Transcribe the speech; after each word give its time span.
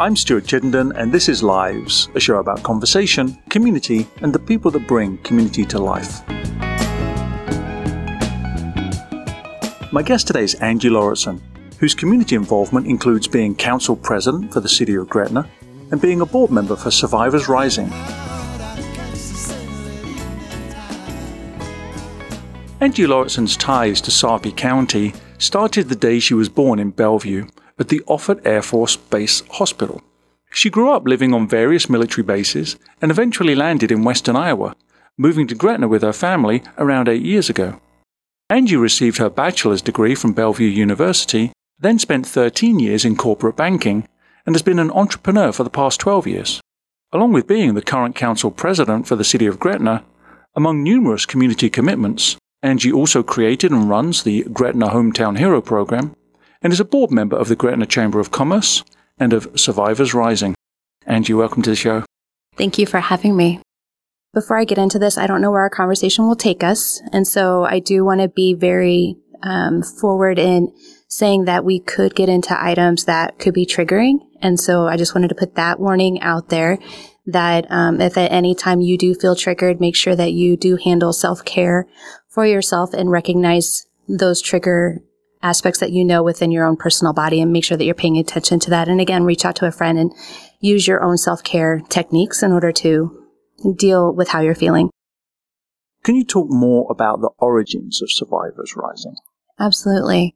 I'm 0.00 0.16
Stuart 0.16 0.46
Chittenden, 0.48 0.90
and 0.96 1.12
this 1.12 1.28
is 1.28 1.40
Lives, 1.40 2.08
a 2.16 2.20
show 2.20 2.38
about 2.38 2.64
conversation, 2.64 3.38
community, 3.48 4.08
and 4.22 4.34
the 4.34 4.40
people 4.40 4.72
that 4.72 4.88
bring 4.88 5.18
community 5.18 5.64
to 5.66 5.78
life. 5.78 6.28
My 9.92 10.02
guest 10.02 10.26
today 10.26 10.42
is 10.42 10.54
Angie 10.56 10.90
Lauritsen, 10.90 11.40
whose 11.78 11.94
community 11.94 12.34
involvement 12.34 12.88
includes 12.88 13.28
being 13.28 13.54
council 13.54 13.94
president 13.94 14.52
for 14.52 14.58
the 14.58 14.68
city 14.68 14.96
of 14.96 15.08
Gretna 15.08 15.48
and 15.92 16.02
being 16.02 16.22
a 16.22 16.26
board 16.26 16.50
member 16.50 16.74
for 16.74 16.90
Survivors 16.90 17.48
Rising. 17.48 17.88
Angie 22.80 23.06
Lauritsen's 23.06 23.56
ties 23.56 24.00
to 24.00 24.10
Sarpy 24.10 24.50
County 24.50 25.14
started 25.38 25.88
the 25.88 25.94
day 25.94 26.18
she 26.18 26.34
was 26.34 26.48
born 26.48 26.80
in 26.80 26.90
Bellevue 26.90 27.46
at 27.78 27.88
the 27.88 28.02
Offutt 28.06 28.44
Air 28.46 28.62
Force 28.62 28.96
Base 28.96 29.42
Hospital. 29.50 30.02
She 30.52 30.70
grew 30.70 30.92
up 30.92 31.06
living 31.06 31.34
on 31.34 31.48
various 31.48 31.90
military 31.90 32.22
bases 32.22 32.76
and 33.02 33.10
eventually 33.10 33.54
landed 33.54 33.90
in 33.90 34.04
western 34.04 34.36
Iowa, 34.36 34.76
moving 35.18 35.46
to 35.48 35.54
Gretna 35.54 35.88
with 35.88 36.02
her 36.02 36.12
family 36.12 36.62
around 36.78 37.08
eight 37.08 37.22
years 37.22 37.50
ago. 37.50 37.80
Angie 38.50 38.76
received 38.76 39.18
her 39.18 39.30
bachelor's 39.30 39.82
degree 39.82 40.14
from 40.14 40.32
Bellevue 40.32 40.68
University, 40.68 41.52
then 41.78 41.98
spent 41.98 42.26
13 42.26 42.78
years 42.78 43.04
in 43.04 43.16
corporate 43.16 43.56
banking, 43.56 44.06
and 44.46 44.54
has 44.54 44.62
been 44.62 44.78
an 44.78 44.90
entrepreneur 44.90 45.50
for 45.50 45.64
the 45.64 45.70
past 45.70 45.98
12 46.00 46.26
years. 46.26 46.60
Along 47.12 47.32
with 47.32 47.46
being 47.46 47.74
the 47.74 47.82
current 47.82 48.14
council 48.14 48.50
president 48.50 49.08
for 49.08 49.16
the 49.16 49.24
city 49.24 49.46
of 49.46 49.58
Gretna, 49.58 50.04
among 50.54 50.82
numerous 50.82 51.26
community 51.26 51.70
commitments, 51.70 52.36
Angie 52.62 52.92
also 52.92 53.22
created 53.22 53.72
and 53.72 53.88
runs 53.88 54.22
the 54.22 54.44
Gretna 54.44 54.90
Hometown 54.90 55.38
Hero 55.38 55.60
program 55.60 56.14
and 56.64 56.72
is 56.72 56.80
a 56.80 56.84
board 56.84 57.10
member 57.10 57.36
of 57.36 57.48
the 57.48 57.54
Gretna 57.54 57.86
Chamber 57.86 58.18
of 58.18 58.30
Commerce 58.30 58.82
and 59.18 59.32
of 59.34 59.48
Survivors 59.54 60.14
Rising. 60.14 60.54
Angie, 61.06 61.34
welcome 61.34 61.62
to 61.62 61.70
the 61.70 61.76
show. 61.76 62.04
Thank 62.56 62.78
you 62.78 62.86
for 62.86 62.98
having 62.98 63.36
me. 63.36 63.60
Before 64.32 64.58
I 64.58 64.64
get 64.64 64.78
into 64.78 64.98
this, 64.98 65.18
I 65.18 65.26
don't 65.26 65.42
know 65.42 65.50
where 65.50 65.60
our 65.60 65.70
conversation 65.70 66.26
will 66.26 66.34
take 66.34 66.64
us. 66.64 67.00
And 67.12 67.28
so 67.28 67.64
I 67.64 67.78
do 67.78 68.04
want 68.04 68.22
to 68.22 68.28
be 68.28 68.54
very 68.54 69.16
um, 69.42 69.82
forward 69.82 70.38
in 70.38 70.72
saying 71.06 71.44
that 71.44 71.64
we 71.64 71.78
could 71.78 72.14
get 72.14 72.30
into 72.30 72.60
items 72.60 73.04
that 73.04 73.38
could 73.38 73.54
be 73.54 73.66
triggering. 73.66 74.20
And 74.40 74.58
so 74.58 74.88
I 74.88 74.96
just 74.96 75.14
wanted 75.14 75.28
to 75.28 75.34
put 75.34 75.54
that 75.56 75.78
warning 75.78 76.20
out 76.22 76.48
there 76.48 76.78
that 77.26 77.70
um, 77.70 78.00
if 78.00 78.16
at 78.16 78.32
any 78.32 78.54
time 78.54 78.80
you 78.80 78.96
do 78.96 79.14
feel 79.14 79.36
triggered, 79.36 79.80
make 79.80 79.94
sure 79.94 80.16
that 80.16 80.32
you 80.32 80.56
do 80.56 80.76
handle 80.76 81.12
self 81.12 81.44
care 81.44 81.86
for 82.28 82.46
yourself 82.46 82.94
and 82.94 83.10
recognize 83.10 83.86
those 84.08 84.40
trigger 84.40 85.02
aspects 85.44 85.78
that 85.78 85.92
you 85.92 86.04
know 86.04 86.22
within 86.22 86.50
your 86.50 86.64
own 86.64 86.76
personal 86.76 87.12
body 87.12 87.40
and 87.40 87.52
make 87.52 87.62
sure 87.62 87.76
that 87.76 87.84
you're 87.84 87.94
paying 87.94 88.16
attention 88.16 88.58
to 88.60 88.70
that. 88.70 88.88
And 88.88 89.00
again, 89.00 89.24
reach 89.24 89.44
out 89.44 89.54
to 89.56 89.66
a 89.66 89.70
friend 89.70 89.98
and 89.98 90.12
use 90.58 90.88
your 90.88 91.04
own 91.04 91.18
self 91.18 91.44
care 91.44 91.80
techniques 91.88 92.42
in 92.42 92.50
order 92.50 92.72
to 92.72 93.22
deal 93.76 94.12
with 94.12 94.28
how 94.28 94.40
you're 94.40 94.54
feeling. 94.54 94.90
Can 96.02 96.16
you 96.16 96.24
talk 96.24 96.48
more 96.50 96.86
about 96.90 97.20
the 97.20 97.30
origins 97.38 98.02
of 98.02 98.10
Survivors 98.10 98.74
Rising? 98.76 99.14
Absolutely. 99.60 100.34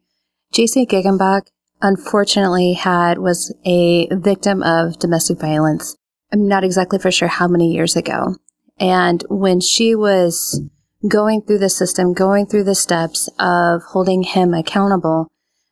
JC 0.53 0.87
Giggenbach 0.87 1.49
unfortunately 1.83 2.75
had 2.75 3.19
was 3.19 3.55
a 3.65 4.09
victim 4.15 4.63
of 4.63 4.99
domestic 4.99 5.41
violence. 5.41 5.97
I'm 6.33 6.47
not 6.47 6.65
exactly 6.65 6.99
for 6.99 7.11
sure 7.11 7.29
how 7.29 7.49
many 7.49 7.73
years 7.73 7.97
ago. 7.97 8.37
And 8.79 9.25
when 9.29 9.61
she 9.61 9.95
was 9.95 10.61
going 11.07 11.43
through 11.43 11.59
the 11.59 11.71
system, 11.71 12.13
going 12.13 12.47
through 12.47 12.65
the 12.65 12.75
steps 12.75 13.29
of 13.39 13.83
holding 13.83 14.23
him 14.23 14.53
accountable, 14.53 15.29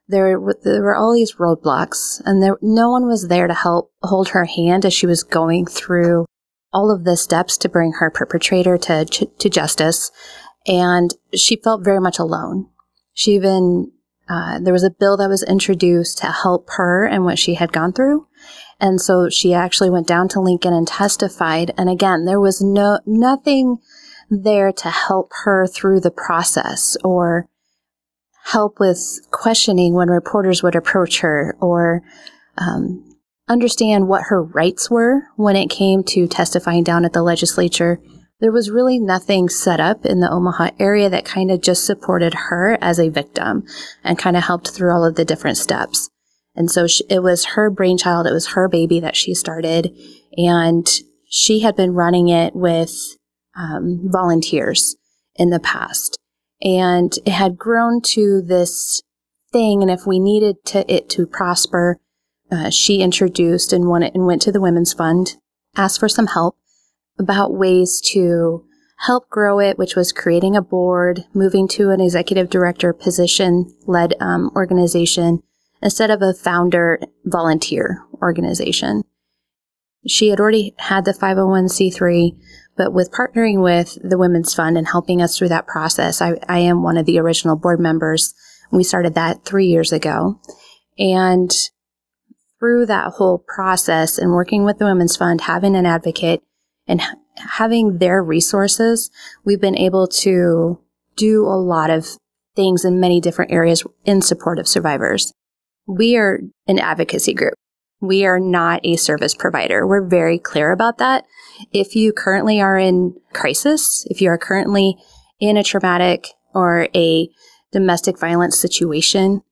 there, 0.09 0.39
there 0.63 0.83
were 0.83 0.95
all 0.95 1.15
these 1.15 1.35
roadblocks 1.35 2.21
and 2.25 2.43
there, 2.43 2.59
no 2.63 2.91
one 2.91 3.07
was 3.07 3.29
there 3.29 3.49
to 3.49 3.55
help 3.55 3.91
hold 4.03 4.29
her 4.29 4.45
hand 4.45 4.85
as 4.85 4.95
she 4.95 5.07
was 5.07 5.25
going 5.25 5.67
through 5.67 6.27
all 6.73 6.93
of 6.93 7.05
the 7.05 7.17
steps 7.17 7.57
to 7.59 7.69
bring 7.69 7.93
her 7.99 8.11
perpetrator 8.11 8.79
to, 8.79 9.05
to 9.05 9.51
justice. 9.51 10.11
And 10.67 11.15
she 11.35 11.57
felt 11.57 11.85
very 11.85 12.01
much 12.01 12.19
alone. 12.19 12.69
She 13.15 13.33
even, 13.33 13.93
uh, 14.29 14.61
there 14.61 14.73
was 14.73 14.85
a 14.85 14.91
bill 14.91 15.17
that 15.17 15.29
was 15.29 15.43
introduced 15.43 16.19
to 16.19 16.27
help 16.27 16.69
her 16.77 17.05
and 17.07 17.25
what 17.25 17.39
she 17.39 17.55
had 17.55 17.73
gone 17.73 17.93
through. 17.93 18.27
And 18.79 19.01
so 19.01 19.31
she 19.31 19.55
actually 19.55 19.91
went 19.91 20.07
down 20.07 20.29
to 20.29 20.41
Lincoln 20.41 20.75
and 20.75 20.87
testified. 20.87 21.73
And 21.79 21.89
again, 21.89 22.27
there 22.27 22.41
was 22.41 22.61
no, 22.61 23.01
nothing 23.07 23.79
there 24.31 24.73
to 24.73 24.91
help 24.91 25.31
her 25.45 25.67
through 25.67 26.01
the 26.01 26.11
process 26.11 26.97
or 27.05 27.49
help 28.45 28.79
with 28.79 29.21
questioning 29.31 29.95
when 29.95 30.09
reporters 30.09 30.63
would 30.63 30.77
approach 30.77 31.21
her 31.21 31.57
or 31.61 32.03
um, 32.59 33.03
understand 33.49 34.09
what 34.09 34.25
her 34.25 34.43
rights 34.43 34.91
were 34.91 35.23
when 35.37 35.57
it 35.57 35.71
came 35.71 36.03
to 36.03 36.27
testifying 36.27 36.85
down 36.85 37.05
at 37.05 37.13
the 37.13 37.23
legislature. 37.23 38.01
There 38.41 38.53
was 38.53 38.71
really 38.71 38.99
nothing 38.99 39.49
set 39.49 39.81
up 39.81 40.05
in 40.05 40.21
the 40.21 40.31
Omaha 40.31 40.71
area 40.79 41.09
that 41.09 41.25
kind 41.25 41.51
of 41.51 41.63
just 41.63 41.87
supported 41.87 42.35
her 42.35 42.77
as 42.81 42.99
a 42.99 43.09
victim 43.09 43.65
and 44.05 44.19
kind 44.19 44.37
of 44.37 44.45
helped 44.45 44.71
through 44.71 44.93
all 44.93 45.05
of 45.05 45.17
the 45.17 45.25
different 45.25 45.57
steps. 45.57 46.09
And 46.55 46.71
so 46.71 46.87
she, 46.87 47.05
it 47.09 47.23
was 47.23 47.45
her 47.45 47.71
brainchild, 47.71 48.27
it 48.27 48.33
was 48.33 48.49
her 48.49 48.69
baby 48.69 49.01
that 49.01 49.17
she 49.17 49.35
started, 49.35 49.95
and 50.37 50.87
she 51.29 51.61
had 51.61 51.77
been 51.77 51.93
running 51.93 52.29
it 52.29 52.55
with 52.55 53.17
um, 53.57 54.01
volunteers 54.05 54.97
in 55.37 55.51
the 55.51 55.61
past. 55.61 56.19
And 56.63 57.13
it 57.25 57.33
had 57.33 57.59
grown 57.59 58.01
to 58.03 58.43
this 58.43 59.03
thing. 59.53 59.83
And 59.83 59.91
if 59.91 60.07
we 60.07 60.19
needed 60.19 60.57
to, 60.67 60.91
it 60.93 61.09
to 61.11 61.27
prosper, 61.27 61.99
uh, 62.51 62.71
she 62.71 63.03
introduced 63.03 63.73
and, 63.73 63.85
and 63.85 64.27
went 64.27 64.43
to 64.43 64.53
the 64.53 64.61
Women's 64.61 64.93
Fund, 64.93 65.37
asked 65.77 66.01
for 66.01 66.09
some 66.09 66.29
help 66.29 66.57
about 67.19 67.55
ways 67.55 68.01
to 68.13 68.65
help 68.99 69.29
grow 69.29 69.59
it, 69.59 69.79
which 69.79 69.97
was 69.97 70.13
creating 70.13 70.57
a 70.57 70.63
board, 70.63 71.25
moving 71.35 71.69
to 71.69 71.91
an 71.91 72.01
executive 72.01 72.49
director 72.49 72.93
position 72.93 73.75
led 73.87 74.15
um, 74.21 74.51
organization 74.57 75.43
instead 75.83 76.11
of 76.11 76.23
a 76.23 76.33
founder 76.33 76.99
volunteer 77.25 78.03
organization. 78.23 79.03
She 80.07 80.29
had 80.29 80.41
already 80.41 80.75
had 80.79 81.05
the 81.05 81.13
501c3, 81.13 82.39
but 82.77 82.93
with 82.93 83.13
partnering 83.13 83.63
with 83.63 83.99
the 84.03 84.19
Women's 84.19 84.55
Fund 84.55 84.77
and 84.77 84.87
helping 84.87 85.23
us 85.23 85.37
through 85.37 85.49
that 85.49 85.67
process, 85.67 86.21
I, 86.21 86.39
I 86.49 86.59
am 86.59 86.83
one 86.83 86.97
of 86.97 87.07
the 87.07 87.19
original 87.19 87.57
board 87.57 87.81
members. 87.81 88.35
We 88.71 88.85
started 88.85 89.15
that 89.15 89.45
three 89.45 89.67
years 89.67 89.93
ago. 89.93 90.41
And 90.99 91.51
through 92.59 92.87
that 92.87 93.13
whole 93.13 93.39
process 93.39 94.19
and 94.19 94.33
working 94.33 94.65
with 94.65 94.79
the 94.79 94.85
Women's 94.85 95.17
Fund, 95.17 95.43
having 95.43 95.77
an 95.77 95.87
advocate 95.87 96.43
and 96.87 97.03
having 97.37 97.99
their 97.99 98.23
resources, 98.23 99.11
we've 99.45 99.61
been 99.61 99.77
able 99.77 100.07
to 100.09 100.81
do 101.17 101.45
a 101.45 101.57
lot 101.57 101.91
of 101.91 102.07
things 102.55 102.85
in 102.85 103.01
many 103.01 103.21
different 103.21 103.53
areas 103.53 103.85
in 104.05 104.23
support 104.23 104.59
of 104.59 104.69
survivors. 104.69 105.33
We 105.87 106.17
are 106.17 106.41
an 106.67 106.79
advocacy 106.79 107.35
group. 107.35 107.55
We 108.01 108.25
are 108.25 108.41
not 108.41 108.81
a 108.85 108.97
service 108.97 109.35
provider. 109.35 109.87
We're 109.87 110.07
very 110.07 110.39
clear 110.39 110.73
about 110.73 110.99
that. 110.99 111.25
If 111.73 111.95
you 111.97 112.13
currently 112.13 112.61
are 112.61 112.79
in 112.79 113.15
crisis, 113.33 114.07
if 114.11 114.21
you 114.21 114.31
are 114.31 114.39
currently 114.39 114.97
in 115.41 115.57
a 115.57 115.63
traumatic 115.63 116.29
or 116.55 116.89
a 116.95 117.29
domestic 117.73 118.19
violence 118.19 118.59
situation, 118.59 119.43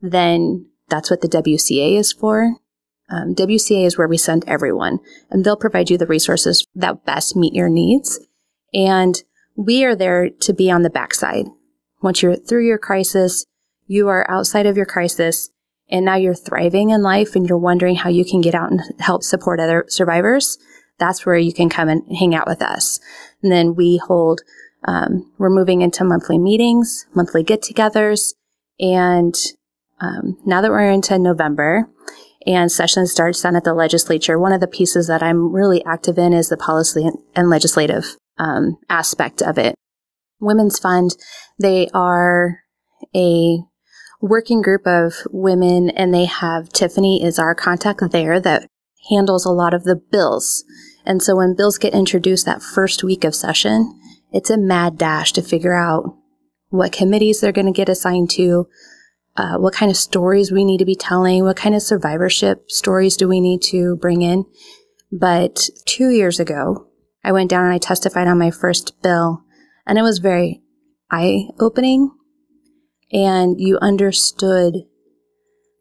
then 0.00 0.66
that's 0.88 1.10
what 1.10 1.20
the 1.20 1.28
WCA 1.28 1.98
is 1.98 2.12
for. 2.12 2.56
Um, 3.08 3.34
WCA 3.34 3.84
is 3.84 3.96
where 3.96 4.08
we 4.08 4.16
send 4.16 4.44
everyone, 4.48 4.98
and 5.30 5.44
they'll 5.44 5.56
provide 5.56 5.90
you 5.90 5.98
the 5.98 6.06
resources 6.06 6.66
that 6.74 7.04
best 7.04 7.36
meet 7.36 7.54
your 7.54 7.68
needs. 7.68 8.18
And 8.74 9.22
we 9.56 9.84
are 9.84 9.94
there 9.94 10.28
to 10.28 10.52
be 10.52 10.70
on 10.70 10.82
the 10.82 10.90
backside. 10.90 11.46
Once 12.02 12.22
you're 12.22 12.36
through 12.36 12.66
your 12.66 12.78
crisis, 12.78 13.46
you 13.86 14.08
are 14.08 14.28
outside 14.30 14.66
of 14.66 14.76
your 14.76 14.86
crisis, 14.86 15.50
and 15.88 16.04
now 16.04 16.16
you're 16.16 16.34
thriving 16.34 16.90
in 16.90 17.02
life 17.02 17.36
and 17.36 17.48
you're 17.48 17.58
wondering 17.58 17.94
how 17.94 18.10
you 18.10 18.24
can 18.24 18.40
get 18.40 18.54
out 18.54 18.70
and 18.70 18.80
help 18.98 19.22
support 19.22 19.60
other 19.60 19.84
survivors, 19.88 20.58
that's 20.98 21.26
where 21.26 21.36
you 21.36 21.52
can 21.52 21.68
come 21.68 21.88
and 21.88 22.02
hang 22.16 22.34
out 22.34 22.46
with 22.46 22.62
us. 22.62 23.00
And 23.42 23.52
then 23.52 23.74
we 23.74 23.98
hold, 23.98 24.42
um, 24.86 25.30
we're 25.38 25.50
moving 25.50 25.82
into 25.82 26.04
monthly 26.04 26.38
meetings, 26.38 27.06
monthly 27.14 27.42
get 27.42 27.62
togethers. 27.62 28.34
And 28.80 29.34
um, 30.00 30.38
now 30.44 30.60
that 30.60 30.70
we're 30.70 30.90
into 30.90 31.18
November 31.18 31.88
and 32.46 32.70
session 32.70 33.06
starts 33.06 33.42
down 33.42 33.56
at 33.56 33.64
the 33.64 33.74
legislature, 33.74 34.38
one 34.38 34.52
of 34.52 34.60
the 34.60 34.66
pieces 34.66 35.06
that 35.08 35.22
I'm 35.22 35.52
really 35.52 35.84
active 35.84 36.18
in 36.18 36.32
is 36.32 36.48
the 36.48 36.56
policy 36.56 37.08
and 37.34 37.50
legislative 37.50 38.16
um, 38.38 38.78
aspect 38.88 39.42
of 39.42 39.58
it. 39.58 39.74
Women's 40.40 40.78
Fund, 40.78 41.16
they 41.58 41.88
are 41.94 42.60
a 43.14 43.58
working 44.20 44.62
group 44.62 44.86
of 44.86 45.14
women 45.30 45.90
and 45.90 46.12
they 46.12 46.24
have 46.24 46.70
Tiffany 46.70 47.22
is 47.22 47.38
our 47.38 47.54
contact 47.54 48.02
there 48.10 48.40
that 48.40 48.66
handles 49.10 49.44
a 49.44 49.50
lot 49.50 49.74
of 49.74 49.84
the 49.84 49.96
bills. 49.96 50.64
And 51.04 51.22
so 51.22 51.36
when 51.36 51.54
bills 51.56 51.78
get 51.78 51.94
introduced 51.94 52.46
that 52.46 52.62
first 52.62 53.04
week 53.04 53.24
of 53.24 53.34
session, 53.34 53.98
it's 54.32 54.50
a 54.50 54.58
mad 54.58 54.98
dash 54.98 55.32
to 55.34 55.42
figure 55.42 55.74
out 55.74 56.16
what 56.68 56.92
committees 56.92 57.40
they're 57.40 57.52
going 57.52 57.66
to 57.66 57.72
get 57.72 57.88
assigned 57.88 58.30
to, 58.30 58.66
uh, 59.36 59.56
what 59.56 59.74
kind 59.74 59.90
of 59.90 59.96
stories 59.96 60.50
we 60.50 60.64
need 60.64 60.78
to 60.78 60.84
be 60.84 60.96
telling, 60.96 61.44
what 61.44 61.56
kind 61.56 61.74
of 61.74 61.82
survivorship 61.82 62.70
stories 62.70 63.16
do 63.16 63.28
we 63.28 63.40
need 63.40 63.62
to 63.62 63.96
bring 63.96 64.22
in. 64.22 64.44
But 65.12 65.68
two 65.86 66.10
years 66.10 66.40
ago, 66.40 66.88
I 67.22 67.32
went 67.32 67.50
down 67.50 67.64
and 67.64 67.72
I 67.72 67.78
testified 67.78 68.26
on 68.28 68.38
my 68.38 68.50
first 68.50 69.00
bill, 69.02 69.44
and 69.86 69.98
it 69.98 70.02
was 70.02 70.18
very 70.18 70.62
eye 71.10 71.48
opening. 71.60 72.10
And 73.12 73.60
you 73.60 73.78
understood 73.80 74.74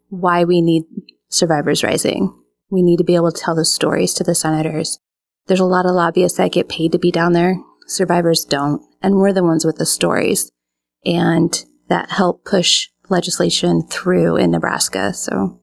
why 0.09 0.43
we 0.43 0.61
need 0.61 0.83
Survivors 1.29 1.83
Rising. 1.83 2.39
We 2.69 2.81
need 2.81 2.97
to 2.97 3.03
be 3.03 3.15
able 3.15 3.31
to 3.31 3.41
tell 3.41 3.55
the 3.55 3.65
stories 3.65 4.13
to 4.15 4.23
the 4.23 4.35
senators. 4.35 4.99
There's 5.47 5.59
a 5.59 5.65
lot 5.65 5.85
of 5.85 5.93
lobbyists 5.93 6.37
that 6.37 6.51
get 6.51 6.69
paid 6.69 6.91
to 6.91 6.99
be 6.99 7.11
down 7.11 7.33
there. 7.33 7.57
Survivors 7.87 8.43
don't. 8.43 8.81
And 9.01 9.15
we're 9.15 9.33
the 9.33 9.43
ones 9.43 9.65
with 9.65 9.77
the 9.77 9.85
stories. 9.85 10.51
And 11.05 11.63
that 11.89 12.11
help 12.11 12.43
push 12.43 12.89
legislation 13.09 13.83
through 13.87 14.37
in 14.37 14.51
Nebraska. 14.51 15.13
So 15.13 15.61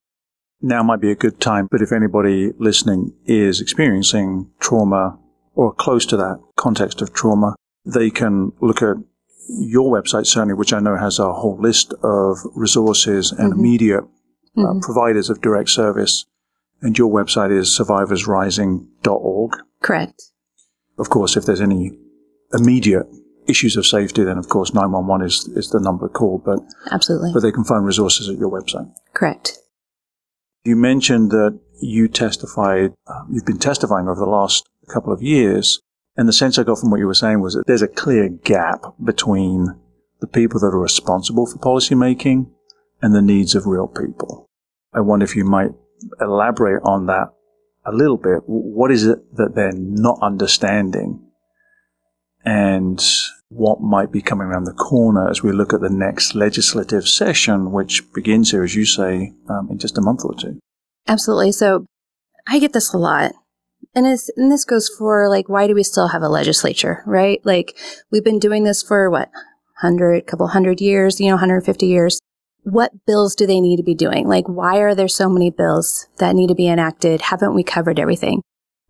now 0.61 0.83
might 0.83 1.01
be 1.01 1.11
a 1.11 1.17
good 1.17 1.41
time, 1.41 1.67
but 1.71 1.83
if 1.83 1.91
anybody 1.93 2.53
listening 2.59 3.13
is 3.25 3.61
experiencing 3.61 4.51
trauma 4.61 5.19
or 5.55 5.75
close 5.75 6.07
to 6.07 6.17
that 6.17 6.41
context 6.57 7.03
of 7.03 7.13
trauma, 7.13 7.57
they 7.85 8.11
can 8.11 8.53
look 8.61 8.81
at 8.81 8.97
your 9.49 9.91
website, 9.93 10.27
certainly, 10.27 10.55
which 10.55 10.73
I 10.73 10.79
know 10.79 10.97
has 10.97 11.19
a 11.19 11.33
whole 11.33 11.59
list 11.61 11.95
of 12.03 12.39
resources 12.55 13.33
and 13.33 13.51
mm-hmm. 13.51 13.59
immediate 13.59 14.05
uh, 14.57 14.61
mm-hmm. 14.61 14.81
providers 14.81 15.29
of 15.29 15.41
direct 15.41 15.71
service. 15.71 16.25
And 16.83 16.99
your 16.99 17.11
website 17.11 17.57
is 17.57 17.69
survivorsrising.org. 17.79 19.53
Correct. 19.83 20.23
Of 20.99 21.09
course, 21.09 21.37
if 21.37 21.47
there's 21.47 21.61
any 21.61 21.93
immediate 22.53 23.07
issues 23.47 23.77
of 23.77 23.87
safety, 23.87 24.25
then 24.25 24.39
of 24.39 24.49
course 24.49 24.75
911 24.75 25.27
is, 25.27 25.49
is 25.57 25.71
the 25.71 25.81
number 25.81 26.09
to 26.09 26.13
call. 26.13 26.39
But 26.45 26.61
absolutely, 26.91 27.33
but 27.33 27.41
they 27.41 27.53
can 27.53 27.65
find 27.65 27.85
resources 27.85 28.29
at 28.29 28.37
your 28.37 28.51
website. 28.51 28.93
Correct. 29.15 29.59
You 30.65 30.77
mentioned 30.77 31.31
that 31.31 31.59
you 31.81 32.09
testified. 32.09 32.93
Uh, 33.07 33.23
you've 33.31 33.47
been 33.47 33.59
testifying 33.59 34.09
over 34.09 34.21
the 34.21 34.27
last 34.27 34.69
couple 34.93 35.13
of 35.13 35.23
years, 35.23 35.81
and 36.17 36.29
the 36.29 36.33
sense 36.33 36.59
I 36.59 36.63
got 36.63 36.79
from 36.79 36.91
what 36.91 37.01
you 37.01 37.07
were 37.07 37.15
saying 37.15 37.41
was 37.41 37.55
that 37.55 37.67
there's 37.67 37.83
a 37.83 37.89
clear 37.89 38.29
gap 38.29 38.85
between 39.03 39.81
the 40.21 40.27
people 40.27 40.61
that 40.61 40.67
are 40.67 40.81
responsible 40.81 41.47
for 41.47 41.59
policy 41.59 41.95
making 41.95 42.53
and 43.01 43.15
the 43.15 43.23
needs 43.23 43.55
of 43.55 43.67
real 43.67 43.89
people. 43.89 44.47
I 44.95 45.01
wonder 45.01 45.25
if 45.25 45.35
you 45.35 45.45
might 45.45 45.73
elaborate 46.21 46.83
on 46.85 47.07
that 47.07 47.29
a 47.85 47.93
little 47.93 48.17
bit. 48.17 48.43
What 48.47 48.91
is 48.91 49.07
it 49.07 49.37
that 49.37 49.55
they're 49.55 49.73
not 49.73 50.19
understanding 50.23 51.27
and 52.45 53.03
what 53.49 53.81
might 53.81 54.11
be 54.11 54.23
coming 54.23 54.47
around 54.47 54.65
the 54.65 54.73
corner 54.73 55.29
as 55.29 55.43
we 55.43 55.53
look 55.53 55.73
at 55.73 55.81
the 55.81 55.91
next 55.91 56.35
legislative 56.35 57.07
session, 57.07 57.71
which 57.71 58.03
begins 58.13 58.51
here, 58.51 58.65
as 58.65 58.75
you 58.75 58.85
say, 58.85 59.33
um, 59.49 59.69
in 59.71 59.79
just 59.79 59.99
a 59.99 60.01
month 60.01 60.25
or 60.25 60.35
two. 60.35 60.59
Absolutely. 61.07 61.53
So 61.53 61.87
I 62.49 62.59
get 62.59 62.73
this 62.73 62.93
a 62.93 62.99
lot. 62.99 63.33
And, 63.95 64.07
and 64.07 64.51
this 64.51 64.65
goes 64.65 64.89
for 64.89 65.29
like, 65.29 65.49
why 65.49 65.67
do 65.67 65.75
we 65.75 65.83
still 65.83 66.09
have 66.09 66.23
a 66.23 66.29
legislature, 66.29 67.03
right? 67.05 67.41
Like, 67.45 67.77
we've 68.11 68.25
been 68.25 68.39
doing 68.39 68.65
this 68.65 68.83
for 68.83 69.11
what, 69.11 69.29
100, 69.83 70.27
couple 70.27 70.47
hundred 70.49 70.81
years, 70.81 71.21
you 71.21 71.27
know, 71.27 71.35
150 71.35 71.87
years. 71.87 72.21
What 72.63 73.05
bills 73.07 73.35
do 73.35 73.47
they 73.47 73.61
need 73.61 73.77
to 73.79 73.83
be 73.83 73.95
doing? 73.95 74.29
Like, 74.29 74.47
why 74.47 74.79
are 74.79 74.95
there 74.95 75.09
so 75.09 75.29
many 75.29 75.51
bills 75.51 76.07
that 76.19 76.35
need 76.35 76.49
to 76.49 76.55
be 76.55 76.69
enacted? 76.69 77.23
Haven't 77.23 77.55
we 77.55 77.65
covered 77.65 77.99
everything? 77.99 78.41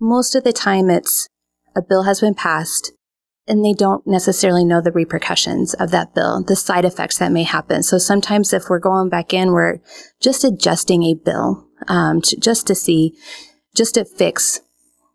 Most 0.00 0.34
of 0.34 0.44
the 0.44 0.52
time, 0.52 0.90
it's 0.90 1.28
a 1.74 1.82
bill 1.82 2.02
has 2.02 2.20
been 2.20 2.34
passed 2.34 2.92
and 3.46 3.64
they 3.64 3.72
don't 3.72 4.06
necessarily 4.06 4.64
know 4.64 4.80
the 4.80 4.92
repercussions 4.92 5.74
of 5.74 5.90
that 5.90 6.14
bill, 6.14 6.44
the 6.44 6.54
side 6.54 6.84
effects 6.84 7.18
that 7.18 7.32
may 7.32 7.42
happen. 7.42 7.82
So 7.82 7.98
sometimes 7.98 8.52
if 8.52 8.68
we're 8.68 8.78
going 8.78 9.08
back 9.08 9.34
in, 9.34 9.52
we're 9.52 9.78
just 10.20 10.44
adjusting 10.44 11.02
a 11.02 11.14
bill 11.14 11.66
um, 11.88 12.20
to, 12.22 12.36
just 12.36 12.66
to 12.68 12.74
see, 12.74 13.16
just 13.74 13.94
to 13.94 14.04
fix 14.04 14.60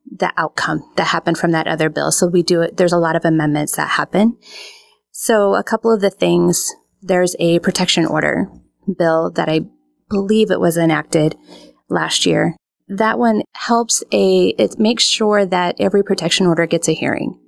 the 0.09 0.33
outcome 0.38 0.81
that 0.95 1.07
happened 1.07 1.38
from 1.38 1.51
that 1.51 1.68
other 1.68 1.89
bill. 1.89 2.12
So 2.12 2.27
we 2.27 2.44
do 2.44 2.62
it. 2.62 2.77
There's 2.77 2.94
a 2.94 2.98
lot 2.98 3.15
of 3.15 3.24
amendments 3.24 3.75
that 3.75 3.92
happen. 3.92 4.38
So 5.12 5.56
a 5.56 5.63
couple 5.63 5.94
of 5.94 6.01
the 6.01 6.09
things, 6.09 6.74
there's 7.01 7.35
a 7.39 7.59
protection 7.59 8.05
order 8.05 8.49
bill 8.97 9.31
that 9.31 9.49
I 9.49 9.61
believe 10.09 10.51
it 10.51 10.59
was 10.59 10.77
enacted 10.77 11.35
last 11.89 12.25
year. 12.25 12.55
That 12.88 13.19
one 13.19 13.44
helps 13.53 14.03
a, 14.13 14.55
it 14.57 14.79
makes 14.79 15.03
sure 15.03 15.45
that 15.45 15.75
every 15.79 16.03
protection 16.03 16.47
order 16.47 16.65
gets 16.65 16.88
a 16.88 16.94
hearing. 16.94 17.39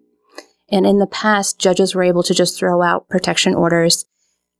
And 0.69 0.85
in 0.85 0.99
the 0.99 1.07
past, 1.07 1.59
judges 1.59 1.95
were 1.95 2.03
able 2.03 2.23
to 2.23 2.33
just 2.33 2.59
throw 2.59 2.81
out 2.81 3.07
protection 3.07 3.55
orders 3.55 4.05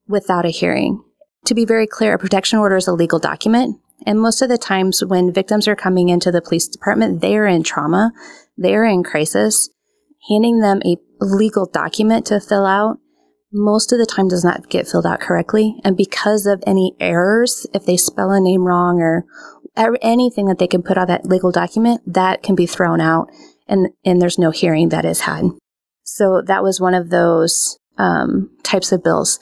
without 0.08 0.46
a 0.46 0.50
hearing. 0.50 1.04
To 1.46 1.54
be 1.54 1.66
very 1.66 1.86
clear, 1.86 2.14
a 2.14 2.20
protection 2.20 2.60
order 2.60 2.78
is 2.78 2.88
a 2.88 2.94
legal 2.94 3.20
document. 3.20 3.80
And 4.06 4.20
most 4.20 4.42
of 4.42 4.50
the 4.50 4.58
times 4.58 5.04
when 5.06 5.34
victims 5.34 5.68
are 5.68 5.76
coming 5.76 6.10
into 6.10 6.32
the 6.32 6.42
police 6.42 6.68
department, 6.68 7.22
they 7.22 7.38
are 7.38 7.46
in 7.46 7.64
trauma, 7.64 8.12
they 8.58 8.74
are 8.76 8.86
in 8.86 9.04
crisis. 9.04 9.70
Handing 10.30 10.60
them 10.60 10.82
a 10.86 10.98
legal 11.20 11.66
document 11.66 12.26
to 12.28 12.40
fill 12.40 12.66
out 12.66 12.98
most 13.52 13.92
of 13.92 14.00
the 14.00 14.06
time 14.06 14.28
does 14.28 14.44
not 14.44 14.70
get 14.70 14.88
filled 14.88 15.06
out 15.06 15.20
correctly. 15.20 15.76
And 15.84 15.98
because 15.98 16.46
of 16.46 16.64
any 16.68 16.96
errors, 17.00 17.66
if 17.74 17.86
they 17.86 17.98
spell 17.98 18.32
a 18.32 18.40
name 18.40 18.66
wrong 18.66 19.02
or 19.02 19.26
anything 20.02 20.46
that 20.48 20.60
they 20.60 20.68
can 20.68 20.84
put 20.84 20.98
on 20.98 21.08
that 21.08 21.26
legal 21.26 21.52
document, 21.52 22.02
that 22.06 22.44
can 22.44 22.56
be 22.56 22.66
thrown 22.66 23.02
out 23.02 23.30
and, 23.68 23.90
and 24.04 24.22
there's 24.22 24.40
no 24.40 24.52
hearing 24.52 24.90
that 24.90 25.06
is 25.06 25.22
had. 25.22 25.46
So 26.04 26.42
that 26.46 26.64
was 26.64 26.82
one 26.82 26.94
of 26.94 27.10
those 27.10 27.80
um, 27.98 28.50
types 28.64 28.92
of 28.92 29.04
bills. 29.04 29.40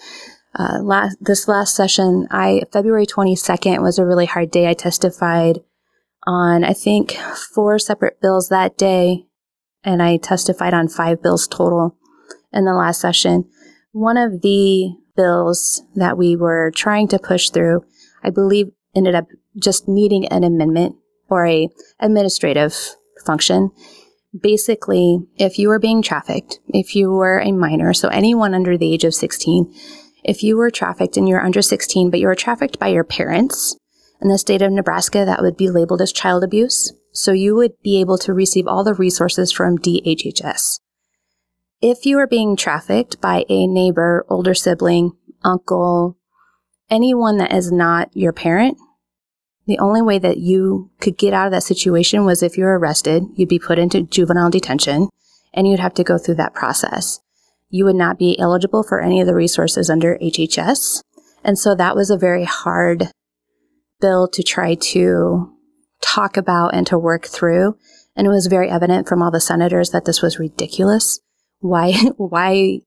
Uh, 0.57 0.79
last, 0.81 1.17
this 1.21 1.47
last 1.47 1.75
session, 1.75 2.27
I 2.31 2.63
February 2.71 3.05
22nd 3.05 3.81
was 3.81 3.99
a 3.99 4.05
really 4.05 4.25
hard 4.25 4.51
day. 4.51 4.67
I 4.67 4.73
testified 4.73 5.59
on 6.25 6.63
I 6.63 6.73
think 6.73 7.13
four 7.53 7.79
separate 7.79 8.19
bills 8.21 8.49
that 8.49 8.77
day, 8.77 9.25
and 9.83 10.01
I 10.01 10.17
testified 10.17 10.73
on 10.73 10.87
five 10.87 11.21
bills 11.21 11.47
total 11.47 11.95
in 12.51 12.65
the 12.65 12.73
last 12.73 12.99
session. 12.99 13.49
One 13.97 14.17
of 14.17 14.41
the 14.41 14.91
bills 15.15 15.81
that 15.95 16.17
we 16.17 16.35
were 16.35 16.71
trying 16.75 17.07
to 17.09 17.19
push 17.19 17.49
through, 17.49 17.83
I 18.23 18.29
believe, 18.29 18.67
ended 18.95 19.15
up 19.15 19.25
just 19.57 19.87
needing 19.87 20.27
an 20.27 20.43
amendment 20.43 20.95
or 21.29 21.47
a 21.47 21.69
administrative 21.99 22.75
function 23.25 23.71
basically, 24.39 25.19
if 25.37 25.57
you 25.57 25.69
were 25.69 25.79
being 25.79 26.01
trafficked, 26.01 26.59
if 26.67 26.95
you 26.95 27.11
were 27.11 27.39
a 27.39 27.51
minor, 27.51 27.93
so 27.93 28.07
anyone 28.09 28.53
under 28.53 28.77
the 28.77 28.93
age 28.93 29.03
of 29.03 29.15
16, 29.15 29.73
if 30.23 30.43
you 30.43 30.57
were 30.57 30.69
trafficked 30.69 31.17
and 31.17 31.27
you're 31.27 31.43
under 31.43 31.61
16, 31.61 32.09
but 32.09 32.19
you 32.19 32.27
were 32.27 32.35
trafficked 32.35 32.79
by 32.79 32.87
your 32.87 33.03
parents, 33.03 33.77
in 34.21 34.29
the 34.29 34.37
state 34.37 34.61
of 34.61 34.71
Nebraska, 34.71 35.25
that 35.25 35.41
would 35.41 35.57
be 35.57 35.69
labeled 35.69 36.01
as 36.01 36.11
child 36.11 36.43
abuse. 36.43 36.91
So 37.13 37.31
you 37.31 37.55
would 37.55 37.73
be 37.83 37.99
able 37.99 38.17
to 38.19 38.33
receive 38.33 38.67
all 38.67 38.83
the 38.83 38.93
resources 38.93 39.51
from 39.51 39.77
DHHS. 39.77 40.79
If 41.81 42.07
you 42.07 42.17
are 42.17 42.25
being 42.25 42.55
trafficked 42.55 43.21
by 43.21 43.45
a 43.49 43.67
neighbor, 43.67 44.25
older 44.29 44.55
sibling, 44.55 45.11
uncle, 45.43 46.17
anyone 46.89 47.37
that 47.37 47.53
is 47.53 47.71
not 47.71 48.09
your 48.13 48.33
parent, 48.33 48.79
the 49.67 49.77
only 49.77 50.01
way 50.01 50.17
that 50.17 50.37
you 50.37 50.89
could 50.99 51.19
get 51.19 51.33
out 51.33 51.45
of 51.45 51.51
that 51.51 51.61
situation 51.61 52.25
was 52.25 52.41
if 52.41 52.57
you 52.57 52.63
were 52.63 52.79
arrested, 52.79 53.25
you'd 53.35 53.49
be 53.49 53.59
put 53.59 53.77
into 53.77 54.01
juvenile 54.01 54.49
detention 54.49 55.09
and 55.53 55.67
you'd 55.67 55.79
have 55.79 55.93
to 55.95 56.03
go 56.03 56.17
through 56.17 56.35
that 56.35 56.55
process. 56.55 57.19
You 57.69 57.85
would 57.85 57.95
not 57.95 58.17
be 58.17 58.39
eligible 58.39 58.81
for 58.81 58.99
any 58.99 59.21
of 59.21 59.27
the 59.27 59.35
resources 59.35 59.87
under 59.87 60.17
HHS. 60.17 61.03
And 61.43 61.59
so 61.59 61.75
that 61.75 61.95
was 61.95 62.09
a 62.09 62.17
very 62.17 62.45
hard 62.45 63.11
bill 64.01 64.27
to 64.29 64.41
try 64.41 64.73
to 64.73 65.53
talk 66.01 66.37
about 66.37 66.73
and 66.73 66.87
to 66.87 66.97
work 66.97 67.27
through. 67.27 67.77
And 68.15 68.25
it 68.25 68.31
was 68.31 68.47
very 68.47 68.67
evident 68.67 69.07
from 69.07 69.21
all 69.21 69.29
the 69.29 69.39
senators 69.39 69.91
that 69.91 70.05
this 70.05 70.23
was 70.23 70.39
ridiculous. 70.39 71.19
Why, 71.59 71.93
why, 72.17 72.79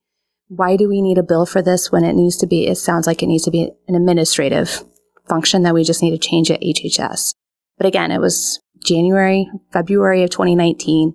why 0.48 0.76
do 0.76 0.88
we 0.88 1.02
need 1.02 1.18
a 1.18 1.22
bill 1.22 1.46
for 1.46 1.62
this 1.62 1.92
when 1.92 2.04
it 2.04 2.14
needs 2.14 2.36
to 2.38 2.46
be, 2.46 2.66
it 2.66 2.76
sounds 2.76 3.06
like 3.06 3.22
it 3.22 3.26
needs 3.26 3.44
to 3.44 3.50
be 3.50 3.70
an 3.88 3.94
administrative 3.94 4.84
function 5.28 5.62
that 5.62 5.74
we 5.74 5.84
just 5.84 6.02
need 6.02 6.10
to 6.10 6.18
change 6.18 6.50
at 6.50 6.60
HHS. 6.60 7.34
But 7.78 7.86
again, 7.86 8.10
it 8.10 8.20
was 8.20 8.60
January, 8.84 9.48
February 9.72 10.22
of 10.22 10.30
2019, 10.30 11.14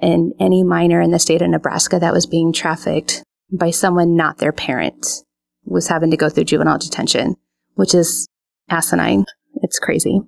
and 0.00 0.32
any 0.38 0.62
minor 0.62 1.00
in 1.00 1.10
the 1.10 1.18
state 1.18 1.42
of 1.42 1.50
Nebraska 1.50 1.98
that 1.98 2.12
was 2.12 2.26
being 2.26 2.52
trafficked 2.52 3.22
by 3.50 3.70
someone 3.70 4.14
not 4.14 4.38
their 4.38 4.52
parent 4.52 5.24
was 5.64 5.88
having 5.88 6.10
to 6.10 6.16
go 6.16 6.28
through 6.28 6.44
juvenile 6.44 6.78
detention, 6.78 7.36
which 7.74 7.94
is 7.94 8.28
asinine. 8.68 9.24
It's 9.62 9.78
crazy. 9.78 10.20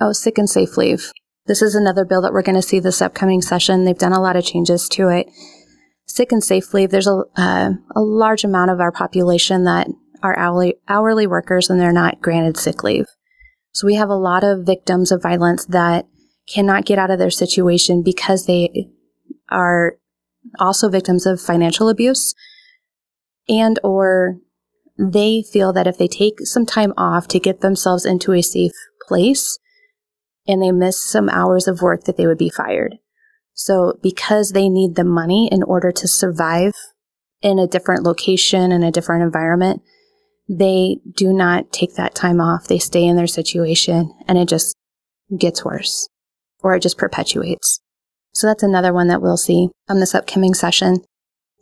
Oh, 0.00 0.12
sick 0.12 0.38
and 0.38 0.48
safe 0.48 0.76
leave. 0.76 1.10
This 1.46 1.60
is 1.60 1.74
another 1.74 2.04
bill 2.04 2.22
that 2.22 2.32
we're 2.32 2.42
going 2.42 2.54
to 2.54 2.62
see 2.62 2.80
this 2.80 3.02
upcoming 3.02 3.42
session. 3.42 3.84
They've 3.84 3.98
done 3.98 4.12
a 4.12 4.20
lot 4.20 4.36
of 4.36 4.44
changes 4.44 4.88
to 4.90 5.08
it. 5.08 5.28
Sick 6.14 6.30
and 6.30 6.44
safe 6.44 6.72
leave. 6.72 6.92
There's 6.92 7.08
a, 7.08 7.24
uh, 7.36 7.70
a 7.96 8.00
large 8.00 8.44
amount 8.44 8.70
of 8.70 8.78
our 8.78 8.92
population 8.92 9.64
that 9.64 9.88
are 10.22 10.38
hourly, 10.38 10.76
hourly 10.86 11.26
workers 11.26 11.68
and 11.68 11.80
they're 11.80 11.90
not 11.90 12.20
granted 12.20 12.56
sick 12.56 12.84
leave. 12.84 13.06
So 13.72 13.84
we 13.88 13.96
have 13.96 14.10
a 14.10 14.14
lot 14.14 14.44
of 14.44 14.64
victims 14.64 15.10
of 15.10 15.24
violence 15.24 15.64
that 15.66 16.06
cannot 16.48 16.84
get 16.84 17.00
out 17.00 17.10
of 17.10 17.18
their 17.18 17.32
situation 17.32 18.04
because 18.04 18.46
they 18.46 18.90
are 19.50 19.96
also 20.60 20.88
victims 20.88 21.26
of 21.26 21.40
financial 21.40 21.88
abuse 21.88 22.32
and 23.48 23.80
or 23.82 24.36
they 24.96 25.42
feel 25.42 25.72
that 25.72 25.88
if 25.88 25.98
they 25.98 26.06
take 26.06 26.38
some 26.42 26.64
time 26.64 26.94
off 26.96 27.26
to 27.26 27.40
get 27.40 27.60
themselves 27.60 28.06
into 28.06 28.30
a 28.30 28.40
safe 28.40 28.70
place 29.08 29.58
and 30.46 30.62
they 30.62 30.70
miss 30.70 31.00
some 31.00 31.28
hours 31.28 31.66
of 31.66 31.82
work 31.82 32.04
that 32.04 32.16
they 32.16 32.28
would 32.28 32.38
be 32.38 32.50
fired. 32.50 32.98
So 33.54 33.98
because 34.02 34.50
they 34.50 34.68
need 34.68 34.96
the 34.96 35.04
money 35.04 35.48
in 35.50 35.62
order 35.62 35.92
to 35.92 36.08
survive 36.08 36.74
in 37.40 37.58
a 37.58 37.68
different 37.68 38.02
location 38.02 38.72
in 38.72 38.82
a 38.82 38.90
different 38.90 39.22
environment, 39.22 39.82
they 40.48 40.98
do 41.16 41.32
not 41.32 41.72
take 41.72 41.94
that 41.94 42.14
time 42.14 42.40
off. 42.40 42.66
They 42.66 42.78
stay 42.78 43.04
in 43.04 43.16
their 43.16 43.26
situation 43.26 44.12
and 44.26 44.36
it 44.36 44.48
just 44.48 44.76
gets 45.38 45.64
worse 45.64 46.08
or 46.62 46.74
it 46.74 46.82
just 46.82 46.98
perpetuates. 46.98 47.80
So 48.32 48.46
that's 48.48 48.62
another 48.62 48.92
one 48.92 49.08
that 49.08 49.22
we'll 49.22 49.36
see 49.36 49.68
on 49.88 50.00
this 50.00 50.14
upcoming 50.14 50.54
session. 50.54 51.04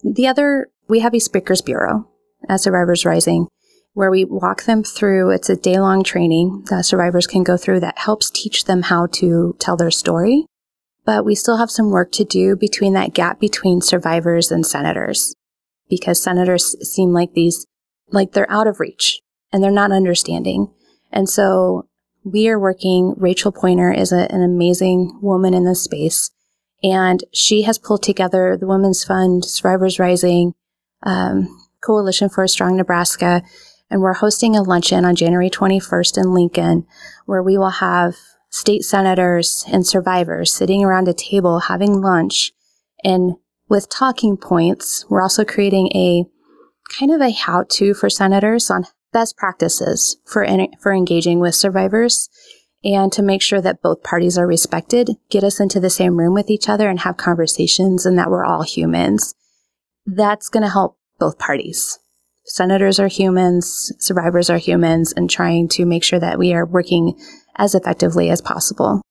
The 0.03 0.27
other, 0.27 0.69
we 0.89 1.01
have 1.01 1.15
a 1.15 1.21
speakers 1.21 1.61
bureau 1.61 2.09
at 2.49 2.61
Survivors 2.61 3.05
Rising 3.05 3.49
where 3.95 4.11
we 4.11 4.25
walk 4.25 4.65
them 4.65 4.83
through. 4.83 5.31
It's 5.31 5.51
a 5.51 5.57
day 5.57 5.79
long 5.79 6.03
training 6.03 6.65
that 6.71 6.87
survivors 6.87 7.27
can 7.27 7.43
go 7.43 7.57
through 7.57 7.81
that 7.81 7.99
helps 7.99 8.31
teach 8.31 8.65
them 8.65 8.83
how 8.83 9.07
to 9.13 9.55
tell 9.59 9.77
their 9.77 9.91
story. 9.91 10.47
But 11.05 11.25
we 11.25 11.35
still 11.35 11.57
have 11.57 11.71
some 11.71 11.91
work 11.91 12.13
to 12.13 12.25
do 12.25 12.55
between 12.57 12.93
that 12.95 13.15
gap 13.15 13.41
between 13.41 13.81
survivors 13.81 14.51
and 14.51 14.67
senators 14.67 15.35
because 15.91 16.23
senators 16.23 16.77
seem 16.89 17.13
like 17.13 17.35
these, 17.35 17.67
like 18.11 18.33
they're 18.33 18.51
out 18.51 18.67
of 18.67 18.81
reach 18.81 19.21
and 19.53 19.63
they're 19.63 19.71
not 19.71 19.93
understanding. 19.93 20.73
And 21.11 21.29
so 21.29 21.89
we 22.25 22.49
are 22.49 22.59
working, 22.59 23.15
Rachel 23.17 23.53
Pointer 23.53 23.93
is 23.93 24.13
a, 24.13 24.31
an 24.33 24.43
amazing 24.43 25.19
woman 25.21 25.55
in 25.55 25.65
this 25.65 25.83
space 25.83 26.31
and 26.83 27.23
she 27.33 27.63
has 27.63 27.79
pulled 27.79 28.03
together 28.03 28.57
the 28.57 28.67
Women's 28.67 29.05
Fund, 29.05 29.45
Survivors 29.45 29.99
Rising, 29.99 30.55
um, 31.05 31.49
Coalition 31.81 32.29
for 32.29 32.43
a 32.43 32.49
Strong 32.49 32.77
Nebraska, 32.77 33.43
and 33.91 34.01
we're 34.01 34.15
hosting 34.15 34.57
a 34.57 34.63
luncheon 34.63 35.05
on 35.05 35.15
January 35.15 35.51
21st 35.51 36.19
in 36.19 36.35
Lincoln, 36.35 36.87
where 37.27 37.43
we 37.43 37.59
will 37.59 37.71
have 37.71 38.17
state 38.53 38.85
senators 38.85 39.65
and 39.73 39.85
survivors 39.87 40.53
sitting 40.53 40.85
around 40.85 41.09
a 41.09 41.15
table 41.15 41.59
having 41.61 42.01
lunch. 42.01 42.53
And 43.03 43.37
with 43.69 43.89
talking 43.89 44.37
points, 44.37 45.07
we're 45.09 45.23
also 45.23 45.45
creating 45.45 45.89
a 45.95 46.25
kind 46.97 47.11
of 47.11 47.21
a 47.23 47.33
how 47.33 47.65
to 47.71 47.95
for 47.95 48.11
senators 48.11 48.71
on 48.71 48.85
best 49.13 49.37
practices 49.37 50.19
for, 50.27 50.47
for 50.81 50.93
engaging 50.93 51.41
with 51.41 51.55
survivors 51.55 52.29
and 52.85 53.11
to 53.13 53.23
make 53.23 53.41
sure 53.41 53.61
that 53.61 53.81
both 53.81 54.03
parties 54.03 54.37
are 54.37 54.47
respected, 54.47 55.11
get 55.31 55.45
us 55.45 55.59
into 55.59 55.81
the 55.81 55.91
same 55.91 56.19
room 56.19 56.35
with 56.35 56.51
each 56.51 56.69
other 56.69 56.91
and 56.91 57.01
have 57.01 57.17
conversations 57.17 58.05
and 58.05 58.19
that 58.19 58.31
we're 58.31 58.45
all 58.45 58.63
humans. 58.63 59.35
That's 60.05 60.49
going 60.49 60.65
to 60.65 60.69
help 60.69 60.99
both 61.19 61.39
parties. 61.39 61.99
Senators 62.45 62.99
are 62.99 63.09
humans, 63.09 63.93
survivors 63.99 64.51
are 64.51 64.59
humans, 64.59 65.13
and 65.13 65.31
trying 65.31 65.69
to 65.69 65.87
make 65.87 66.03
sure 66.03 66.19
that 66.19 66.39
we 66.39 66.53
are 66.53 66.67
working 66.67 67.19
as 67.57 67.75
effectively 67.75 68.31
as 68.31 68.41
possible. 68.41 69.03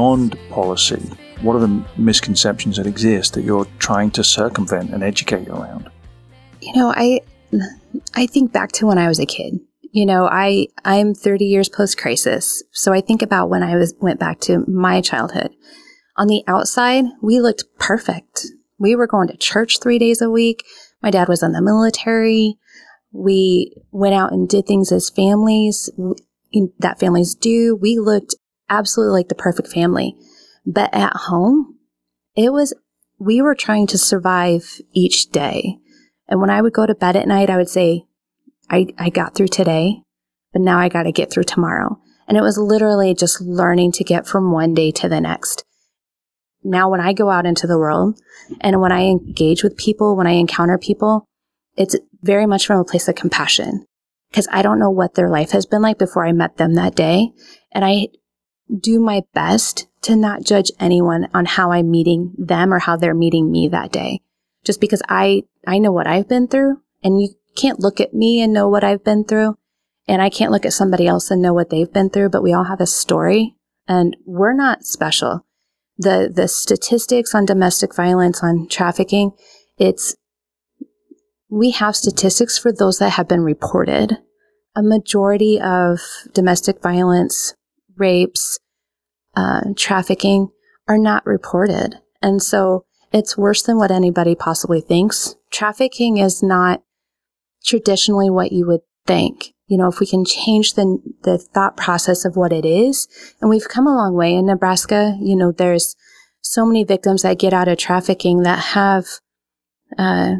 Beyond 0.00 0.38
policy, 0.48 0.98
what 1.42 1.54
are 1.54 1.60
the 1.60 1.84
misconceptions 1.98 2.78
that 2.78 2.86
exist 2.86 3.34
that 3.34 3.42
you're 3.42 3.66
trying 3.78 4.10
to 4.10 4.24
circumvent 4.24 4.94
and 4.94 5.02
educate 5.02 5.46
around? 5.48 5.90
You 6.62 6.74
know, 6.74 6.92
I 6.96 7.20
I 8.14 8.26
think 8.26 8.50
back 8.50 8.72
to 8.72 8.86
when 8.86 8.96
I 8.96 9.08
was 9.08 9.18
a 9.18 9.26
kid. 9.26 9.60
You 9.92 10.06
know, 10.06 10.26
I 10.26 10.68
I'm 10.86 11.14
30 11.14 11.44
years 11.44 11.68
post 11.68 11.98
crisis, 11.98 12.62
so 12.72 12.94
I 12.94 13.02
think 13.02 13.20
about 13.20 13.50
when 13.50 13.62
I 13.62 13.76
was 13.76 13.94
went 14.00 14.18
back 14.18 14.40
to 14.40 14.64
my 14.66 15.02
childhood. 15.02 15.50
On 16.16 16.28
the 16.28 16.44
outside, 16.46 17.04
we 17.20 17.38
looked 17.38 17.64
perfect. 17.78 18.46
We 18.78 18.96
were 18.96 19.06
going 19.06 19.28
to 19.28 19.36
church 19.36 19.80
3 19.80 19.98
days 19.98 20.22
a 20.22 20.30
week. 20.30 20.64
My 21.02 21.10
dad 21.10 21.28
was 21.28 21.42
in 21.42 21.52
the 21.52 21.60
military. 21.60 22.56
We 23.12 23.76
went 23.90 24.14
out 24.14 24.32
and 24.32 24.48
did 24.48 24.66
things 24.66 24.92
as 24.92 25.10
families 25.10 25.90
that 26.78 26.98
families 26.98 27.34
do. 27.34 27.76
We 27.76 27.98
looked 27.98 28.34
absolutely 28.70 29.20
like 29.20 29.28
the 29.28 29.34
perfect 29.34 29.68
family. 29.68 30.16
But 30.64 30.94
at 30.94 31.14
home, 31.14 31.78
it 32.36 32.52
was, 32.52 32.72
we 33.18 33.42
were 33.42 33.54
trying 33.54 33.86
to 33.88 33.98
survive 33.98 34.80
each 34.94 35.30
day. 35.30 35.78
And 36.28 36.40
when 36.40 36.50
I 36.50 36.62
would 36.62 36.72
go 36.72 36.86
to 36.86 36.94
bed 36.94 37.16
at 37.16 37.28
night, 37.28 37.50
I 37.50 37.56
would 37.56 37.68
say, 37.68 38.04
I, 38.70 38.86
I 38.98 39.10
got 39.10 39.34
through 39.34 39.48
today, 39.48 40.02
but 40.52 40.62
now 40.62 40.78
I 40.78 40.88
got 40.88 41.02
to 41.02 41.12
get 41.12 41.30
through 41.30 41.44
tomorrow. 41.44 42.00
And 42.28 42.38
it 42.38 42.42
was 42.42 42.56
literally 42.56 43.14
just 43.14 43.40
learning 43.40 43.92
to 43.92 44.04
get 44.04 44.26
from 44.26 44.52
one 44.52 44.72
day 44.72 44.92
to 44.92 45.08
the 45.08 45.20
next. 45.20 45.64
Now, 46.62 46.88
when 46.88 47.00
I 47.00 47.12
go 47.12 47.30
out 47.30 47.46
into 47.46 47.66
the 47.66 47.78
world 47.78 48.20
and 48.60 48.80
when 48.80 48.92
I 48.92 49.06
engage 49.06 49.64
with 49.64 49.76
people, 49.76 50.16
when 50.16 50.26
I 50.26 50.32
encounter 50.32 50.78
people, 50.78 51.24
it's 51.76 51.96
very 52.22 52.46
much 52.46 52.66
from 52.66 52.78
a 52.78 52.84
place 52.84 53.08
of 53.08 53.14
compassion 53.14 53.86
because 54.30 54.46
I 54.52 54.62
don't 54.62 54.78
know 54.78 54.90
what 54.90 55.14
their 55.14 55.30
life 55.30 55.50
has 55.50 55.66
been 55.66 55.82
like 55.82 55.98
before 55.98 56.24
I 56.24 56.32
met 56.32 56.56
them 56.56 56.74
that 56.74 56.94
day. 56.94 57.32
And 57.72 57.84
I 57.84 58.08
do 58.78 59.00
my 59.00 59.22
best 59.34 59.86
to 60.02 60.16
not 60.16 60.44
judge 60.44 60.70
anyone 60.78 61.28
on 61.34 61.44
how 61.44 61.72
I'm 61.72 61.90
meeting 61.90 62.34
them 62.38 62.72
or 62.72 62.78
how 62.78 62.96
they're 62.96 63.14
meeting 63.14 63.50
me 63.50 63.68
that 63.68 63.92
day. 63.92 64.20
Just 64.64 64.80
because 64.80 65.02
I, 65.08 65.42
I 65.66 65.78
know 65.78 65.92
what 65.92 66.06
I've 66.06 66.28
been 66.28 66.48
through 66.48 66.80
and 67.02 67.20
you 67.20 67.34
can't 67.56 67.80
look 67.80 68.00
at 68.00 68.14
me 68.14 68.40
and 68.40 68.52
know 68.52 68.68
what 68.68 68.84
I've 68.84 69.04
been 69.04 69.24
through. 69.24 69.56
And 70.06 70.20
I 70.22 70.30
can't 70.30 70.50
look 70.50 70.66
at 70.66 70.72
somebody 70.72 71.06
else 71.06 71.30
and 71.30 71.40
know 71.40 71.52
what 71.52 71.70
they've 71.70 71.92
been 71.92 72.10
through, 72.10 72.30
but 72.30 72.42
we 72.42 72.52
all 72.52 72.64
have 72.64 72.80
a 72.80 72.86
story 72.86 73.56
and 73.86 74.16
we're 74.24 74.54
not 74.54 74.84
special. 74.84 75.46
The, 75.98 76.30
the 76.34 76.48
statistics 76.48 77.34
on 77.34 77.44
domestic 77.44 77.94
violence, 77.94 78.42
on 78.42 78.68
trafficking, 78.68 79.32
it's, 79.78 80.16
we 81.48 81.72
have 81.72 81.96
statistics 81.96 82.58
for 82.58 82.72
those 82.72 82.98
that 82.98 83.10
have 83.10 83.28
been 83.28 83.42
reported. 83.42 84.18
A 84.74 84.82
majority 84.82 85.60
of 85.60 86.00
domestic 86.32 86.80
violence 86.82 87.54
rapes, 88.00 88.58
uh, 89.36 89.60
trafficking 89.76 90.48
are 90.88 90.98
not 90.98 91.24
reported. 91.24 91.96
And 92.20 92.42
so 92.42 92.84
it's 93.12 93.38
worse 93.38 93.62
than 93.62 93.76
what 93.76 93.90
anybody 93.90 94.34
possibly 94.34 94.80
thinks. 94.80 95.36
Trafficking 95.50 96.18
is 96.18 96.42
not 96.42 96.82
traditionally 97.64 98.30
what 98.30 98.52
you 98.52 98.66
would 98.66 98.80
think. 99.06 99.54
You 99.66 99.78
know, 99.78 99.88
if 99.88 100.00
we 100.00 100.06
can 100.06 100.24
change 100.24 100.74
the, 100.74 100.98
the 101.22 101.38
thought 101.38 101.76
process 101.76 102.24
of 102.24 102.36
what 102.36 102.52
it 102.52 102.64
is, 102.64 103.06
and 103.40 103.48
we've 103.48 103.68
come 103.68 103.86
a 103.86 103.94
long 103.94 104.14
way 104.14 104.34
in 104.34 104.46
Nebraska, 104.46 105.16
you 105.20 105.36
know, 105.36 105.52
there's 105.52 105.94
so 106.40 106.66
many 106.66 106.82
victims 106.82 107.22
that 107.22 107.38
get 107.38 107.52
out 107.52 107.68
of 107.68 107.78
trafficking 107.78 108.42
that 108.42 108.58
have, 108.58 109.06
uh, 109.96 110.36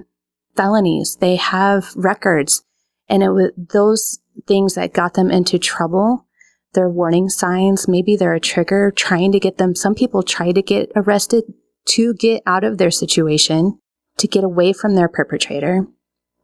felonies. 0.57 1.17
They 1.21 1.37
have 1.37 1.93
records. 1.95 2.65
And 3.09 3.23
it 3.23 3.31
was 3.31 3.53
those 3.57 4.19
things 4.47 4.75
that 4.75 4.93
got 4.93 5.15
them 5.15 5.31
into 5.31 5.59
trouble 5.59 6.27
they're 6.75 6.89
warning 6.89 7.29
signs. 7.29 7.89
Maybe 7.89 8.17
they're 8.17 8.35
a 8.35 8.41
trigger 8.41 8.91
trying 8.91 9.33
to 9.33 9.41
get 9.41 9.59
them. 9.59 9.75
Some 9.75 9.95
people 9.95 10.23
try 10.23 10.53
to 10.53 10.63
get 10.63 10.91
arrested 10.95 11.45
to 11.91 12.15
get 12.15 12.43
out 12.47 12.63
of 12.63 12.79
their 12.79 12.91
situation, 12.91 13.79
to 14.19 14.29
get 14.29 14.45
away 14.45 14.73
from 14.73 14.95
their 14.95 15.09
perpetrator. 15.09 15.87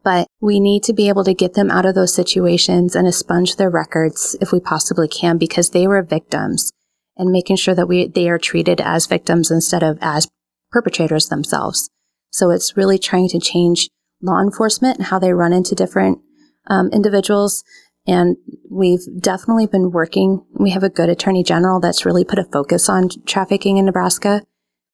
But 0.03 0.27
we 0.41 0.59
need 0.59 0.83
to 0.83 0.93
be 0.93 1.09
able 1.09 1.23
to 1.25 1.33
get 1.33 1.53
them 1.53 1.69
out 1.69 1.85
of 1.85 1.95
those 1.95 2.13
situations 2.13 2.95
and 2.95 3.07
expunge 3.07 3.55
their 3.55 3.69
records 3.69 4.35
if 4.41 4.51
we 4.51 4.59
possibly 4.59 5.07
can 5.07 5.37
because 5.37 5.69
they 5.71 5.87
were 5.87 6.01
victims. 6.03 6.71
and 7.17 7.31
making 7.31 7.55
sure 7.55 7.75
that 7.75 7.87
we 7.87 8.07
they 8.07 8.29
are 8.29 8.37
treated 8.37 8.79
as 8.79 9.07
victims 9.07 9.51
instead 9.51 9.83
of 9.83 9.97
as 10.01 10.27
perpetrators 10.71 11.27
themselves. 11.27 11.89
So 12.31 12.51
it's 12.51 12.77
really 12.77 12.99
trying 12.99 13.29
to 13.29 13.39
change 13.39 13.89
law 14.21 14.41
enforcement 14.41 14.97
and 14.97 15.07
how 15.07 15.19
they 15.19 15.33
run 15.33 15.53
into 15.53 15.75
different 15.75 16.19
um, 16.67 16.89
individuals. 16.91 17.63
And 18.07 18.37
we've 18.69 19.05
definitely 19.19 19.67
been 19.67 19.91
working. 19.91 20.45
We 20.53 20.71
have 20.71 20.83
a 20.83 20.89
good 20.89 21.09
attorney 21.09 21.43
general 21.43 21.79
that's 21.79 22.05
really 22.05 22.23
put 22.23 22.39
a 22.39 22.45
focus 22.45 22.87
on 22.87 23.09
trafficking 23.25 23.77
in 23.77 23.85
Nebraska. 23.85 24.43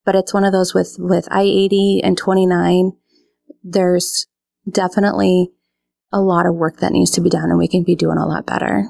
But 0.03 0.15
it's 0.15 0.34
one 0.34 0.43
of 0.43 0.51
those 0.51 0.74
with, 0.74 0.96
with 1.00 1.27
I 1.32 1.43
80 1.43 2.01
and 2.03 2.17
29, 2.17 2.93
there's 3.63 4.27
definitely 4.70 5.51
a 6.12 6.20
lot 6.20 6.46
of 6.46 6.55
work 6.55 6.77
that 6.77 6.91
needs 6.91 7.12
to 7.12 7.22
be 7.22 7.29
done 7.29 7.50
and 7.50 7.58
we 7.58 7.67
can 7.67 7.84
be 7.84 7.96
doing 7.96 8.17
a 8.17 8.25
lot 8.25 8.46
better. 8.46 8.89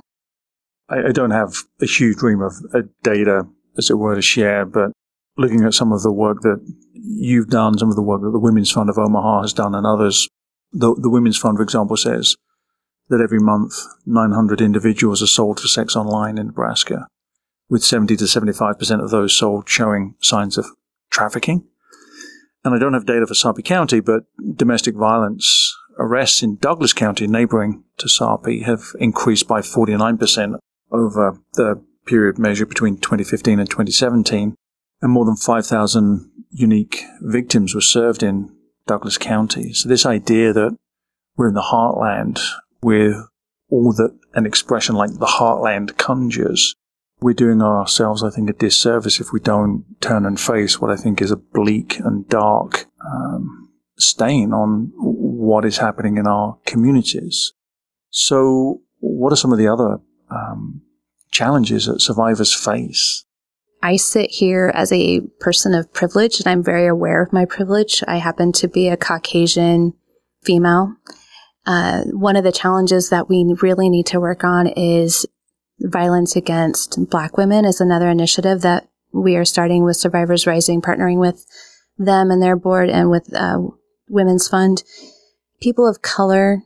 I, 0.90 1.08
I 1.08 1.12
don't 1.12 1.32
have 1.32 1.56
a 1.82 1.86
huge 1.86 2.22
ream 2.22 2.42
of 2.42 2.54
uh, 2.74 2.82
data, 3.04 3.48
as 3.78 3.90
it 3.90 3.96
were, 3.96 4.16
to 4.16 4.22
share, 4.22 4.66
but 4.66 4.92
looking 5.38 5.64
at 5.64 5.74
some 5.74 5.92
of 5.92 6.02
the 6.04 6.12
work 6.12 6.42
that 6.42 6.60
you've 6.94 7.50
done, 7.50 7.78
some 7.78 7.90
of 7.90 7.96
the 7.96 8.02
work 8.02 8.22
that 8.22 8.32
the 8.32 8.40
Women's 8.40 8.72
Fund 8.72 8.90
of 8.90 8.98
Omaha 8.98 9.42
has 9.42 9.54
done, 9.54 9.74
and 9.76 9.86
others, 9.86 10.28
the, 10.72 10.96
the 10.96 11.10
Women's 11.10 11.38
Fund, 11.38 11.58
for 11.58 11.64
example, 11.64 11.98
says 11.98 12.36
that 13.10 13.22
every 13.22 13.40
month 13.40 13.76
900 14.06 14.62
individuals 14.62 15.22
are 15.22 15.28
sold 15.28 15.60
for 15.60 15.68
sex 15.68 15.96
online 15.96 16.38
in 16.38 16.48
Nebraska, 16.48 17.08
with 17.70 17.84
70 17.84 18.16
to 18.18 18.26
75% 18.26 19.04
of 19.04 19.10
those 19.10 19.36
sold 19.36 19.68
showing 19.68 20.16
signs 20.22 20.58
of 20.58 20.66
trafficking. 21.10 21.66
And 22.64 22.74
I 22.74 22.80
don't 22.80 22.94
have 22.94 23.06
data 23.06 23.28
for 23.28 23.34
Sarpy 23.34 23.62
County, 23.62 24.00
but 24.00 24.24
domestic 24.56 24.96
violence 24.96 25.76
arrests 26.00 26.42
in 26.42 26.56
Douglas 26.58 26.94
County, 26.94 27.28
neighboring 27.28 27.84
to 27.98 28.08
Sarpy, 28.08 28.64
have 28.64 28.82
increased 29.00 29.48
by 29.48 29.60
49% 29.62 30.58
over 30.92 31.40
the 31.54 31.84
period 32.06 32.38
measured 32.38 32.70
between 32.70 32.98
2015 32.98 33.60
and 33.60 33.70
2017. 33.70 34.56
And 35.02 35.12
more 35.12 35.26
than 35.26 35.36
5,000 35.36 36.32
unique 36.52 37.04
victims 37.22 37.76
were 37.76 37.82
served 37.82 38.24
in 38.24 38.56
Douglas 38.88 39.18
County. 39.18 39.74
So 39.74 39.90
this 39.90 40.06
idea 40.06 40.54
that 40.54 40.78
we're 41.36 41.50
in 41.50 41.54
the 41.56 41.70
heartland 41.74 42.40
with 42.84 43.16
all 43.70 43.94
that 43.94 44.18
an 44.34 44.46
expression 44.46 44.96
like 44.96 45.12
the 45.14 45.26
heartland 45.26 45.98
conjures, 45.98 46.76
we're 47.22 47.34
doing 47.34 47.62
ourselves, 47.62 48.24
I 48.24 48.30
think, 48.30 48.50
a 48.50 48.54
disservice 48.54 49.20
if 49.20 49.32
we 49.32 49.40
don't 49.40 49.86
turn 50.02 50.26
and 50.26 50.40
face 50.40 50.80
what 50.80 50.92
I 50.92 50.96
think 50.96 51.22
is 51.22 51.32
a 51.32 51.38
bleak 51.38 52.00
and 52.00 52.28
dark 52.28 52.86
um, 53.06 53.70
stain 53.98 54.52
on 54.52 54.92
what 54.98 55.66
is 55.66 55.78
happening 55.78 56.18
in 56.18 56.28
our 56.28 56.58
communities. 56.66 57.54
So, 58.10 58.82
what 59.00 59.32
are 59.32 59.38
some 59.38 59.52
of 59.52 59.58
the 59.58 59.68
other 59.68 60.00
um, 60.30 60.82
challenges 61.32 61.86
that 61.86 62.02
survivors 62.02 62.54
face? 62.54 63.26
I 63.82 63.98
sit 63.98 64.30
here 64.32 64.72
as 64.74 64.92
a 64.92 65.22
person 65.40 65.74
of 65.74 65.92
privilege 65.94 66.40
and 66.40 66.48
I'm 66.48 66.64
very 66.64 66.88
aware 66.88 67.22
of 67.22 67.34
my 67.34 67.46
privilege. 67.46 68.04
I 68.08 68.18
happen 68.18 68.54
to 68.54 68.68
be 68.68 68.88
a 68.88 68.96
Caucasian 68.96 69.94
female. 70.44 70.96
Uh, 71.66 72.04
one 72.12 72.36
of 72.36 72.44
the 72.44 72.52
challenges 72.52 73.10
that 73.10 73.30
we 73.30 73.56
really 73.62 73.90
need 73.90 74.06
to 74.08 74.20
work 74.20 74.44
on 74.44 74.68
is 74.68 75.26
violence 75.80 76.36
against 76.36 77.10
Black 77.10 77.38
women 77.38 77.66
is 77.66 77.80
another 77.80 78.10
initiative 78.10 78.62
that 78.62 78.88
we 79.14 79.36
are 79.36 79.46
starting 79.46 79.84
with 79.84 79.98
Survivors 79.98 80.46
Rising, 80.46 80.82
partnering 80.82 81.20
with 81.20 81.46
them 81.98 82.32
and 82.32 82.42
their 82.42 82.56
board 82.56 82.90
and 82.90 83.10
with 83.10 83.34
uh, 83.34 83.60
Women's 84.10 84.48
Fund. 84.48 84.84
People 85.62 85.88
of 85.88 86.02
color 86.02 86.64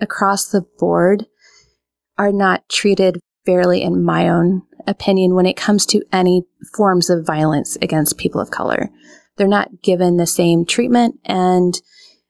across 0.00 0.46
the 0.48 0.64
board 0.78 1.26
are 2.18 2.32
not 2.32 2.68
treated 2.68 3.18
fairly, 3.44 3.82
in 3.82 4.02
my 4.02 4.28
own 4.28 4.62
opinion, 4.86 5.34
when 5.34 5.46
it 5.46 5.56
comes 5.56 5.86
to 5.86 6.02
any 6.12 6.44
forms 6.74 7.10
of 7.10 7.26
violence 7.26 7.76
against 7.82 8.18
people 8.18 8.40
of 8.40 8.50
color. 8.50 8.90
They're 9.36 9.48
not 9.48 9.82
given 9.82 10.16
the 10.16 10.26
same 10.26 10.64
treatment, 10.64 11.18
and 11.24 11.80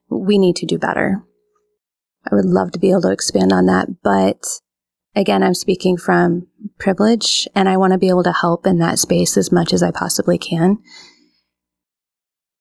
we 0.09 0.39
need 0.39 0.57
to 0.57 0.67
do 0.67 0.79
better. 0.79 1.23
I 2.31 2.35
would 2.35 2.45
love 2.45 2.73
to 2.73 2.79
be 2.79 2.91
able 2.91 3.03
to 3.03 3.13
expand 3.13 3.53
on 3.53 3.67
that, 3.67 4.03
but 4.03 4.45
again, 5.15 5.43
I'm 5.43 5.55
speaking 5.55 5.97
from 5.97 6.47
privilege, 6.79 7.49
and 7.55 7.69
I 7.69 7.77
want 7.77 7.93
to 7.93 7.99
be 7.99 8.09
able 8.09 8.25
to 8.25 8.33
help 8.33 8.67
in 8.67 8.79
that 8.79 8.99
space 8.99 9.37
as 9.37 9.53
much 9.53 9.73
as 9.73 9.83
I 9.83 9.91
possibly 9.91 10.39
can. 10.39 10.79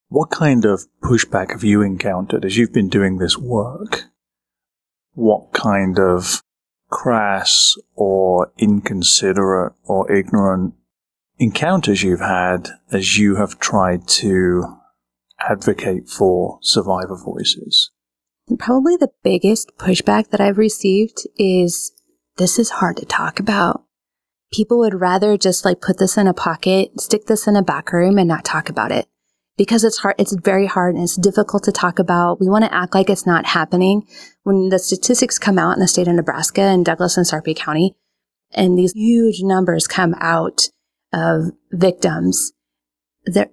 What 0.08 0.30
kind 0.30 0.66
of 0.66 0.86
pushback 1.04 1.52
have 1.52 1.64
you 1.64 1.82
encountered 1.82 2.46
as 2.46 2.58
you've 2.58 2.74
been 2.74 2.90
doing 2.90 3.18
this 3.18 3.38
work? 3.38 4.04
What 5.14 5.52
kind 5.52 6.00
of 6.00 6.42
crass 6.90 7.76
or 7.96 8.52
inconsiderate 8.58 9.74
or 9.84 10.12
ignorant 10.12 10.76
encounters 11.38 12.04
you've 12.04 12.20
had 12.20 12.70
as 12.92 13.18
you 13.18 13.36
have 13.36 13.60
tried 13.60 14.08
to 14.08 14.78
advocate 15.40 16.08
for 16.08 16.60
survivor 16.62 17.18
voices? 17.18 17.92
Probably 18.60 18.96
the 18.96 19.12
biggest 19.24 19.76
pushback 19.78 20.30
that 20.30 20.42
I've 20.42 20.58
received 20.58 21.28
is 21.38 21.92
this 22.38 22.60
is 22.60 22.70
hard 22.70 22.98
to 22.98 23.06
talk 23.06 23.40
about. 23.40 23.84
People 24.54 24.78
would 24.80 25.02
rather 25.02 25.38
just 25.38 25.66
like 25.66 25.82
put 25.82 25.98
this 25.98 26.18
in 26.18 26.28
a 26.28 26.34
pocket, 26.34 27.00
stick 27.02 27.26
this 27.26 27.48
in 27.48 27.56
a 27.56 27.64
back 27.64 27.92
room 27.92 28.18
and 28.18 28.28
not 28.28 28.46
talk 28.46 28.70
about 28.70 28.92
it 28.92 29.08
because 29.58 29.84
it's 29.84 30.00
hard, 30.00 30.16
it's 30.18 30.36
very 30.36 30.68
hard 30.68 30.96
and 30.96 31.04
it's 31.04 31.16
difficult 31.16 31.64
to 31.64 31.72
talk 31.72 32.00
about. 32.00 32.40
We 32.40 32.48
want 32.48 32.66
to 32.66 32.74
act 32.74 32.94
like 32.94 33.10
it's 33.10 33.26
not 33.26 33.48
happening. 33.48 34.08
When 34.44 34.70
the 34.70 34.80
statistics 34.80 35.40
come 35.40 35.58
out 35.58 35.74
in 35.74 35.80
the 35.80 35.88
state 35.88 36.08
of 36.08 36.16
Nebraska 36.16 36.62
and 36.62 36.86
Douglas 36.86 37.18
and 37.18 37.26
Sarpy 37.26 37.56
County, 37.56 37.96
and 38.52 38.78
these 38.78 38.94
huge 38.94 39.42
numbers 39.42 39.88
come 39.88 40.16
out 40.20 40.70
of 41.12 41.52
victims, 41.72 42.54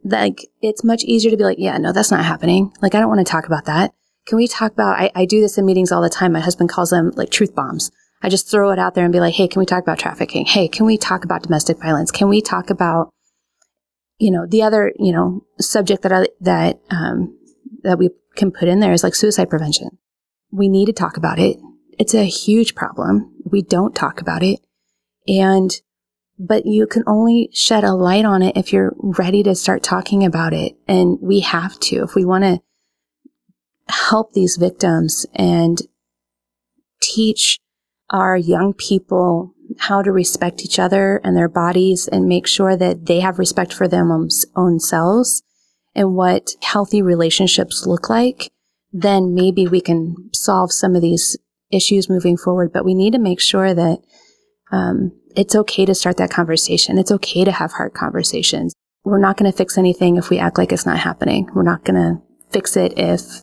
like, 0.05 0.51
it's 0.61 0.85
much 0.85 1.03
easier 1.05 1.31
to 1.31 1.37
be 1.37 1.45
like, 1.45 1.59
yeah, 1.59 1.79
no, 1.79 1.93
that's 1.93 2.11
not 2.11 2.25
happening. 2.25 2.73
Like, 2.83 2.95
I 2.95 3.01
don't 3.01 3.09
want 3.09 3.27
to 3.27 3.31
talk 3.31 3.47
about 3.47 3.65
that. 3.65 3.95
Can 4.27 4.37
we 4.37 4.47
talk 4.47 4.73
about, 4.73 4.99
I, 4.99 5.11
I 5.15 5.25
do 5.25 5.41
this 5.41 5.59
in 5.59 5.67
meetings 5.67 5.91
all 5.93 6.03
the 6.03 6.09
time. 6.09 6.33
My 6.33 6.41
husband 6.41 6.69
calls 6.69 6.91
them 6.91 7.13
like 7.17 7.31
truth 7.31 7.55
bombs. 7.55 7.91
I 8.23 8.29
just 8.29 8.49
throw 8.49 8.71
it 8.71 8.79
out 8.79 8.95
there 8.95 9.05
and 9.05 9.13
be 9.13 9.21
like, 9.21 9.35
hey, 9.35 9.49
can 9.49 9.61
we 9.61 9.67
talk 9.67 9.83
about 9.83 9.99
trafficking? 9.99 10.47
Hey, 10.47 10.69
can 10.69 10.87
we 10.87 10.97
talk 10.97 11.25
about 11.25 11.43
domestic 11.43 11.79
violence? 11.81 12.13
Can 12.13 12.29
we 12.29 12.41
talk 12.41 12.71
about 12.71 13.13
you 14.23 14.31
know, 14.31 14.47
the 14.47 14.63
other, 14.63 14.93
you 15.01 15.11
know, 15.11 15.45
subject 15.59 16.03
that 16.03 16.13
I, 16.13 16.27
that, 16.43 16.81
um, 16.91 17.37
that 17.83 17.99
we 17.99 18.11
can 18.37 18.53
put 18.53 18.69
in 18.69 18.79
there 18.79 18.93
is 18.93 19.03
like 19.03 19.17
suicide 19.17 19.51
prevention. 19.51 19.99
We 20.53 20.69
need 20.69 20.87
to 20.87 20.93
talk 20.93 21.17
about 21.17 21.41
it. 21.41 21.57
It's 21.99 22.15
a 22.15 22.25
huge 22.25 22.77
problem. 22.77 23.35
We 23.45 23.63
don't 23.63 23.97
talk 23.97 24.21
about 24.21 24.45
it. 24.45 24.61
And, 25.27 25.73
but 26.39 26.67
you 26.67 26.87
can 26.87 27.03
only 27.09 27.49
shed 27.53 27.83
a 27.83 27.95
light 27.95 28.25
on 28.25 28.43
it 28.43 28.57
if 28.57 28.73
you're 28.73 28.93
ready 28.97 29.43
to 29.43 29.57
start 29.57 29.83
talking 29.83 30.25
about 30.25 30.53
it. 30.53 30.77
And 30.87 31.19
we 31.21 31.41
have 31.41 31.81
to, 31.81 32.05
if 32.05 32.15
we 32.15 32.25
want 32.25 32.45
to 32.45 32.61
help 33.89 34.33
these 34.33 34.57
victims 34.57 35.27
and 35.35 35.79
teach 37.01 37.59
our 38.11 38.37
young 38.37 38.73
people 38.73 39.55
how 39.79 40.03
to 40.03 40.13
respect 40.13 40.63
each 40.63 40.79
other 40.79 41.21
and 41.25 41.37
their 41.37 41.49
bodies 41.49 42.09
and 42.09 42.27
make 42.27 42.47
sure 42.47 42.77
that 42.77 43.07
they 43.07 43.21
have 43.21 43.39
respect 43.39 43.73
for 43.73 43.89
their 43.89 44.07
own 44.55 44.79
selves 44.79 45.43
and 45.95 46.15
what 46.15 46.51
healthy 46.63 47.03
relationships 47.03 47.87
look 47.87 48.09
like, 48.09 48.51
then 48.93 49.35
maybe 49.35 49.67
we 49.67 49.81
can 49.81 50.31
solve 50.33 50.73
some 50.73 50.95
of 50.95 51.03
these 51.03 51.37
issues 51.71 52.09
moving 52.09 52.37
forward. 52.37 52.73
But 52.73 52.85
we 52.85 52.95
need 52.95 53.13
to 53.13 53.19
make 53.19 53.41
sure 53.41 53.75
that 53.75 53.99
um, 54.71 55.13
it's 55.37 55.55
okay 55.55 55.85
to 55.85 55.95
start 55.95 56.17
that 56.19 56.31
conversation. 56.31 56.99
It's 56.99 57.13
okay 57.13 57.45
to 57.45 57.53
have 57.53 57.73
hard 57.73 57.95
conversations. 57.95 58.75
We're 59.05 59.19
not 59.19 59.37
going 59.37 59.51
to 59.51 59.57
fix 59.57 59.77
anything 59.77 60.17
if 60.17 60.31
we 60.31 60.39
act 60.39 60.59
like 60.59 60.73
it's 60.73 60.87
not 60.87 60.99
happening. 60.99 61.49
We're 61.55 61.63
not 61.63 61.85
going 61.85 62.01
to 62.01 62.23
fix 62.51 62.77
it 62.77 62.99
if 62.99 63.43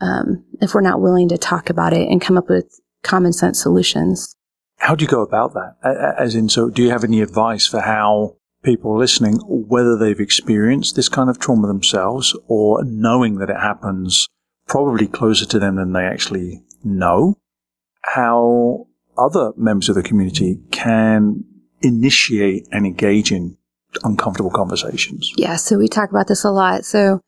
um, 0.00 0.44
if 0.60 0.74
we're 0.74 0.80
not 0.80 1.00
willing 1.00 1.28
to 1.28 1.38
talk 1.38 1.70
about 1.70 1.92
it 1.92 2.08
and 2.08 2.20
come 2.20 2.38
up 2.38 2.48
with 2.48 2.80
common 3.02 3.32
sense 3.32 3.62
solutions. 3.62 4.34
How 4.76 4.94
do 4.94 5.04
you 5.04 5.10
go 5.10 5.22
about 5.22 5.54
that? 5.54 5.76
As 6.18 6.34
in, 6.34 6.48
so 6.48 6.70
do 6.70 6.82
you 6.82 6.90
have 6.90 7.04
any 7.04 7.20
advice 7.20 7.66
for 7.66 7.80
how 7.80 8.36
people 8.62 8.96
listening, 8.96 9.38
whether 9.46 9.96
they've 9.96 10.20
experienced 10.20 10.96
this 10.96 11.08
kind 11.08 11.30
of 11.30 11.38
trauma 11.38 11.66
themselves 11.66 12.36
or 12.46 12.84
knowing 12.84 13.36
that 13.38 13.50
it 13.50 13.56
happens 13.56 14.28
probably 14.66 15.06
closer 15.06 15.46
to 15.46 15.58
them 15.58 15.76
than 15.76 15.92
they 15.92 16.04
actually 16.04 16.62
know, 16.84 17.38
how 18.02 18.86
other 19.16 19.52
members 19.56 19.88
of 19.88 19.94
the 19.94 20.02
community 20.02 20.60
can 20.70 21.44
initiate 21.82 22.68
and 22.70 22.86
engage 22.86 23.32
in 23.32 23.56
uncomfortable 24.04 24.50
conversations? 24.50 25.32
Yeah, 25.36 25.56
so 25.56 25.78
we 25.78 25.88
talk 25.88 26.10
about 26.10 26.28
this 26.28 26.44
a 26.44 26.50
lot. 26.50 26.84
So 26.84 27.20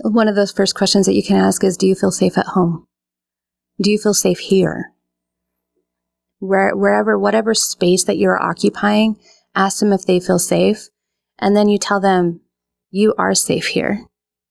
one 0.00 0.28
of 0.28 0.34
those 0.34 0.52
first 0.52 0.74
questions 0.74 1.06
that 1.06 1.14
you 1.14 1.22
can 1.22 1.36
ask 1.36 1.62
is 1.62 1.76
Do 1.76 1.86
you 1.86 1.94
feel 1.94 2.10
safe 2.10 2.38
at 2.38 2.46
home? 2.46 2.86
Do 3.80 3.90
you 3.90 3.98
feel 3.98 4.14
safe 4.14 4.38
here? 4.38 4.92
where, 6.42 6.74
wherever, 6.74 7.16
whatever 7.16 7.54
space 7.54 8.02
that 8.02 8.18
you're 8.18 8.42
occupying, 8.42 9.16
ask 9.54 9.78
them 9.78 9.92
if 9.92 10.04
they 10.04 10.18
feel 10.18 10.40
safe. 10.40 10.88
And 11.38 11.56
then 11.56 11.68
you 11.68 11.78
tell 11.78 12.00
them, 12.00 12.40
you 12.90 13.14
are 13.16 13.32
safe 13.32 13.68
here. 13.68 14.06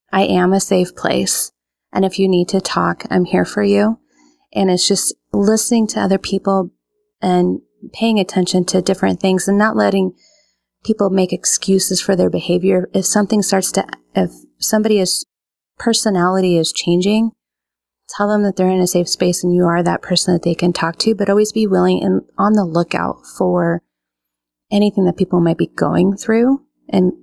I 0.10 0.24
am 0.24 0.54
a 0.54 0.62
safe 0.62 0.96
place. 0.96 1.52
And 1.92 2.06
if 2.06 2.18
you 2.18 2.30
need 2.30 2.48
to 2.50 2.62
talk, 2.62 3.04
I'm 3.10 3.26
here 3.26 3.44
for 3.44 3.62
you. 3.62 4.00
And 4.54 4.72
it's 4.72 4.88
just 4.88 5.14
listening 5.34 5.86
to 5.88 6.00
other 6.00 6.18
people 6.18 6.72
and 7.22 7.60
paying 7.92 8.20
attention 8.20 8.64
to 8.66 8.82
different 8.82 9.20
things 9.20 9.50
and 9.50 9.58
not 9.58 9.76
letting 9.76 10.14
people 10.86 11.10
make 11.10 11.34
excuses 11.34 12.00
for 12.00 12.16
their 12.16 12.30
behavior. 12.30 12.90
If 12.94 13.06
something 13.06 13.42
starts 13.42 13.70
to, 13.74 13.86
if 14.16 14.32
somebody 14.60 14.98
is 14.98 15.26
personality 15.78 16.58
is 16.58 16.72
changing, 16.72 17.32
tell 18.10 18.28
them 18.28 18.44
that 18.44 18.56
they're 18.56 18.70
in 18.70 18.82
a 18.82 18.88
safe 18.88 19.10
space 19.10 19.44
and 19.44 19.54
you 19.56 19.66
are 19.66 19.82
that 19.84 20.02
person 20.02 20.34
that 20.34 20.44
they 20.44 20.56
can 20.56 20.74
talk 20.74 20.98
to, 21.00 21.16
but 21.16 21.30
always 21.30 21.52
be 21.52 21.68
willing 21.68 22.04
and 22.04 22.22
on 22.38 22.54
the 22.54 22.66
lookout 22.66 23.26
for 23.38 23.82
anything 24.72 25.06
that 25.06 25.18
people 25.18 25.40
might 25.40 25.58
be 25.58 25.68
going 25.68 26.16
through 26.16 26.62
and 26.90 27.14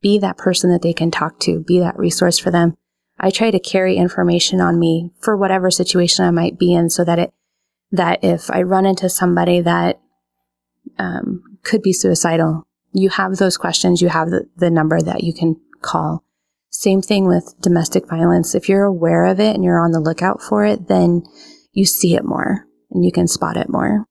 be 0.00 0.18
that 0.18 0.38
person 0.38 0.70
that 0.70 0.82
they 0.82 0.92
can 0.92 1.10
talk 1.10 1.38
to, 1.40 1.60
be 1.60 1.78
that 1.78 1.98
resource 1.98 2.38
for 2.38 2.50
them. 2.50 2.76
I 3.18 3.30
try 3.30 3.50
to 3.50 3.60
carry 3.60 3.96
information 3.96 4.60
on 4.60 4.78
me 4.78 5.10
for 5.20 5.36
whatever 5.36 5.70
situation 5.70 6.24
I 6.24 6.30
might 6.30 6.58
be 6.58 6.74
in 6.74 6.90
so 6.90 7.04
that 7.04 7.18
it, 7.18 7.32
that 7.92 8.24
if 8.24 8.50
I 8.50 8.62
run 8.62 8.86
into 8.86 9.08
somebody 9.08 9.60
that 9.60 10.00
um, 10.98 11.42
could 11.62 11.82
be 11.82 11.92
suicidal, 11.92 12.66
you 12.92 13.10
have 13.10 13.36
those 13.36 13.56
questions, 13.56 14.02
you 14.02 14.08
have 14.08 14.30
the, 14.30 14.48
the 14.56 14.70
number 14.70 15.00
that 15.00 15.22
you 15.22 15.32
can 15.32 15.60
call. 15.80 16.23
Same 16.74 17.02
thing 17.02 17.28
with 17.28 17.54
domestic 17.60 18.08
violence. 18.08 18.52
If 18.52 18.68
you're 18.68 18.82
aware 18.82 19.26
of 19.26 19.38
it 19.38 19.54
and 19.54 19.62
you're 19.62 19.78
on 19.78 19.92
the 19.92 20.00
lookout 20.00 20.42
for 20.42 20.64
it, 20.64 20.88
then 20.88 21.22
you 21.72 21.86
see 21.86 22.16
it 22.16 22.24
more 22.24 22.66
and 22.90 23.04
you 23.04 23.12
can 23.12 23.28
spot 23.28 23.56
it 23.56 23.68
more. 23.68 24.06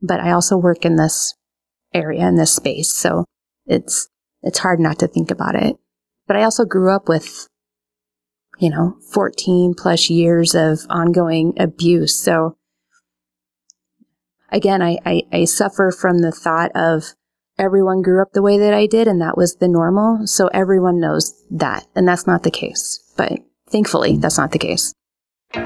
But 0.00 0.20
I 0.20 0.30
also 0.30 0.56
work 0.56 0.84
in 0.84 0.94
this 0.94 1.34
area, 1.92 2.28
in 2.28 2.36
this 2.36 2.54
space. 2.54 2.92
So 2.92 3.24
it's, 3.66 4.08
it's 4.40 4.60
hard 4.60 4.78
not 4.78 5.00
to 5.00 5.08
think 5.08 5.32
about 5.32 5.56
it. 5.56 5.78
But 6.28 6.36
I 6.36 6.44
also 6.44 6.64
grew 6.64 6.94
up 6.94 7.08
with, 7.08 7.48
you 8.60 8.70
know, 8.70 8.96
14 9.12 9.74
plus 9.76 10.08
years 10.08 10.54
of 10.54 10.82
ongoing 10.88 11.54
abuse. 11.58 12.16
So 12.16 12.56
again, 14.52 14.80
I, 14.80 14.98
I, 15.04 15.22
I 15.32 15.44
suffer 15.44 15.90
from 15.90 16.20
the 16.20 16.32
thought 16.32 16.70
of 16.72 17.14
everyone 17.60 18.00
grew 18.00 18.22
up 18.22 18.32
the 18.32 18.42
way 18.42 18.58
that 18.58 18.72
I 18.72 18.86
did 18.86 19.06
and 19.06 19.20
that 19.20 19.36
was 19.36 19.56
the 19.56 19.68
normal. 19.68 20.26
So 20.26 20.48
everyone 20.48 20.98
knows 20.98 21.34
that. 21.50 21.86
And 21.94 22.08
that's 22.08 22.26
not 22.26 22.42
the 22.42 22.50
case. 22.50 22.98
But 23.16 23.32
thankfully, 23.68 24.16
that's 24.16 24.38
not 24.38 24.52
the 24.52 24.58
case. 24.58 24.94
You 25.54 25.62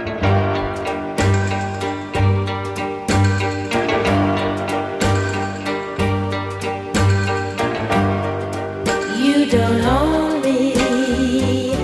don't 9.51 9.81
own 9.83 10.43
me. 10.43 11.75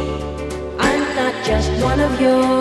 I'm 0.78 1.14
not 1.14 1.44
just 1.44 1.70
one 1.82 2.00
of 2.00 2.20
your 2.20 2.59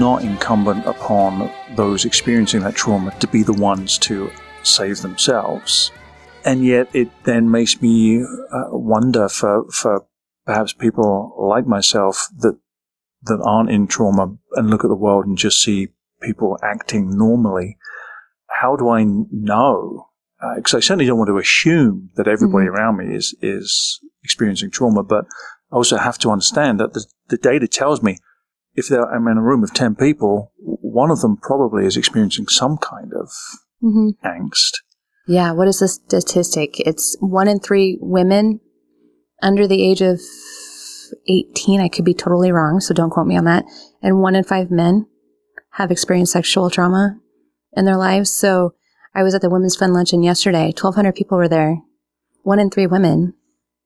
not 0.00 0.22
incumbent 0.22 0.86
upon 0.86 1.52
those 1.76 2.06
experiencing 2.06 2.62
that 2.62 2.74
trauma 2.74 3.10
to 3.20 3.28
be 3.28 3.42
the 3.42 3.52
ones 3.52 3.98
to 3.98 4.30
save 4.62 5.02
themselves. 5.02 5.92
And 6.42 6.64
yet, 6.64 6.88
it 6.94 7.10
then 7.24 7.50
makes 7.50 7.82
me 7.82 8.22
uh, 8.22 8.70
wonder 8.70 9.28
for, 9.28 9.70
for 9.70 10.06
perhaps 10.46 10.72
people 10.72 11.36
like 11.38 11.66
myself 11.66 12.26
that 12.38 12.58
that 13.22 13.42
aren't 13.44 13.70
in 13.70 13.86
trauma 13.86 14.34
and 14.54 14.70
look 14.70 14.82
at 14.82 14.88
the 14.88 14.94
world 14.94 15.26
and 15.26 15.36
just 15.36 15.62
see 15.62 15.88
people 16.22 16.56
acting 16.62 17.10
normally. 17.18 17.76
How 18.48 18.76
do 18.76 18.88
I 18.88 19.04
know? 19.04 20.06
Because 20.56 20.74
I 20.74 20.80
certainly 20.80 21.04
don't 21.04 21.18
want 21.18 21.28
to 21.28 21.36
assume 21.36 22.08
that 22.16 22.26
everybody 22.26 22.66
around 22.68 22.96
me 22.96 23.14
is 23.14 23.36
is 23.42 24.00
experiencing 24.24 24.70
trauma, 24.70 25.02
but 25.02 25.26
I 25.70 25.76
also 25.76 25.98
have 25.98 26.16
to 26.18 26.30
understand 26.30 26.80
that 26.80 26.94
the, 26.94 27.04
the 27.28 27.36
data 27.36 27.68
tells 27.68 28.02
me 28.02 28.16
if 28.74 28.88
there, 28.88 29.02
I'm 29.04 29.26
in 29.28 29.38
a 29.38 29.42
room 29.42 29.62
of 29.62 29.74
10 29.74 29.96
people, 29.96 30.52
one 30.58 31.10
of 31.10 31.20
them 31.20 31.36
probably 31.36 31.86
is 31.86 31.96
experiencing 31.96 32.48
some 32.48 32.76
kind 32.78 33.12
of 33.14 33.30
Mm-hmm. 33.82 34.10
angst. 34.26 34.72
Yeah. 35.26 35.52
What 35.52 35.68
is 35.68 35.78
the 35.78 35.88
statistic? 35.88 36.80
It's 36.80 37.16
one 37.20 37.48
in 37.48 37.60
three 37.60 37.96
women 38.00 38.60
under 39.42 39.66
the 39.66 39.82
age 39.82 40.02
of 40.02 40.20
18. 41.28 41.80
I 41.80 41.88
could 41.88 42.04
be 42.04 42.12
totally 42.14 42.52
wrong, 42.52 42.80
so 42.80 42.92
don't 42.92 43.10
quote 43.10 43.26
me 43.26 43.36
on 43.38 43.44
that. 43.44 43.64
And 44.02 44.20
one 44.20 44.34
in 44.34 44.44
five 44.44 44.70
men 44.70 45.06
have 45.72 45.90
experienced 45.90 46.32
sexual 46.32 46.68
trauma 46.68 47.18
in 47.72 47.84
their 47.84 47.96
lives. 47.96 48.30
So 48.30 48.74
I 49.14 49.22
was 49.22 49.34
at 49.34 49.40
the 49.40 49.50
Women's 49.50 49.76
Fund 49.76 49.94
Luncheon 49.94 50.22
yesterday. 50.22 50.66
1,200 50.66 51.14
people 51.14 51.38
were 51.38 51.48
there. 51.48 51.78
One 52.42 52.58
in 52.58 52.70
three 52.70 52.86
women, 52.86 53.34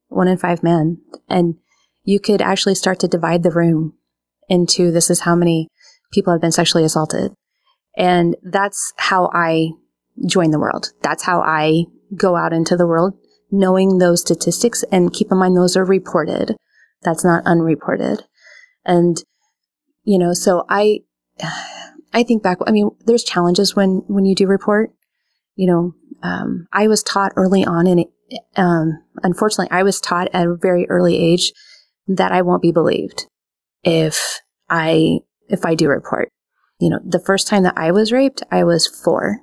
one 0.08 0.28
in 0.28 0.38
five 0.38 0.62
men. 0.62 0.98
And 1.28 1.56
you 2.02 2.20
could 2.20 2.42
actually 2.42 2.74
start 2.74 2.98
to 3.00 3.08
divide 3.08 3.42
the 3.42 3.50
room 3.50 3.94
into 4.48 4.90
this 4.90 5.10
is 5.10 5.20
how 5.20 5.34
many 5.34 5.68
people 6.12 6.32
have 6.32 6.40
been 6.40 6.52
sexually 6.52 6.84
assaulted. 6.84 7.32
And 7.96 8.36
that's 8.42 8.92
how 8.96 9.30
I 9.32 9.70
join 10.26 10.50
the 10.50 10.58
world. 10.58 10.92
That's 11.02 11.24
how 11.24 11.40
I 11.40 11.84
go 12.16 12.36
out 12.36 12.52
into 12.52 12.76
the 12.76 12.86
world, 12.86 13.14
knowing 13.50 13.98
those 13.98 14.20
statistics 14.20 14.84
and 14.90 15.12
keep 15.12 15.30
in 15.30 15.38
mind 15.38 15.56
those 15.56 15.76
are 15.76 15.84
reported. 15.84 16.56
That's 17.02 17.24
not 17.24 17.44
unreported. 17.44 18.22
And, 18.84 19.16
you 20.04 20.18
know, 20.18 20.32
so 20.32 20.64
I, 20.68 21.00
I 22.12 22.22
think 22.22 22.42
back, 22.42 22.58
I 22.66 22.70
mean, 22.70 22.90
there's 23.06 23.24
challenges 23.24 23.74
when, 23.74 24.02
when 24.06 24.24
you 24.24 24.34
do 24.34 24.46
report, 24.46 24.90
you 25.56 25.66
know, 25.66 25.94
um, 26.22 26.66
I 26.72 26.88
was 26.88 27.02
taught 27.02 27.32
early 27.36 27.64
on 27.64 27.86
and, 27.86 28.04
um, 28.56 29.02
unfortunately, 29.22 29.70
I 29.70 29.82
was 29.82 30.00
taught 30.00 30.28
at 30.32 30.46
a 30.46 30.56
very 30.56 30.86
early 30.88 31.16
age 31.16 31.52
that 32.06 32.32
I 32.32 32.42
won't 32.42 32.62
be 32.62 32.72
believed 32.72 33.26
if 33.84 34.40
I, 34.68 35.20
if 35.48 35.64
I 35.64 35.74
do 35.74 35.88
report. 35.88 36.30
You 36.80 36.90
know, 36.90 37.00
the 37.04 37.20
first 37.20 37.46
time 37.46 37.62
that 37.62 37.78
I 37.78 37.92
was 37.92 38.12
raped, 38.12 38.42
I 38.50 38.64
was 38.64 38.86
four. 38.86 39.40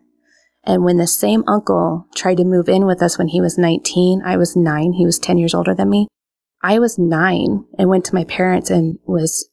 And 0.63 0.83
when 0.83 0.97
the 0.97 1.07
same 1.07 1.43
uncle 1.47 2.07
tried 2.15 2.37
to 2.37 2.43
move 2.43 2.69
in 2.69 2.85
with 2.85 3.01
us 3.01 3.17
when 3.17 3.29
he 3.29 3.41
was 3.41 3.57
19, 3.57 4.21
I 4.23 4.37
was 4.37 4.55
nine. 4.55 4.93
He 4.93 5.05
was 5.05 5.17
10 5.17 5.37
years 5.37 5.53
older 5.53 5.73
than 5.73 5.89
me. 5.89 6.07
I 6.61 6.77
was 6.77 6.99
nine 6.99 7.65
and 7.77 7.89
went 7.89 8.05
to 8.05 8.15
my 8.15 8.23
parents 8.23 8.69
and 8.69 8.99
was 9.05 9.49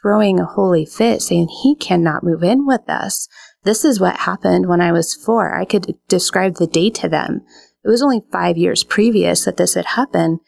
throwing 0.00 0.40
a 0.40 0.46
holy 0.46 0.86
fit 0.86 1.20
saying, 1.20 1.48
he 1.62 1.74
cannot 1.74 2.24
move 2.24 2.42
in 2.42 2.66
with 2.66 2.88
us. 2.88 3.28
This 3.64 3.84
is 3.84 4.00
what 4.00 4.20
happened 4.20 4.66
when 4.66 4.80
I 4.80 4.92
was 4.92 5.14
four. 5.14 5.54
I 5.54 5.64
could 5.64 5.94
describe 6.08 6.54
the 6.54 6.66
date 6.66 6.94
to 6.96 7.08
them. 7.08 7.42
It 7.84 7.88
was 7.88 8.02
only 8.02 8.22
five 8.32 8.56
years 8.56 8.84
previous 8.84 9.44
that 9.44 9.56
this 9.56 9.74
had 9.74 9.84
happened. 9.84 10.40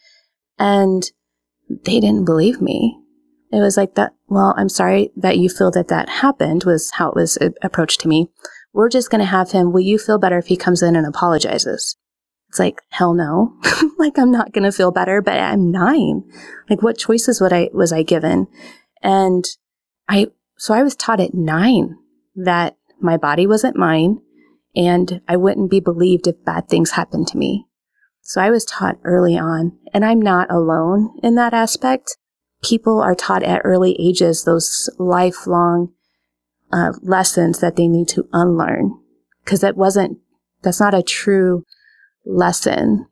And 0.59 1.11
they 1.69 2.01
didn't 2.01 2.25
believe 2.25 2.61
me. 2.61 2.99
It 3.51 3.61
was 3.61 3.77
like 3.77 3.95
that. 3.95 4.15
Well, 4.27 4.55
I'm 4.57 4.69
sorry 4.69 5.11
that 5.17 5.39
you 5.39 5.49
feel 5.49 5.71
that 5.73 5.89
that 5.89 6.09
happened 6.09 6.65
was 6.65 6.93
how 6.93 7.11
it 7.11 7.15
was 7.15 7.39
approached 7.63 8.01
to 8.01 8.09
me. 8.09 8.31
We're 8.73 8.91
just 8.91 9.11
going 9.11 9.21
to 9.21 9.27
have 9.27 9.53
him. 9.53 9.73
Will 9.73 9.81
you 9.81 9.99
feel 9.99 10.19
better 10.19 10.39
if 10.39 10.47
he 10.47 10.57
comes 10.57 10.83
in 10.83 10.97
and 10.97 11.07
apologizes? 11.07 11.97
It's 12.49 12.59
like, 12.59 12.81
hell 12.91 13.15
no. 13.15 13.57
like, 13.99 14.19
I'm 14.19 14.31
not 14.31 14.53
going 14.53 14.65
to 14.65 14.73
feel 14.73 14.91
better, 14.91 15.23
but 15.23 15.39
I'm 15.39 15.71
nine. 15.71 16.25
Like, 16.69 16.83
what 16.83 16.99
choices 16.99 17.41
would 17.41 17.53
I, 17.53 17.71
was 17.73 17.93
I 17.93 18.03
given? 18.03 18.47
And 19.03 19.45
I, 20.09 20.29
so 20.57 20.75
I 20.75 20.83
was 20.83 20.97
taught 20.97 21.21
at 21.21 21.35
nine 21.35 21.97
that 22.37 22.77
my 23.01 23.17
body 23.17 23.47
wasn't 23.47 23.77
mine 23.77 24.19
and 24.77 25.21
I 25.27 25.37
wouldn't 25.37 25.71
be 25.71 25.81
believed 25.81 26.27
if 26.27 26.45
bad 26.45 26.69
things 26.69 26.93
happened 26.93 27.29
to 27.29 27.39
me. 27.39 27.67
So 28.23 28.41
I 28.41 28.51
was 28.51 28.65
taught 28.65 28.99
early 29.05 29.39
on, 29.39 29.79
and 29.95 30.05
I'm 30.05 30.21
not 30.21 30.51
alone 30.51 31.19
in 31.23 31.35
that 31.37 31.55
aspect. 31.55 32.19
People 32.63 33.01
are 33.01 33.15
taught 33.15 33.43
at 33.43 33.63
early 33.65 33.97
ages 34.01 34.45
those 34.45 34.91
lifelong 34.99 35.93
uh, 36.73 36.93
lessons 37.03 37.61
that 37.61 37.77
they 37.77 37.89
need 37.89 38.09
to 38.09 38.29
unlearn 38.33 38.99
because 39.45 39.61
that 39.61 39.77
wasn't, 39.77 40.19
that's 40.63 40.81
not 40.81 40.95
a 40.95 41.03
true 41.03 41.65
lesson. 42.27 43.07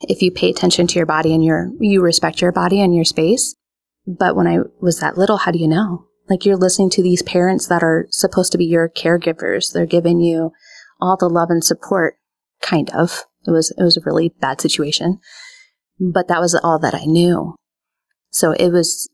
If 0.00 0.22
you 0.22 0.30
pay 0.30 0.50
attention 0.50 0.86
to 0.86 0.98
your 0.98 1.06
body 1.06 1.34
and 1.34 1.44
your, 1.44 1.70
you 1.80 2.02
respect 2.02 2.40
your 2.40 2.52
body 2.52 2.80
and 2.80 2.94
your 2.94 3.04
space, 3.04 3.54
But 4.06 4.36
when 4.36 4.46
I 4.46 4.58
was 4.80 5.00
that 5.00 5.16
little, 5.16 5.38
how 5.38 5.50
do 5.50 5.58
you 5.58 5.68
know? 5.68 6.06
Like 6.28 6.44
you're 6.44 6.56
listening 6.56 6.90
to 6.90 7.02
these 7.02 7.22
parents 7.22 7.66
that 7.68 7.82
are 7.82 8.06
supposed 8.10 8.52
to 8.52 8.58
be 8.58 8.64
your 8.64 8.88
caregivers. 8.88 9.72
They're 9.72 9.86
giving 9.86 10.20
you 10.20 10.52
all 11.00 11.16
the 11.16 11.28
love 11.28 11.50
and 11.50 11.64
support, 11.64 12.16
kind 12.60 12.90
of. 12.90 13.24
It 13.46 13.50
was, 13.50 13.74
it 13.76 13.82
was 13.82 13.96
a 13.96 14.02
really 14.04 14.32
bad 14.40 14.60
situation, 14.60 15.18
but 16.00 16.28
that 16.28 16.40
was 16.40 16.54
all 16.54 16.78
that 16.78 16.94
I 16.94 17.04
knew. 17.04 17.54
So 18.34 18.50
it 18.50 18.70
was, 18.70 19.08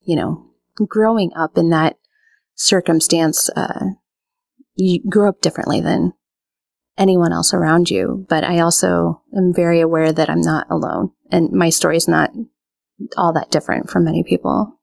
you 0.00 0.16
know, 0.16 0.46
growing 0.88 1.32
up 1.36 1.58
in 1.58 1.68
that 1.68 1.98
circumstance, 2.54 3.50
uh, 3.50 3.88
you 4.74 5.00
grew 5.06 5.28
up 5.28 5.42
differently 5.42 5.82
than 5.82 6.14
anyone 6.96 7.30
else 7.30 7.52
around 7.52 7.90
you. 7.90 8.24
But 8.26 8.42
I 8.42 8.60
also 8.60 9.20
am 9.36 9.52
very 9.52 9.82
aware 9.82 10.12
that 10.12 10.30
I'm 10.30 10.40
not 10.40 10.66
alone 10.70 11.10
and 11.30 11.52
my 11.52 11.68
story 11.68 11.98
is 11.98 12.08
not 12.08 12.30
all 13.18 13.34
that 13.34 13.50
different 13.50 13.90
from 13.90 14.04
many 14.04 14.22
people. 14.22 14.80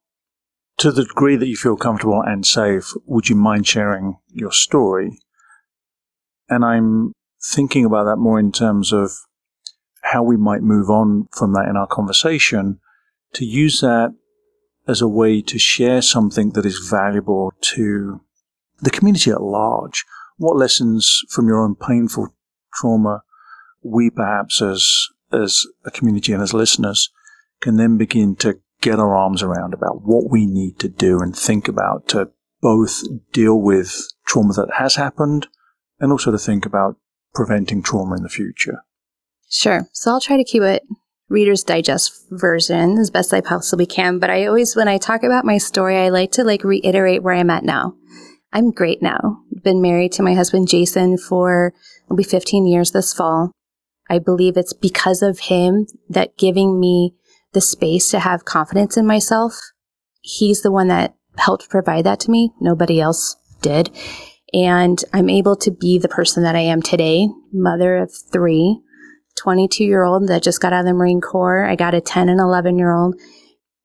To 0.77 0.91
the 0.91 1.03
degree 1.03 1.35
that 1.35 1.47
you 1.47 1.55
feel 1.55 1.75
comfortable 1.75 2.21
and 2.21 2.45
safe, 2.45 2.91
would 3.05 3.29
you 3.29 3.35
mind 3.35 3.67
sharing 3.67 4.17
your 4.27 4.51
story? 4.51 5.17
And 6.49 6.63
I'm 6.63 7.13
thinking 7.43 7.83
about 7.83 8.03
that 8.03 8.17
more 8.17 8.39
in 8.39 8.51
terms 8.51 8.93
of 8.93 9.11
how 10.03 10.21
we 10.21 10.37
might 10.37 10.61
move 10.61 10.89
on 10.91 11.29
from 11.31 11.53
that 11.53 11.67
in 11.67 11.75
our 11.75 11.87
conversation 11.87 12.79
to 13.33 13.45
use 13.45 13.81
that 13.81 14.13
as 14.87 15.01
a 15.01 15.07
way 15.07 15.41
to 15.41 15.59
share 15.59 16.01
something 16.01 16.51
that 16.51 16.65
is 16.65 16.89
valuable 16.89 17.53
to 17.61 18.21
the 18.79 18.89
community 18.89 19.31
at 19.31 19.41
large. 19.41 20.05
What 20.37 20.57
lessons 20.57 21.21
from 21.29 21.47
your 21.47 21.61
own 21.61 21.75
painful 21.75 22.35
trauma 22.73 23.23
we 23.83 24.09
perhaps 24.09 24.61
as 24.61 24.89
as 25.31 25.65
a 25.85 25.91
community 25.91 26.33
and 26.33 26.41
as 26.41 26.53
listeners 26.53 27.09
can 27.61 27.77
then 27.77 27.97
begin 27.97 28.35
to 28.35 28.59
get 28.81 28.99
our 28.99 29.15
arms 29.15 29.41
around 29.41 29.73
about 29.73 30.01
what 30.03 30.29
we 30.29 30.45
need 30.45 30.79
to 30.79 30.89
do 30.89 31.19
and 31.19 31.35
think 31.35 31.67
about 31.67 32.07
to 32.09 32.29
both 32.61 33.03
deal 33.31 33.59
with 33.59 34.11
trauma 34.25 34.53
that 34.53 34.69
has 34.77 34.95
happened 34.95 35.47
and 35.99 36.11
also 36.11 36.31
to 36.31 36.37
think 36.37 36.65
about 36.65 36.97
preventing 37.33 37.81
trauma 37.81 38.15
in 38.15 38.23
the 38.23 38.29
future. 38.29 38.83
Sure. 39.49 39.87
So 39.93 40.11
I'll 40.11 40.21
try 40.21 40.37
to 40.37 40.43
keep 40.43 40.63
it 40.63 40.83
Reader's 41.31 41.63
Digest 41.63 42.25
version 42.29 42.97
as 42.97 43.09
best 43.09 43.33
I 43.33 43.41
possibly 43.41 43.85
can. 43.85 44.19
But 44.19 44.29
I 44.29 44.45
always, 44.45 44.75
when 44.75 44.89
I 44.89 44.97
talk 44.97 45.23
about 45.23 45.45
my 45.45 45.57
story, 45.57 45.97
I 45.97 46.09
like 46.09 46.33
to 46.33 46.43
like 46.43 46.63
reiterate 46.63 47.23
where 47.23 47.33
I'm 47.33 47.49
at 47.49 47.63
now. 47.63 47.95
I'm 48.51 48.71
great 48.71 49.01
now. 49.01 49.39
Been 49.63 49.81
married 49.81 50.11
to 50.13 50.23
my 50.23 50.33
husband 50.33 50.67
Jason 50.67 51.17
for 51.17 51.73
it'll 52.05 52.17
be 52.17 52.23
15 52.23 52.67
years 52.67 52.91
this 52.91 53.13
fall. 53.13 53.51
I 54.09 54.19
believe 54.19 54.57
it's 54.57 54.73
because 54.73 55.21
of 55.21 55.39
him 55.39 55.87
that 56.09 56.37
giving 56.37 56.79
me 56.79 57.15
the 57.53 57.61
space 57.61 58.11
to 58.11 58.19
have 58.19 58.43
confidence 58.43 58.97
in 58.97 59.07
myself. 59.07 59.53
He's 60.19 60.61
the 60.61 60.71
one 60.71 60.89
that 60.89 61.15
helped 61.37 61.69
provide 61.69 62.05
that 62.05 62.19
to 62.21 62.31
me. 62.31 62.51
Nobody 62.59 62.99
else 62.99 63.37
did. 63.61 63.89
And 64.53 65.01
I'm 65.13 65.29
able 65.29 65.55
to 65.57 65.71
be 65.71 65.97
the 65.97 66.09
person 66.09 66.43
that 66.43 66.57
I 66.57 66.61
am 66.61 66.81
today, 66.81 67.29
mother 67.53 67.95
of 67.97 68.13
three, 68.13 68.81
22 69.37 69.83
year 69.83 70.03
old 70.03 70.27
that 70.27 70.43
just 70.43 70.61
got 70.61 70.73
out 70.73 70.81
of 70.81 70.85
the 70.85 70.93
Marine 70.93 71.21
Corps. 71.21 71.65
I 71.65 71.75
got 71.75 71.93
a 71.93 72.01
10 72.01 72.29
and 72.29 72.39
11 72.39 72.77
year 72.77 72.91
old. 72.91 73.15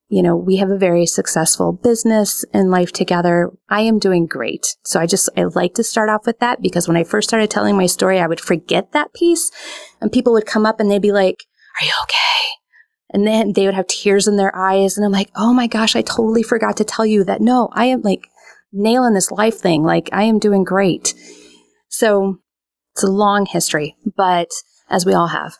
You 0.08 0.22
know, 0.22 0.36
we 0.36 0.56
have 0.56 0.70
a 0.70 0.78
very 0.78 1.04
successful 1.04 1.72
business 1.72 2.44
and 2.52 2.70
life 2.70 2.92
together. 2.92 3.50
I 3.68 3.80
am 3.80 3.98
doing 3.98 4.26
great. 4.26 4.76
So 4.84 5.00
I 5.00 5.06
just, 5.06 5.28
I 5.36 5.42
like 5.44 5.74
to 5.74 5.82
start 5.82 6.08
off 6.08 6.26
with 6.26 6.38
that 6.38 6.62
because 6.62 6.86
when 6.86 6.96
I 6.96 7.02
first 7.02 7.28
started 7.28 7.50
telling 7.50 7.76
my 7.76 7.86
story, 7.86 8.20
I 8.20 8.28
would 8.28 8.40
forget 8.40 8.92
that 8.92 9.12
piece 9.14 9.50
and 10.00 10.12
people 10.12 10.32
would 10.34 10.46
come 10.46 10.64
up 10.64 10.78
and 10.78 10.88
they'd 10.88 11.02
be 11.02 11.10
like, 11.10 11.44
are 11.80 11.84
you 11.84 11.92
okay? 12.04 12.26
And 13.10 13.26
then 13.26 13.52
they 13.54 13.66
would 13.66 13.74
have 13.74 13.88
tears 13.88 14.28
in 14.28 14.36
their 14.36 14.54
eyes. 14.54 14.96
And 14.96 15.04
I'm 15.04 15.12
like, 15.12 15.30
oh 15.34 15.52
my 15.52 15.66
gosh, 15.66 15.96
I 15.96 16.02
totally 16.02 16.42
forgot 16.42 16.76
to 16.76 16.84
tell 16.84 17.06
you 17.06 17.24
that 17.24 17.40
no, 17.40 17.68
I 17.72 17.86
am 17.86 18.02
like 18.02 18.28
nailing 18.72 19.14
this 19.14 19.32
life 19.32 19.58
thing. 19.58 19.82
Like 19.82 20.08
I 20.12 20.24
am 20.24 20.38
doing 20.38 20.62
great. 20.62 21.14
So 21.88 22.38
it's 22.94 23.02
a 23.02 23.10
long 23.10 23.46
history, 23.46 23.96
but 24.16 24.48
as 24.88 25.06
we 25.06 25.12
all 25.12 25.28
have. 25.28 25.56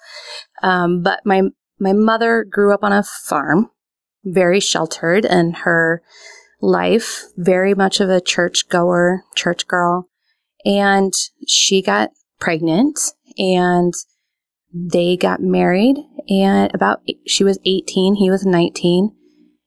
Um, 0.62 1.02
but 1.02 1.20
my, 1.24 1.42
my 1.78 1.92
mother 1.92 2.44
grew 2.44 2.72
up 2.72 2.82
on 2.82 2.92
a 2.92 3.02
farm, 3.02 3.70
very 4.24 4.60
sheltered 4.60 5.24
in 5.24 5.52
her 5.52 6.02
life, 6.60 7.22
very 7.36 7.74
much 7.74 8.00
of 8.00 8.08
a 8.08 8.20
church 8.20 8.68
goer, 8.68 9.24
church 9.34 9.66
girl. 9.66 10.08
And 10.64 11.12
she 11.46 11.82
got 11.82 12.10
pregnant 12.38 12.98
and 13.38 13.94
they 14.72 15.16
got 15.16 15.40
married 15.40 15.96
and 16.28 16.74
about 16.74 17.00
she 17.26 17.44
was 17.44 17.58
18 17.64 18.16
he 18.16 18.30
was 18.30 18.44
19 18.44 19.14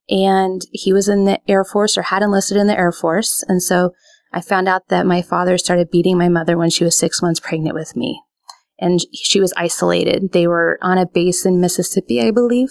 and 0.09 0.61
he 0.71 0.93
was 0.93 1.07
in 1.07 1.25
the 1.25 1.39
air 1.49 1.63
force 1.63 1.97
or 1.97 2.03
had 2.03 2.21
enlisted 2.21 2.57
in 2.57 2.67
the 2.67 2.77
air 2.77 2.91
force 2.91 3.43
and 3.47 3.63
so 3.63 3.91
i 4.33 4.41
found 4.41 4.67
out 4.67 4.87
that 4.89 5.05
my 5.05 5.21
father 5.21 5.57
started 5.57 5.89
beating 5.89 6.17
my 6.17 6.29
mother 6.29 6.57
when 6.57 6.69
she 6.69 6.83
was 6.83 6.97
six 6.97 7.21
months 7.21 7.39
pregnant 7.39 7.73
with 7.73 7.95
me 7.95 8.21
and 8.79 8.99
she 9.13 9.39
was 9.39 9.53
isolated 9.57 10.31
they 10.31 10.47
were 10.47 10.77
on 10.81 10.97
a 10.97 11.05
base 11.05 11.45
in 11.45 11.61
mississippi 11.61 12.21
i 12.21 12.31
believe 12.31 12.69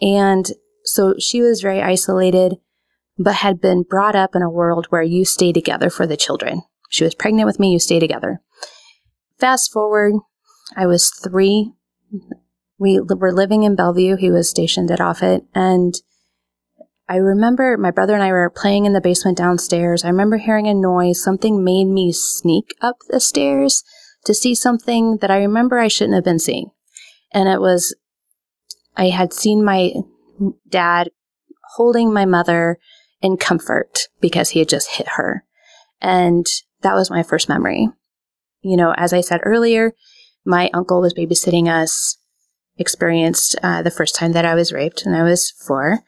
and 0.00 0.52
so 0.84 1.14
she 1.18 1.40
was 1.40 1.60
very 1.60 1.80
isolated 1.80 2.56
but 3.18 3.36
had 3.36 3.60
been 3.60 3.82
brought 3.82 4.16
up 4.16 4.34
in 4.34 4.42
a 4.42 4.50
world 4.50 4.86
where 4.90 5.02
you 5.02 5.24
stay 5.24 5.52
together 5.52 5.90
for 5.90 6.06
the 6.06 6.16
children 6.16 6.62
she 6.90 7.04
was 7.04 7.14
pregnant 7.14 7.46
with 7.46 7.60
me 7.60 7.72
you 7.72 7.78
stay 7.78 8.00
together 8.00 8.40
fast 9.38 9.72
forward 9.72 10.14
I 10.76 10.86
was 10.86 11.10
three. 11.10 11.72
We 12.78 13.00
were 13.00 13.32
living 13.32 13.62
in 13.62 13.76
Bellevue. 13.76 14.16
He 14.16 14.30
was 14.30 14.48
stationed 14.48 14.90
at 14.90 15.00
Offutt. 15.00 15.44
And 15.54 15.94
I 17.08 17.16
remember 17.16 17.76
my 17.76 17.90
brother 17.90 18.14
and 18.14 18.22
I 18.22 18.32
were 18.32 18.50
playing 18.50 18.86
in 18.86 18.92
the 18.92 19.00
basement 19.00 19.38
downstairs. 19.38 20.04
I 20.04 20.08
remember 20.08 20.38
hearing 20.38 20.66
a 20.66 20.74
noise. 20.74 21.22
Something 21.22 21.64
made 21.64 21.86
me 21.86 22.12
sneak 22.12 22.74
up 22.80 22.96
the 23.08 23.20
stairs 23.20 23.84
to 24.24 24.34
see 24.34 24.54
something 24.54 25.18
that 25.18 25.30
I 25.30 25.38
remember 25.38 25.78
I 25.78 25.88
shouldn't 25.88 26.14
have 26.14 26.24
been 26.24 26.38
seeing. 26.38 26.70
And 27.32 27.48
it 27.48 27.60
was, 27.60 27.94
I 28.96 29.08
had 29.08 29.32
seen 29.32 29.64
my 29.64 29.92
dad 30.68 31.10
holding 31.76 32.12
my 32.12 32.24
mother 32.24 32.78
in 33.20 33.36
comfort 33.36 34.08
because 34.20 34.50
he 34.50 34.58
had 34.58 34.68
just 34.68 34.90
hit 34.90 35.08
her. 35.16 35.44
And 36.00 36.46
that 36.82 36.94
was 36.94 37.10
my 37.10 37.22
first 37.22 37.48
memory. 37.48 37.88
You 38.60 38.76
know, 38.76 38.92
as 38.96 39.12
I 39.12 39.20
said 39.20 39.40
earlier, 39.44 39.92
my 40.44 40.70
uncle 40.74 41.00
was 41.00 41.14
babysitting 41.14 41.68
us, 41.68 42.18
experienced 42.76 43.56
uh, 43.62 43.82
the 43.82 43.90
first 43.90 44.14
time 44.14 44.32
that 44.32 44.44
I 44.44 44.54
was 44.54 44.72
raped, 44.72 45.06
and 45.06 45.14
I 45.14 45.22
was 45.22 45.50
four. 45.50 46.00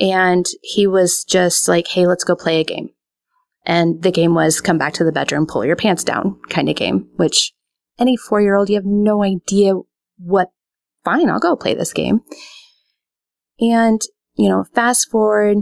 And 0.00 0.46
he 0.62 0.86
was 0.86 1.24
just 1.24 1.68
like, 1.68 1.88
hey, 1.88 2.06
let's 2.06 2.24
go 2.24 2.36
play 2.36 2.60
a 2.60 2.64
game. 2.64 2.90
And 3.64 4.02
the 4.02 4.10
game 4.10 4.34
was 4.34 4.60
come 4.60 4.78
back 4.78 4.94
to 4.94 5.04
the 5.04 5.12
bedroom, 5.12 5.46
pull 5.46 5.64
your 5.64 5.76
pants 5.76 6.04
down 6.04 6.40
kind 6.48 6.68
of 6.68 6.76
game, 6.76 7.08
which 7.16 7.52
any 7.98 8.16
four 8.16 8.40
year 8.40 8.56
old, 8.56 8.68
you 8.68 8.76
have 8.76 8.86
no 8.86 9.22
idea 9.22 9.74
what, 10.18 10.50
fine, 11.04 11.28
I'll 11.28 11.40
go 11.40 11.56
play 11.56 11.74
this 11.74 11.92
game. 11.92 12.20
And, 13.60 14.00
you 14.36 14.48
know, 14.48 14.64
fast 14.74 15.10
forward 15.10 15.58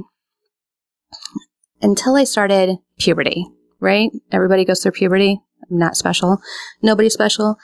until 1.83 2.15
I 2.15 2.25
started 2.25 2.77
puberty, 2.99 3.47
right? 3.81 4.11
Everybody 4.31 4.65
goes 4.65 4.83
through 4.83 4.93
puberty. 4.93 5.41
I'm 5.71 5.79
not 5.79 5.97
special. 5.97 6.39
Nobody 6.83 7.11
special 7.11 7.59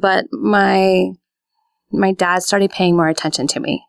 but 0.00 0.24
my 0.32 1.10
my 1.90 2.12
dad 2.12 2.42
started 2.42 2.70
paying 2.70 2.96
more 2.96 3.08
attention 3.08 3.46
to 3.48 3.60
me 3.60 3.84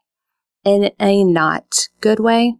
in 0.65 0.91
a 1.00 1.24
not 1.24 1.88
good 2.02 2.19
way. 2.19 2.56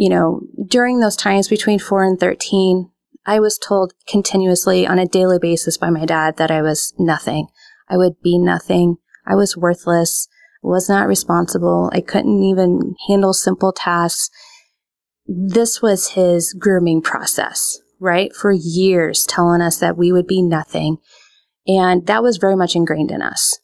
You 0.00 0.08
know, 0.08 0.40
during 0.66 1.00
those 1.00 1.14
times 1.14 1.48
between 1.48 1.78
4 1.78 2.04
and 2.04 2.18
13, 2.18 2.90
I 3.26 3.38
was 3.38 3.58
told 3.58 3.92
continuously 4.08 4.86
on 4.86 4.98
a 4.98 5.04
daily 5.04 5.38
basis 5.38 5.76
by 5.76 5.90
my 5.90 6.06
dad 6.06 6.38
that 6.38 6.50
I 6.50 6.62
was 6.62 6.94
nothing. 6.98 7.48
I 7.86 7.98
would 7.98 8.14
be 8.22 8.38
nothing. 8.38 8.96
I 9.26 9.34
was 9.34 9.58
worthless, 9.58 10.26
was 10.62 10.88
not 10.88 11.06
responsible. 11.06 11.90
I 11.92 12.00
couldn't 12.00 12.42
even 12.42 12.94
handle 13.08 13.34
simple 13.34 13.72
tasks. 13.72 14.30
This 15.26 15.82
was 15.82 16.12
his 16.12 16.54
grooming 16.54 17.02
process, 17.02 17.78
right? 17.98 18.34
For 18.34 18.52
years 18.52 19.26
telling 19.26 19.60
us 19.60 19.76
that 19.80 19.98
we 19.98 20.12
would 20.12 20.26
be 20.26 20.40
nothing 20.40 20.96
and 21.66 22.06
that 22.06 22.22
was 22.22 22.38
very 22.38 22.56
much 22.56 22.74
ingrained 22.74 23.10
in 23.10 23.20
us. 23.20 23.58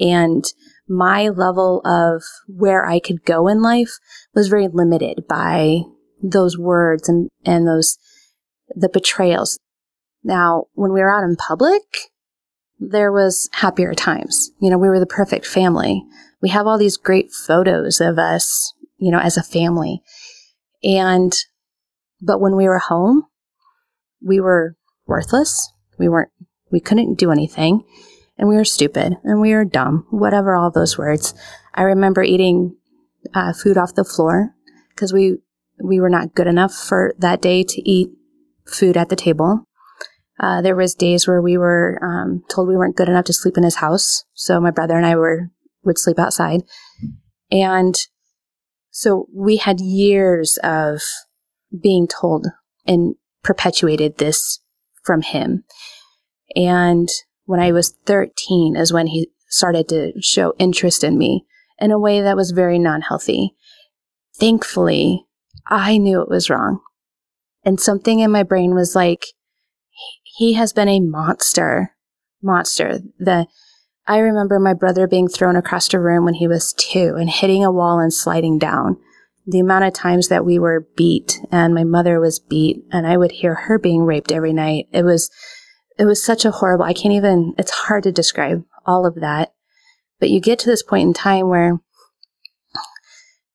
And 0.00 0.44
my 0.88 1.28
level 1.28 1.82
of 1.84 2.24
where 2.48 2.84
I 2.84 2.98
could 2.98 3.24
go 3.24 3.46
in 3.46 3.62
life 3.62 3.92
was 4.38 4.48
very 4.48 4.68
limited 4.68 5.24
by 5.28 5.80
those 6.22 6.56
words 6.56 7.08
and, 7.08 7.28
and 7.44 7.66
those, 7.66 7.98
the 8.68 8.88
betrayals. 8.88 9.58
Now, 10.22 10.66
when 10.74 10.92
we 10.92 11.00
were 11.00 11.12
out 11.12 11.24
in 11.24 11.34
public, 11.36 11.82
there 12.78 13.10
was 13.10 13.48
happier 13.52 13.94
times. 13.94 14.52
You 14.60 14.70
know, 14.70 14.78
we 14.78 14.88
were 14.88 15.00
the 15.00 15.06
perfect 15.06 15.44
family. 15.44 16.04
We 16.40 16.50
have 16.50 16.66
all 16.68 16.78
these 16.78 16.96
great 16.96 17.32
photos 17.32 18.00
of 18.00 18.18
us, 18.18 18.72
you 18.96 19.10
know, 19.10 19.18
as 19.18 19.36
a 19.36 19.42
family. 19.42 20.02
And, 20.84 21.34
but 22.22 22.40
when 22.40 22.54
we 22.56 22.66
were 22.68 22.78
home, 22.78 23.24
we 24.24 24.38
were 24.38 24.76
worthless. 25.06 25.68
We 25.98 26.08
weren't 26.08 26.30
we 26.70 26.80
couldn't 26.80 27.18
do 27.18 27.30
anything. 27.32 27.82
And 28.36 28.48
we 28.48 28.54
were 28.54 28.64
stupid 28.64 29.16
and 29.24 29.40
we 29.40 29.52
were 29.54 29.64
dumb, 29.64 30.06
whatever 30.10 30.54
all 30.54 30.70
those 30.70 30.96
words. 30.96 31.34
I 31.74 31.82
remember 31.82 32.22
eating 32.22 32.76
uh, 33.34 33.52
food 33.52 33.76
off 33.76 33.94
the 33.94 34.04
floor 34.04 34.54
because 34.90 35.12
we 35.12 35.38
we 35.82 36.00
were 36.00 36.10
not 36.10 36.34
good 36.34 36.46
enough 36.46 36.74
for 36.74 37.14
that 37.18 37.40
day 37.40 37.62
to 37.62 37.88
eat 37.88 38.10
food 38.66 38.96
at 38.96 39.08
the 39.08 39.16
table. 39.16 39.64
Uh, 40.40 40.60
there 40.60 40.76
was 40.76 40.94
days 40.94 41.26
where 41.26 41.42
we 41.42 41.56
were 41.56 41.98
um, 42.02 42.42
told 42.48 42.68
we 42.68 42.76
weren't 42.76 42.96
good 42.96 43.08
enough 43.08 43.24
to 43.24 43.32
sleep 43.32 43.56
in 43.56 43.64
his 43.64 43.76
house, 43.76 44.24
so 44.34 44.60
my 44.60 44.70
brother 44.70 44.96
and 44.96 45.06
I 45.06 45.16
were 45.16 45.50
would 45.84 45.98
sleep 45.98 46.18
outside, 46.18 46.62
and 47.50 47.94
so 48.90 49.28
we 49.32 49.56
had 49.56 49.80
years 49.80 50.58
of 50.62 51.00
being 51.82 52.08
told 52.08 52.46
and 52.86 53.14
perpetuated 53.42 54.18
this 54.18 54.60
from 55.04 55.22
him. 55.22 55.64
And 56.56 57.08
when 57.44 57.60
I 57.60 57.72
was 57.72 57.94
13 58.06 58.76
is 58.76 58.92
when 58.92 59.06
he 59.06 59.30
started 59.48 59.88
to 59.88 60.12
show 60.20 60.54
interest 60.58 61.04
in 61.04 61.16
me 61.16 61.46
in 61.78 61.90
a 61.90 61.98
way 61.98 62.20
that 62.20 62.36
was 62.36 62.50
very 62.50 62.78
non 62.78 63.02
healthy. 63.02 63.54
Thankfully, 64.36 65.26
I 65.66 65.98
knew 65.98 66.22
it 66.22 66.28
was 66.28 66.50
wrong. 66.50 66.80
And 67.64 67.80
something 67.80 68.20
in 68.20 68.30
my 68.30 68.42
brain 68.42 68.74
was 68.74 68.94
like, 68.94 69.26
he 70.22 70.54
has 70.54 70.72
been 70.72 70.88
a 70.88 71.00
monster, 71.00 71.94
monster. 72.42 73.00
The, 73.18 73.46
I 74.06 74.18
remember 74.18 74.58
my 74.58 74.74
brother 74.74 75.06
being 75.06 75.28
thrown 75.28 75.56
across 75.56 75.92
a 75.92 75.98
room 75.98 76.24
when 76.24 76.34
he 76.34 76.48
was 76.48 76.72
two 76.72 77.16
and 77.18 77.28
hitting 77.28 77.64
a 77.64 77.72
wall 77.72 77.98
and 77.98 78.12
sliding 78.12 78.58
down. 78.58 78.96
The 79.46 79.60
amount 79.60 79.84
of 79.84 79.94
times 79.94 80.28
that 80.28 80.44
we 80.44 80.58
were 80.58 80.86
beat 80.96 81.40
and 81.50 81.74
my 81.74 81.84
mother 81.84 82.20
was 82.20 82.38
beat 82.38 82.84
and 82.92 83.06
I 83.06 83.16
would 83.16 83.32
hear 83.32 83.54
her 83.54 83.78
being 83.78 84.02
raped 84.02 84.30
every 84.30 84.52
night. 84.52 84.86
It 84.92 85.04
was, 85.04 85.30
it 85.98 86.04
was 86.04 86.22
such 86.22 86.44
a 86.44 86.52
horrible, 86.52 86.84
I 86.84 86.92
can't 86.92 87.14
even, 87.14 87.54
it's 87.58 87.70
hard 87.70 88.04
to 88.04 88.12
describe 88.12 88.64
all 88.86 89.04
of 89.04 89.16
that. 89.16 89.52
But 90.20 90.30
you 90.30 90.40
get 90.40 90.58
to 90.60 90.66
this 90.70 90.82
point 90.82 91.06
in 91.06 91.14
time 91.14 91.48
where 91.48 91.80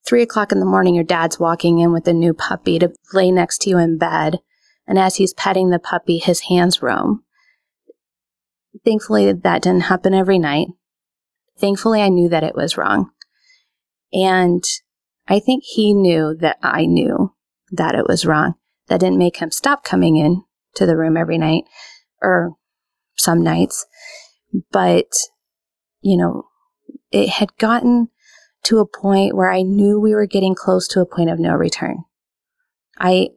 three 0.05 0.21
o'clock 0.21 0.51
in 0.51 0.59
the 0.59 0.65
morning, 0.65 0.95
your 0.95 1.03
dad's 1.03 1.39
walking 1.39 1.79
in 1.79 1.91
with 1.91 2.07
a 2.07 2.13
new 2.13 2.33
puppy 2.33 2.79
to 2.79 2.93
lay 3.13 3.31
next 3.31 3.61
to 3.61 3.69
you 3.69 3.77
in 3.77 3.97
bed. 3.97 4.39
And 4.87 4.99
as 4.99 5.15
he's 5.15 5.33
petting 5.33 5.69
the 5.69 5.79
puppy, 5.79 6.17
his 6.17 6.41
hands 6.41 6.81
roam. 6.81 7.23
Thankfully, 8.83 9.31
that 9.31 9.61
didn't 9.61 9.83
happen 9.83 10.13
every 10.13 10.39
night. 10.39 10.67
Thankfully, 11.59 12.01
I 12.01 12.09
knew 12.09 12.27
that 12.29 12.43
it 12.43 12.55
was 12.55 12.77
wrong. 12.77 13.11
And 14.11 14.63
I 15.27 15.39
think 15.39 15.63
he 15.65 15.93
knew 15.93 16.35
that 16.39 16.57
I 16.61 16.85
knew 16.85 17.33
that 17.71 17.95
it 17.95 18.07
was 18.07 18.25
wrong. 18.25 18.55
That 18.87 18.99
didn't 18.99 19.17
make 19.17 19.37
him 19.37 19.51
stop 19.51 19.83
coming 19.83 20.17
in 20.17 20.43
to 20.75 20.85
the 20.85 20.97
room 20.97 21.15
every 21.15 21.37
night 21.37 21.63
or 22.21 22.55
some 23.15 23.41
nights. 23.41 23.85
But, 24.71 25.07
you 26.01 26.17
know, 26.17 26.43
it 27.13 27.29
had 27.29 27.55
gotten 27.57 28.09
to 28.63 28.79
a 28.79 28.87
point 28.87 29.35
where 29.35 29.51
I 29.51 29.61
knew 29.61 29.99
we 29.99 30.15
were 30.15 30.25
getting 30.25 30.55
close 30.55 30.87
to 30.89 31.01
a 31.01 31.05
point 31.05 31.29
of 31.29 31.39
no 31.39 31.53
return. 31.53 32.03
I, 32.97 33.29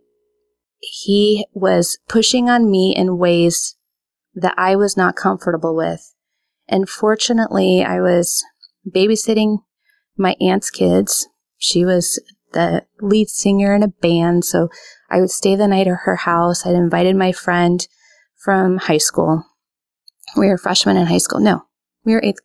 he 0.81 1.47
was 1.53 1.99
pushing 2.09 2.49
on 2.49 2.71
me 2.71 2.95
in 2.97 3.19
ways 3.19 3.77
that 4.35 4.55
I 4.57 4.77
was 4.77 4.97
not 4.97 5.17
comfortable 5.17 5.77
with. 5.77 6.15
And 6.69 6.89
fortunately, 6.89 7.85
I 7.85 8.01
was 8.01 8.43
babysitting 8.89 9.59
my 10.17 10.37
aunt's 10.41 10.71
kids. 10.71 11.29
She 11.59 11.85
was 11.85 12.21
the 12.53 12.85
lead 13.01 13.29
singer 13.29 13.75
in 13.75 13.83
a 13.83 13.89
band. 13.89 14.45
So 14.45 14.69
I 15.11 15.21
would 15.21 15.31
stay 15.31 15.55
the 15.55 15.69
night 15.69 15.87
at 15.87 15.99
her 16.05 16.17
house. 16.17 16.65
I'd 16.65 16.75
invited 16.75 17.17
my 17.17 17.33
friend 17.33 17.87
from 18.43 18.79
high 18.79 18.99
school. 18.99 19.45
We 20.37 20.49
were 20.49 20.59
freshmen 20.59 20.97
in 20.97 21.07
high 21.07 21.19
school. 21.19 21.41
No, 21.41 21.63
we 22.05 22.15
were 22.15 22.23
eighth, 22.23 22.41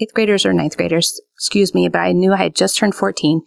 eighth 0.00 0.14
graders 0.14 0.44
or 0.44 0.52
ninth 0.52 0.76
graders. 0.76 1.20
Excuse 1.34 1.74
me, 1.74 1.88
but 1.88 2.00
I 2.00 2.12
knew 2.12 2.32
I 2.32 2.38
had 2.38 2.56
just 2.56 2.76
turned 2.76 2.94
14. 2.94 3.42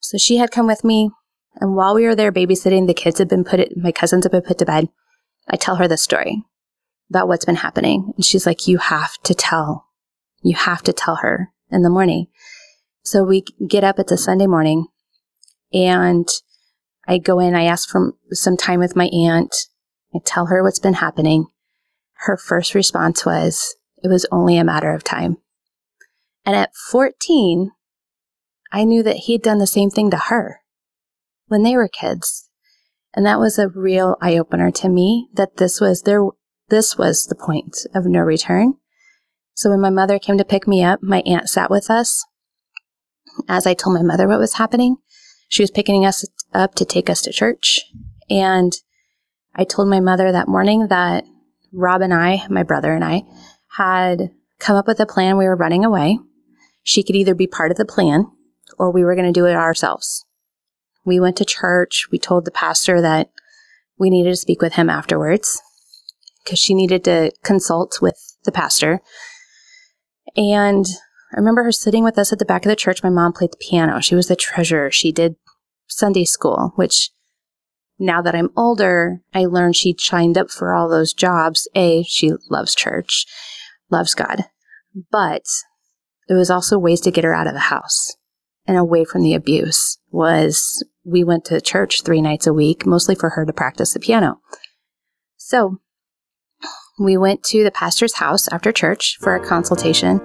So 0.00 0.18
she 0.18 0.36
had 0.36 0.50
come 0.50 0.66
with 0.66 0.84
me. 0.84 1.10
And 1.60 1.74
while 1.74 1.94
we 1.94 2.04
were 2.04 2.14
there 2.14 2.32
babysitting, 2.32 2.86
the 2.86 2.94
kids 2.94 3.18
had 3.18 3.28
been 3.28 3.44
put, 3.44 3.60
it, 3.60 3.76
my 3.76 3.92
cousins 3.92 4.24
had 4.24 4.32
been 4.32 4.42
put 4.42 4.58
to 4.58 4.66
bed. 4.66 4.88
I 5.48 5.56
tell 5.56 5.76
her 5.76 5.88
the 5.88 5.96
story 5.96 6.44
about 7.08 7.28
what's 7.28 7.44
been 7.44 7.56
happening. 7.56 8.12
And 8.16 8.24
she's 8.24 8.46
like, 8.46 8.68
you 8.68 8.78
have 8.78 9.18
to 9.24 9.34
tell, 9.34 9.86
you 10.42 10.54
have 10.54 10.82
to 10.82 10.92
tell 10.92 11.16
her 11.16 11.50
in 11.70 11.82
the 11.82 11.90
morning. 11.90 12.26
So 13.02 13.24
we 13.24 13.44
get 13.66 13.84
up, 13.84 13.98
it's 13.98 14.12
a 14.12 14.16
Sunday 14.16 14.46
morning 14.46 14.86
and 15.72 16.28
I 17.06 17.18
go 17.18 17.38
in, 17.38 17.54
I 17.54 17.64
ask 17.64 17.88
for 17.88 18.14
some 18.30 18.56
time 18.56 18.80
with 18.80 18.96
my 18.96 19.06
aunt. 19.06 19.54
I 20.14 20.18
tell 20.24 20.46
her 20.46 20.62
what's 20.62 20.78
been 20.78 20.94
happening. 20.94 21.46
Her 22.14 22.36
first 22.36 22.74
response 22.74 23.24
was, 23.24 23.74
it 24.02 24.08
was 24.08 24.26
only 24.30 24.56
a 24.56 24.64
matter 24.64 24.92
of 24.92 25.04
time. 25.04 25.36
And 26.44 26.56
at 26.56 26.74
14, 26.74 27.70
I 28.72 28.84
knew 28.84 29.02
that 29.02 29.16
he'd 29.16 29.42
done 29.42 29.58
the 29.58 29.66
same 29.66 29.90
thing 29.90 30.10
to 30.10 30.16
her 30.16 30.60
when 31.48 31.62
they 31.62 31.76
were 31.76 31.88
kids. 31.88 32.48
And 33.14 33.26
that 33.26 33.40
was 33.40 33.58
a 33.58 33.68
real 33.68 34.16
eye 34.20 34.38
opener 34.38 34.70
to 34.70 34.88
me 34.88 35.28
that 35.34 35.56
this 35.56 35.80
was 35.80 36.02
their, 36.02 36.22
this 36.68 36.96
was 36.96 37.26
the 37.26 37.34
point 37.34 37.78
of 37.94 38.06
no 38.06 38.20
return. 38.20 38.74
So 39.54 39.70
when 39.70 39.80
my 39.80 39.90
mother 39.90 40.18
came 40.18 40.38
to 40.38 40.44
pick 40.44 40.68
me 40.68 40.82
up, 40.82 41.02
my 41.02 41.22
aunt 41.26 41.48
sat 41.48 41.70
with 41.70 41.90
us. 41.90 42.24
As 43.48 43.66
I 43.66 43.74
told 43.74 43.96
my 43.96 44.02
mother 44.02 44.28
what 44.28 44.38
was 44.38 44.54
happening, 44.54 44.96
she 45.48 45.62
was 45.62 45.70
picking 45.70 46.06
us 46.06 46.24
up 46.54 46.74
to 46.76 46.84
take 46.84 47.10
us 47.10 47.20
to 47.22 47.32
church. 47.32 47.80
And 48.30 48.72
I 49.54 49.64
told 49.64 49.88
my 49.88 50.00
mother 50.00 50.30
that 50.30 50.48
morning 50.48 50.86
that 50.88 51.24
Rob 51.72 52.00
and 52.00 52.14
I, 52.14 52.46
my 52.48 52.62
brother 52.62 52.92
and 52.92 53.04
I, 53.04 53.24
had 53.76 54.30
come 54.58 54.76
up 54.76 54.86
with 54.86 55.00
a 55.00 55.06
plan. 55.06 55.36
We 55.36 55.46
were 55.46 55.56
running 55.56 55.84
away. 55.84 56.18
She 56.82 57.02
could 57.02 57.16
either 57.16 57.34
be 57.34 57.46
part 57.46 57.70
of 57.70 57.76
the 57.76 57.84
plan 57.84 58.26
or 58.78 58.90
we 58.90 59.04
were 59.04 59.14
going 59.14 59.32
to 59.32 59.38
do 59.38 59.46
it 59.46 59.54
ourselves. 59.54 60.24
We 61.04 61.20
went 61.20 61.36
to 61.36 61.44
church. 61.44 62.08
We 62.10 62.18
told 62.18 62.44
the 62.44 62.50
pastor 62.50 63.00
that 63.00 63.30
we 63.98 64.10
needed 64.10 64.30
to 64.30 64.36
speak 64.36 64.62
with 64.62 64.74
him 64.74 64.88
afterwards 64.88 65.60
because 66.44 66.58
she 66.58 66.74
needed 66.74 67.04
to 67.04 67.32
consult 67.42 67.98
with 68.00 68.36
the 68.44 68.52
pastor. 68.52 69.00
And 70.36 70.86
I 71.32 71.36
remember 71.36 71.64
her 71.64 71.72
sitting 71.72 72.04
with 72.04 72.18
us 72.18 72.32
at 72.32 72.38
the 72.38 72.44
back 72.44 72.64
of 72.64 72.70
the 72.70 72.76
church. 72.76 73.02
My 73.02 73.10
mom 73.10 73.32
played 73.32 73.52
the 73.52 73.58
piano. 73.58 74.00
She 74.00 74.14
was 74.14 74.28
the 74.28 74.36
treasurer. 74.36 74.90
She 74.90 75.12
did 75.12 75.36
Sunday 75.86 76.24
school, 76.24 76.72
which 76.76 77.10
now 77.98 78.22
that 78.22 78.34
I'm 78.34 78.50
older, 78.56 79.20
I 79.34 79.44
learned 79.44 79.76
she 79.76 79.94
signed 79.98 80.38
up 80.38 80.50
for 80.50 80.72
all 80.72 80.88
those 80.88 81.12
jobs. 81.12 81.68
A, 81.74 82.02
she 82.04 82.32
loves 82.48 82.74
church, 82.74 83.26
loves 83.90 84.14
God, 84.14 84.44
but 85.10 85.42
it 86.28 86.34
was 86.34 86.50
also 86.50 86.78
ways 86.78 87.00
to 87.02 87.10
get 87.10 87.24
her 87.24 87.34
out 87.34 87.46
of 87.46 87.54
the 87.54 87.60
house 87.60 88.16
and 88.66 88.78
away 88.78 89.04
from 89.04 89.22
the 89.22 89.34
abuse 89.34 89.98
was 90.10 90.84
we 91.04 91.24
went 91.24 91.44
to 91.46 91.60
church 91.60 92.02
three 92.02 92.20
nights 92.20 92.46
a 92.46 92.52
week, 92.52 92.86
mostly 92.86 93.16
for 93.16 93.30
her 93.30 93.44
to 93.44 93.52
practice 93.52 93.92
the 93.94 94.00
piano. 94.00 94.40
So 95.36 95.80
we 96.98 97.16
went 97.16 97.42
to 97.44 97.64
the 97.64 97.72
pastor's 97.72 98.14
house 98.14 98.46
after 98.52 98.70
church 98.70 99.18
for 99.20 99.34
a 99.34 99.44
consultation. 99.44 100.20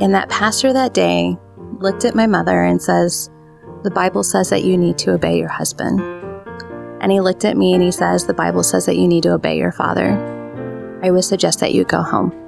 And 0.00 0.14
that 0.14 0.30
pastor 0.30 0.72
that 0.72 0.94
day 0.94 1.36
looked 1.78 2.04
at 2.04 2.14
my 2.14 2.26
mother 2.26 2.62
and 2.62 2.80
says, 2.80 3.28
The 3.82 3.90
Bible 3.90 4.22
says 4.22 4.48
that 4.50 4.64
you 4.64 4.78
need 4.78 4.96
to 4.98 5.12
obey 5.12 5.38
your 5.38 5.48
husband. 5.48 6.00
And 7.02 7.12
he 7.12 7.20
looked 7.20 7.44
at 7.44 7.56
me 7.56 7.74
and 7.74 7.82
he 7.82 7.90
says, 7.90 8.26
The 8.26 8.34
Bible 8.34 8.62
says 8.62 8.86
that 8.86 8.96
you 8.96 9.06
need 9.06 9.24
to 9.24 9.32
obey 9.32 9.58
your 9.58 9.72
father. 9.72 11.00
I 11.02 11.10
would 11.10 11.24
suggest 11.24 11.60
that 11.60 11.74
you 11.74 11.84
go 11.84 12.00
home. 12.00 12.45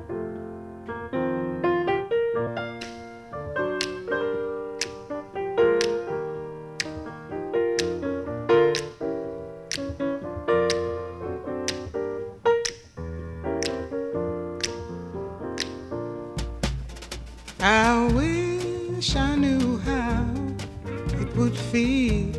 Would 21.39 21.57
feel 21.57 22.33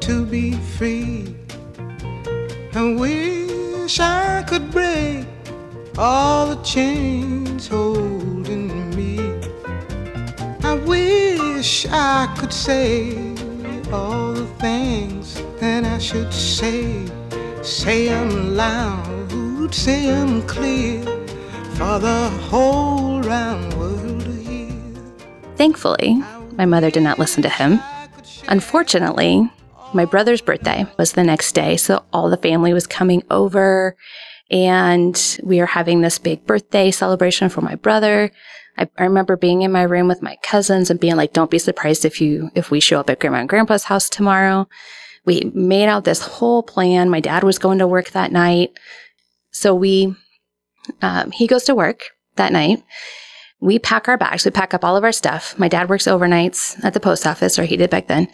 to 0.00 0.26
be 0.26 0.54
free. 0.76 1.36
I 2.74 2.92
wish 2.92 4.00
I 4.00 4.42
could 4.48 4.72
break 4.72 5.24
all 5.96 6.48
the 6.48 6.60
chains 6.64 7.68
holding 7.68 8.90
me. 8.96 9.20
I 10.64 10.74
wish 10.74 11.86
I 11.88 12.34
could 12.36 12.52
say 12.52 13.16
all 13.92 14.32
the 14.32 14.46
things 14.58 15.40
that 15.60 15.84
I 15.84 15.98
should 15.98 16.34
say. 16.34 17.06
Say 17.62 18.08
them 18.08 18.56
loud, 18.56 19.72
say 19.72 20.06
them 20.06 20.42
clear 20.48 21.04
for 21.76 22.00
the 22.00 22.30
whole 22.50 23.20
round 23.22 23.72
world 23.74 24.24
to 24.24 24.32
hear. 24.32 24.72
Thankfully, 25.54 26.20
my 26.58 26.66
mother 26.66 26.90
did 26.90 27.04
not 27.04 27.20
listen 27.20 27.42
to 27.44 27.48
him. 27.48 27.78
Unfortunately, 28.48 29.50
my 29.94 30.04
brother's 30.04 30.40
birthday 30.40 30.86
was 30.98 31.12
the 31.12 31.24
next 31.24 31.52
day, 31.52 31.76
so 31.76 32.04
all 32.12 32.28
the 32.30 32.36
family 32.36 32.72
was 32.72 32.86
coming 32.86 33.22
over 33.30 33.96
And 34.50 35.38
we 35.42 35.58
were 35.58 35.66
having 35.66 36.00
this 36.00 36.18
big 36.18 36.46
birthday 36.46 36.90
celebration 36.90 37.48
for 37.48 37.60
my 37.60 37.74
brother. 37.74 38.30
I, 38.76 38.88
I 38.98 39.04
remember 39.04 39.36
being 39.36 39.62
in 39.62 39.72
my 39.72 39.82
room 39.82 40.08
with 40.08 40.22
my 40.22 40.36
cousins 40.42 40.90
and 40.90 41.00
being 41.00 41.16
like, 41.16 41.32
don't 41.32 41.50
be 41.50 41.58
surprised 41.58 42.04
if 42.04 42.20
you, 42.20 42.50
if 42.54 42.70
we 42.70 42.80
show 42.80 43.00
up 43.00 43.10
at 43.10 43.20
grandma 43.20 43.38
and 43.38 43.48
grandpa's 43.48 43.84
house 43.84 44.08
tomorrow. 44.08 44.68
We 45.24 45.50
made 45.54 45.88
out 45.88 46.04
this 46.04 46.20
whole 46.20 46.62
plan. 46.62 47.08
My 47.08 47.20
dad 47.20 47.44
was 47.44 47.58
going 47.58 47.78
to 47.78 47.88
work 47.88 48.10
that 48.10 48.32
night. 48.32 48.78
So 49.50 49.74
we, 49.74 50.14
um, 51.00 51.30
he 51.30 51.46
goes 51.46 51.64
to 51.64 51.74
work 51.74 52.04
that 52.36 52.52
night. 52.52 52.82
We 53.64 53.78
pack 53.78 54.08
our 54.08 54.18
bags. 54.18 54.44
We 54.44 54.50
pack 54.50 54.74
up 54.74 54.84
all 54.84 54.94
of 54.94 55.04
our 55.04 55.12
stuff. 55.12 55.58
My 55.58 55.68
dad 55.68 55.88
works 55.88 56.04
overnights 56.04 56.84
at 56.84 56.92
the 56.92 57.00
post 57.00 57.26
office, 57.26 57.58
or 57.58 57.64
he 57.64 57.78
did 57.78 57.88
back 57.88 58.08
then. 58.08 58.28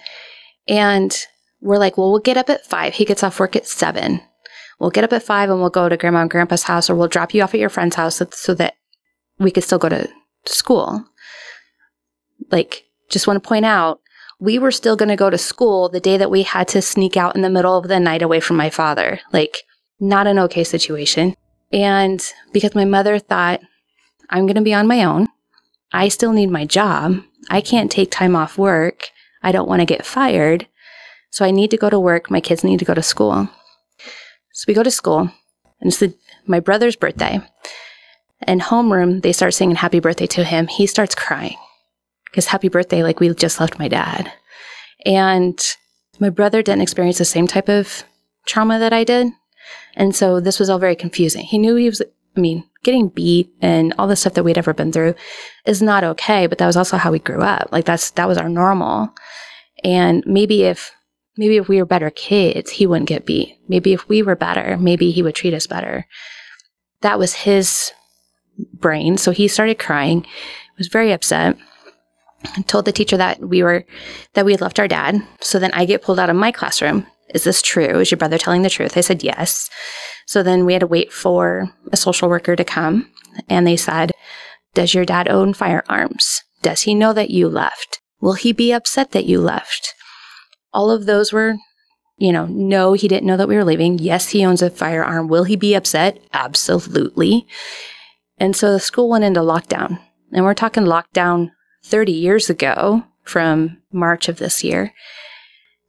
And 0.67 1.17
we're 1.61 1.79
like, 1.79 1.97
well, 1.97 2.11
we'll 2.11 2.19
get 2.19 2.37
up 2.37 2.51
at 2.51 2.67
five. 2.67 2.95
He 2.95 3.05
gets 3.05 3.23
off 3.23 3.39
work 3.39 3.55
at 3.55 3.69
seven. 3.69 4.21
We'll 4.81 4.91
get 4.91 5.05
up 5.05 5.13
at 5.13 5.23
five 5.23 5.49
and 5.49 5.61
we'll 5.61 5.71
go 5.71 5.89
to 5.89 5.97
grandma 5.97 6.23
and 6.23 6.31
grandpa's 6.31 6.65
house, 6.65 6.91
or 6.91 6.97
we'll 6.97 7.07
drop 7.07 7.33
you 7.33 7.43
off 7.43 7.55
at 7.55 7.61
your 7.61 7.69
friend's 7.69 7.95
house 7.95 8.21
so, 8.33 8.55
that 8.55 8.75
we 9.39 9.53
could 9.53 9.63
still 9.63 9.79
go 9.79 9.89
to 9.89 10.09
school. 10.47 11.05
Like, 12.51 12.87
just 13.09 13.29
want 13.29 13.41
to 13.41 13.49
point 13.49 13.67
out, 13.67 14.01
we 14.41 14.59
were 14.59 14.73
still 14.73 14.97
going 14.97 15.11
to 15.11 15.17
go 15.17 15.31
to 15.31 15.39
school 15.39 15.89
the 15.89 16.01
day 16.01 16.17
that 16.17 16.31
we 16.31 16.43
had 16.43 16.67
to 16.69 16.83
sneak 16.83 17.17
out 17.17 17.37
in 17.37 17.43
the 17.43 17.51
middle 17.51 17.79
of 17.79 17.87
the 17.87 18.01
night 18.01 18.23
away 18.23 18.41
from 18.41 18.57
my 18.57 18.71
father. 18.71 19.21
Like, 19.33 19.59
not 20.01 20.27
an 20.27 20.41
okay 20.41 20.65
situation. 20.65 21.37
And 21.73 22.21
because 22.53 22.75
my 22.75 22.85
mother 22.85 23.21
thought, 23.21 23.61
I'm 24.31 24.47
going 24.47 24.57
to 24.57 24.63
be 24.63 24.75
on 24.75 24.87
my 24.87 25.05
own, 25.05 25.29
I 25.93 26.09
still 26.09 26.33
need 26.33 26.51
my 26.51 26.65
job. 26.65 27.21
I 27.51 27.61
can't 27.61 27.91
take 27.91 28.11
time 28.11 28.37
off 28.37 28.57
work. 28.57 29.09
I 29.43 29.53
don't 29.53 29.69
want 29.69 29.81
to 29.81 29.87
get 29.87 30.07
fired. 30.07 30.67
So 31.31 31.45
I 31.45 31.51
need 31.51 31.71
to 31.73 31.77
go 31.77 31.91
to 31.91 31.99
work. 31.99 32.31
My 32.31 32.41
kids 32.41 32.65
need 32.65 32.79
to 32.79 32.85
go 32.85 32.95
to 32.95 33.03
school. 33.03 33.49
So 34.53 34.65
we 34.69 34.75
go 34.75 34.83
to 34.83 34.91
school, 34.91 35.21
and 35.81 35.89
it's 35.89 35.99
the, 35.99 36.15
my 36.47 36.61
brother's 36.61 36.97
birthday. 36.97 37.41
And 38.43 38.61
homeroom, 38.61 39.23
they 39.23 39.33
start 39.33 39.55
singing 39.55 39.77
happy 39.77 40.01
birthday 40.01 40.27
to 40.29 40.45
him. 40.45 40.67
He 40.67 40.87
starts 40.87 41.15
crying 41.15 41.57
because 42.25 42.47
happy 42.47 42.69
birthday, 42.69 43.03
like 43.03 43.21
we 43.21 43.33
just 43.35 43.61
left 43.61 43.79
my 43.79 43.89
dad. 43.89 44.33
And 45.05 45.59
my 46.19 46.31
brother 46.31 46.63
didn't 46.63 46.83
experience 46.83 47.19
the 47.19 47.25
same 47.25 47.47
type 47.47 47.69
of 47.69 48.05
trauma 48.47 48.79
that 48.79 48.93
I 48.93 49.05
did. 49.05 49.29
And 49.95 50.15
so 50.15 50.41
this 50.41 50.59
was 50.59 50.71
all 50.71 50.79
very 50.79 50.97
confusing. 50.97 51.45
He 51.45 51.59
knew 51.59 51.77
he 51.77 51.89
was, 51.89 52.03
I 52.37 52.41
mean, 52.41 52.65
getting 52.83 53.09
beat 53.09 53.53
and 53.61 53.93
all 53.99 54.07
the 54.07 54.17
stuff 54.17 54.35
that 54.35 54.45
we'd 54.45 54.59
ever 54.59 54.73
been 54.73 54.93
through 54.93 55.15
is 55.67 55.83
not 55.83 56.05
okay, 56.05 56.47
but 56.47 56.59
that 56.59 56.67
was 56.67 56.77
also 56.77 56.97
how 56.97 57.13
we 57.13 57.19
grew 57.19 57.43
up. 57.43 57.69
Like 57.73 57.85
that's, 57.85 58.11
that 58.13 58.29
was 58.29 58.39
our 58.39 58.49
normal. 58.49 59.11
And 59.85 60.23
maybe 60.27 60.63
if, 60.63 60.93
maybe 61.37 61.57
if 61.57 61.69
we 61.69 61.79
were 61.79 61.87
better 61.87 62.11
kids, 62.11 62.71
he 62.71 62.87
wouldn't 62.87 63.09
get 63.09 63.27
beat. 63.27 63.59
Maybe 63.69 63.93
if 63.93 64.09
we 64.09 64.23
were 64.23 64.37
better, 64.37 64.77
maybe 64.79 65.11
he 65.11 65.23
would 65.23 65.35
treat 65.35 65.55
us 65.55 65.67
better. 65.67 66.07
That 67.03 67.19
was 67.19 67.35
his 67.35 67.93
brain. 68.75 69.19
So 69.19 69.31
he 69.31 69.49
started 69.49 69.79
crying, 69.79 70.27
was 70.81 70.89
very 70.89 71.13
upset. 71.13 71.57
and 72.57 72.67
Told 72.67 72.87
the 72.87 72.93
teacher 72.93 73.17
that 73.17 73.41
we 73.41 73.63
were 73.63 73.85
that 74.35 74.45
we 74.45 74.53
had 74.53 74.61
left 74.61 74.81
our 74.81 74.89
dad. 74.89 75.23
So 75.41 75.59
then 75.59 75.71
I 75.73 75.85
get 75.85 76.03
pulled 76.03 76.19
out 76.19 76.31
of 76.31 76.37
my 76.37 76.51
classroom. 76.51 77.07
Is 77.35 77.45
this 77.45 77.63
true? 77.63 78.01
Is 78.01 78.11
your 78.11 78.19
brother 78.19 78.39
telling 78.39 78.63
the 78.63 78.71
truth? 78.71 78.97
I 78.97 79.03
said 79.03 79.23
yes. 79.23 79.71
So 80.31 80.45
then 80.45 80.65
we 80.65 80.75
had 80.75 80.81
to 80.83 80.87
wait 80.87 81.13
for 81.13 81.73
a 81.91 81.97
social 81.97 82.29
worker 82.29 82.55
to 82.55 82.63
come, 82.63 83.11
and 83.49 83.67
they 83.67 83.77
said, 83.77 84.13
"Does 84.75 84.95
your 84.95 85.05
dad 85.05 85.27
own 85.27 85.55
firearms? 85.55 86.45
Does 86.63 86.83
he 86.83 86.95
know 86.95 87.13
that 87.13 87.31
you 87.31 87.49
left? 87.49 87.99
Will 88.21 88.35
he 88.35 88.53
be 88.53 88.71
upset 88.71 89.11
that 89.11 89.25
you 89.25 89.41
left?" 89.41 89.93
All 90.73 90.89
of 90.93 91.07
those 91.07 91.33
were 91.33 91.57
you 92.17 92.33
know, 92.33 92.47
no, 92.47 92.93
he 92.93 93.09
didn't 93.09 93.27
know 93.27 93.39
that 93.39 93.49
we 93.49 93.57
were 93.57 93.65
leaving. 93.65 93.99
Yes, 93.99 94.29
he 94.29 94.45
owns 94.45 94.63
a 94.63 94.71
firearm. 94.71 95.27
Will 95.27 95.45
he 95.45 95.57
be 95.57 95.75
upset? 95.75 96.21
Absolutely. 96.33 97.47
And 98.39 98.55
so 98.55 98.71
the 98.71 98.79
school 98.79 99.09
went 99.09 99.25
into 99.25 99.41
lockdown. 99.41 99.99
And 100.31 100.45
we're 100.45 100.55
talking 100.55 100.85
lockdown 100.85 101.51
30 101.83 102.13
years 102.13 102.49
ago 102.49 103.05
from 103.25 103.79
March 103.91 104.29
of 104.29 104.37
this 104.37 104.63
year, 104.63 104.93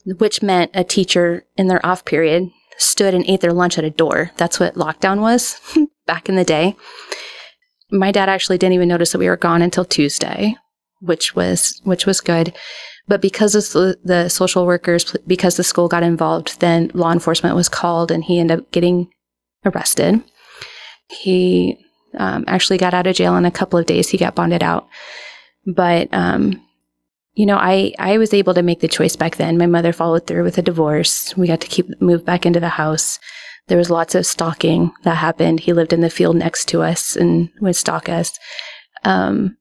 which 0.06 0.42
meant 0.42 0.72
a 0.74 0.86
teacher 0.86 1.46
in 1.58 1.68
their 1.68 1.86
off 1.86 2.06
period 2.06 2.50
stood 2.82 3.13
and 3.13 3.25
ate 3.27 3.41
their 3.41 3.53
lunch 3.53 3.77
at 3.77 3.84
a 3.84 3.89
door. 3.89 4.32
That's 4.38 4.59
what 4.59 4.75
lockdown 4.75 5.21
was 5.21 5.59
back 6.07 6.29
in 6.29 6.36
the 6.36 6.43
day. 6.43 6.75
My 7.91 8.11
dad 8.11 8.29
actually 8.29 8.57
didn't 8.57 8.73
even 8.73 8.88
notice 8.88 9.11
that 9.11 9.19
we 9.19 9.27
were 9.27 9.38
gone 9.38 9.61
until 9.61 9.86
Tuesday, 9.86 10.55
which 10.99 11.36
was 11.36 11.79
which 11.84 12.05
was 12.05 12.21
good. 12.21 12.53
But 13.07 13.21
because 13.21 13.55
of 13.55 13.97
the, 14.03 14.29
social 14.29 14.65
workers, 14.65 15.15
because 15.27 15.57
the 15.57 15.63
school 15.63 15.88
got 15.88 16.03
involved, 16.03 16.59
then 16.61 16.91
law 16.93 17.11
enforcement 17.11 17.55
was 17.55 17.67
called 17.67 18.11
and 18.11 18.23
he 18.23 18.39
ended 18.39 18.59
up 18.59 18.71
getting 18.71 19.09
arrested. 19.65 20.23
He 21.09 21.77
um, 22.17 22.45
actually 22.47 22.77
got 22.77 22.93
out 22.93 23.07
of 23.07 23.15
jail 23.15 23.36
in 23.36 23.45
a 23.45 23.51
couple 23.51 23.77
of 23.77 23.86
days. 23.86 24.07
He 24.07 24.17
got 24.17 24.36
bonded 24.36 24.63
out. 24.63 24.88
But, 25.65 26.07
um, 26.13 26.61
you 27.34 27.45
know, 27.45 27.57
I, 27.57 27.93
I 27.97 28.17
was 28.17 28.34
able 28.34 28.53
to 28.53 28.61
make 28.61 28.82
the 28.82 28.88
choice 28.88 29.15
back 29.15 29.38
then. 29.38 29.57
My 29.57 29.65
mother 29.65 29.93
followed 29.93 30.27
through 30.27 30.43
with 30.43 30.57
a 30.57 30.61
divorce. 30.61 31.36
We 31.38 31.47
got 31.47 31.61
to 31.61 31.67
keep 31.67 32.01
move 32.01 32.25
back 32.25 32.45
into 32.45 32.59
the 32.59 32.69
house. 32.69 33.19
There 33.67 33.77
was 33.77 33.89
lots 33.89 34.15
of 34.15 34.25
stalking 34.25 34.91
that 35.03 35.15
happened. 35.15 35.61
He 35.61 35.73
lived 35.73 35.93
in 35.93 36.01
the 36.01 36.09
field 36.09 36.36
next 36.36 36.65
to 36.69 36.82
us 36.82 37.15
and 37.15 37.49
would 37.61 37.75
stalk 37.75 38.09
us. 38.09 38.38
Um, 39.05 39.57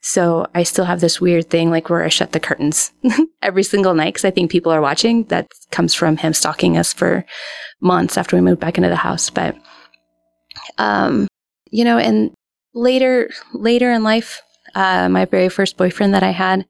so 0.00 0.46
I 0.54 0.64
still 0.64 0.84
have 0.84 1.00
this 1.00 1.20
weird 1.20 1.48
thing 1.48 1.70
like 1.70 1.88
where 1.88 2.04
I 2.04 2.08
shut 2.08 2.32
the 2.32 2.40
curtains 2.40 2.92
every 3.42 3.62
single 3.62 3.94
night 3.94 4.12
because 4.12 4.24
I 4.24 4.30
think 4.30 4.50
people 4.50 4.72
are 4.72 4.82
watching. 4.82 5.24
That 5.24 5.46
comes 5.70 5.94
from 5.94 6.16
him 6.16 6.34
stalking 6.34 6.76
us 6.76 6.92
for 6.92 7.24
months 7.80 8.18
after 8.18 8.36
we 8.36 8.42
moved 8.42 8.60
back 8.60 8.76
into 8.76 8.90
the 8.90 8.96
house. 8.96 9.30
But, 9.30 9.56
um, 10.76 11.28
you 11.70 11.84
know, 11.84 11.98
and 11.98 12.34
later, 12.74 13.30
later 13.54 13.92
in 13.92 14.02
life, 14.02 14.42
uh, 14.74 15.08
my 15.08 15.24
very 15.24 15.48
first 15.48 15.76
boyfriend 15.76 16.14
that 16.14 16.22
I 16.22 16.30
had, 16.30 16.66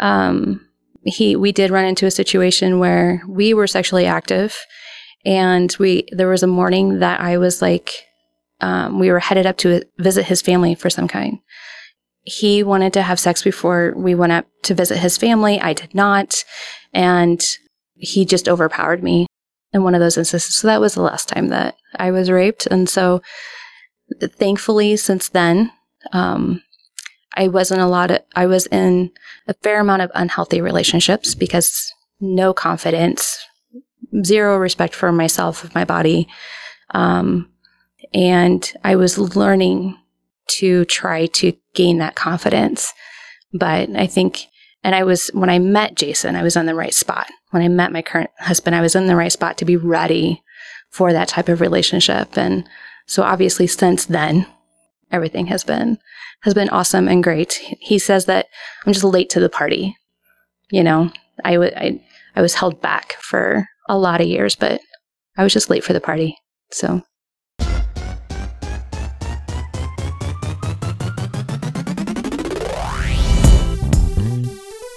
um, 0.00 0.66
he, 1.04 1.36
we 1.36 1.52
did 1.52 1.70
run 1.70 1.84
into 1.84 2.06
a 2.06 2.10
situation 2.10 2.78
where 2.78 3.22
we 3.28 3.54
were 3.54 3.66
sexually 3.66 4.06
active 4.06 4.56
and 5.24 5.74
we, 5.78 6.06
there 6.12 6.28
was 6.28 6.42
a 6.42 6.48
morning 6.48 7.00
that 7.00 7.20
I 7.20 7.38
was 7.38 7.62
like, 7.62 8.06
um, 8.60 8.98
we 8.98 9.10
were 9.10 9.18
headed 9.18 9.46
up 9.46 9.56
to 9.58 9.82
visit 9.98 10.24
his 10.24 10.42
family 10.42 10.74
for 10.74 10.90
some 10.90 11.08
kind 11.08 11.38
he 12.24 12.62
wanted 12.62 12.92
to 12.92 13.02
have 13.02 13.18
sex 13.18 13.42
before 13.42 13.92
we 13.96 14.14
went 14.14 14.32
up 14.32 14.46
to 14.62 14.74
visit 14.74 14.98
his 14.98 15.18
family. 15.18 15.60
I 15.60 15.72
did 15.72 15.94
not. 15.94 16.44
And 16.92 17.42
he 17.94 18.24
just 18.24 18.48
overpowered 18.48 19.02
me 19.02 19.26
in 19.72 19.82
one 19.82 19.94
of 19.94 20.00
those 20.00 20.16
instances. 20.16 20.54
So 20.54 20.68
that 20.68 20.80
was 20.80 20.94
the 20.94 21.02
last 21.02 21.28
time 21.28 21.48
that 21.48 21.76
I 21.96 22.10
was 22.10 22.30
raped. 22.30 22.66
And 22.66 22.88
so 22.88 23.22
thankfully, 24.20 24.96
since 24.96 25.28
then, 25.30 25.72
um, 26.12 26.62
I 27.34 27.48
wasn't 27.48 27.80
a 27.80 27.86
lot 27.86 28.10
of, 28.10 28.20
I 28.34 28.46
was 28.46 28.66
in 28.66 29.10
a 29.48 29.54
fair 29.54 29.80
amount 29.80 30.02
of 30.02 30.10
unhealthy 30.14 30.60
relationships 30.60 31.34
because 31.34 31.92
no 32.20 32.52
confidence, 32.52 33.38
zero 34.24 34.58
respect 34.58 34.94
for 34.94 35.10
myself, 35.12 35.74
my 35.74 35.84
body. 35.84 36.28
Um, 36.90 37.50
and 38.12 38.70
I 38.84 38.96
was 38.96 39.18
learning 39.18 39.96
to 40.48 40.84
try 40.84 41.26
to 41.26 41.54
gain 41.74 41.98
that 41.98 42.14
confidence. 42.14 42.92
But 43.54 43.90
I 43.96 44.06
think, 44.06 44.46
and 44.84 44.94
I 44.94 45.04
was, 45.04 45.28
when 45.28 45.48
I 45.48 45.58
met 45.58 45.94
Jason, 45.94 46.36
I 46.36 46.42
was 46.42 46.56
on 46.56 46.66
the 46.66 46.74
right 46.74 46.94
spot. 46.94 47.28
When 47.50 47.62
I 47.62 47.68
met 47.68 47.92
my 47.92 48.02
current 48.02 48.30
husband, 48.38 48.76
I 48.76 48.80
was 48.80 48.94
in 48.94 49.06
the 49.06 49.16
right 49.16 49.32
spot 49.32 49.56
to 49.58 49.64
be 49.64 49.76
ready 49.76 50.42
for 50.90 51.12
that 51.12 51.28
type 51.28 51.48
of 51.48 51.60
relationship. 51.60 52.36
And 52.36 52.68
so 53.06 53.22
obviously 53.22 53.66
since 53.66 54.04
then, 54.04 54.46
everything 55.10 55.46
has 55.46 55.64
been, 55.64 55.98
has 56.42 56.54
been 56.54 56.68
awesome 56.70 57.08
and 57.08 57.22
great. 57.22 57.54
He 57.80 57.98
says 57.98 58.26
that 58.26 58.46
I'm 58.84 58.92
just 58.92 59.04
late 59.04 59.30
to 59.30 59.40
the 59.40 59.48
party. 59.48 59.96
You 60.70 60.82
know, 60.82 61.10
I, 61.44 61.52
w- 61.54 61.72
I, 61.76 62.00
I 62.34 62.42
was 62.42 62.54
held 62.54 62.80
back 62.80 63.14
for 63.20 63.66
a 63.88 63.96
lot 63.96 64.20
of 64.20 64.26
years, 64.26 64.56
but 64.56 64.80
I 65.36 65.42
was 65.42 65.52
just 65.52 65.70
late 65.70 65.84
for 65.84 65.92
the 65.92 66.00
party. 66.00 66.36
So 66.70 67.02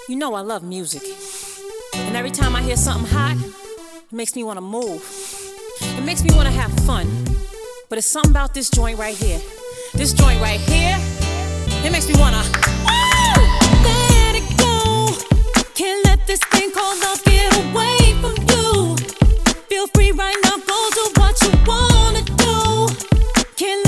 You 0.08 0.14
know 0.14 0.34
I 0.34 0.40
love 0.40 0.62
music. 0.62 1.02
And 1.94 2.16
every 2.16 2.30
time 2.30 2.54
I 2.54 2.62
hear 2.62 2.76
something 2.76 3.10
hot, 3.10 3.36
it 4.06 4.12
makes 4.12 4.36
me 4.36 4.44
want 4.44 4.56
to 4.56 4.60
move. 4.60 5.02
It 5.80 6.04
makes 6.04 6.22
me 6.22 6.30
want 6.34 6.46
to 6.46 6.54
have 6.54 6.72
fun. 6.86 7.08
But 7.88 7.98
it's 7.98 8.06
something 8.06 8.30
about 8.30 8.54
this 8.54 8.70
joint 8.70 8.98
right 8.98 9.16
here. 9.16 9.40
This 9.94 10.12
joint 10.12 10.40
right 10.40 10.60
here, 10.60 10.96
it 11.86 11.92
makes 11.92 12.08
me 12.08 12.14
you. 18.50 18.96
Feel 19.68 19.86
free 19.94 20.10
right 20.10 20.36
now, 20.42 20.56
go 20.66 20.78
do 20.94 21.04
what 21.20 21.40
you 21.42 21.52
wanna 21.64 22.22
do. 22.22 22.88
Can't 23.56 23.85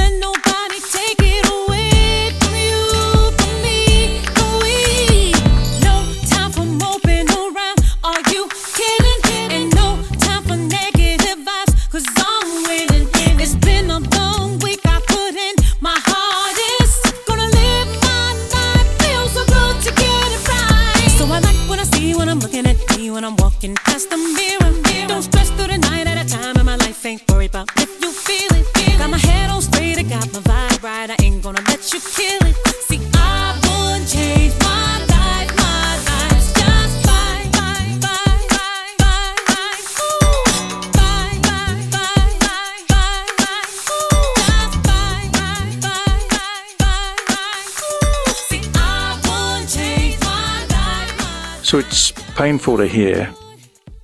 So 51.69 51.77
it's 51.77 52.13
painful 52.35 52.79
to 52.79 52.87
hear. 52.87 53.31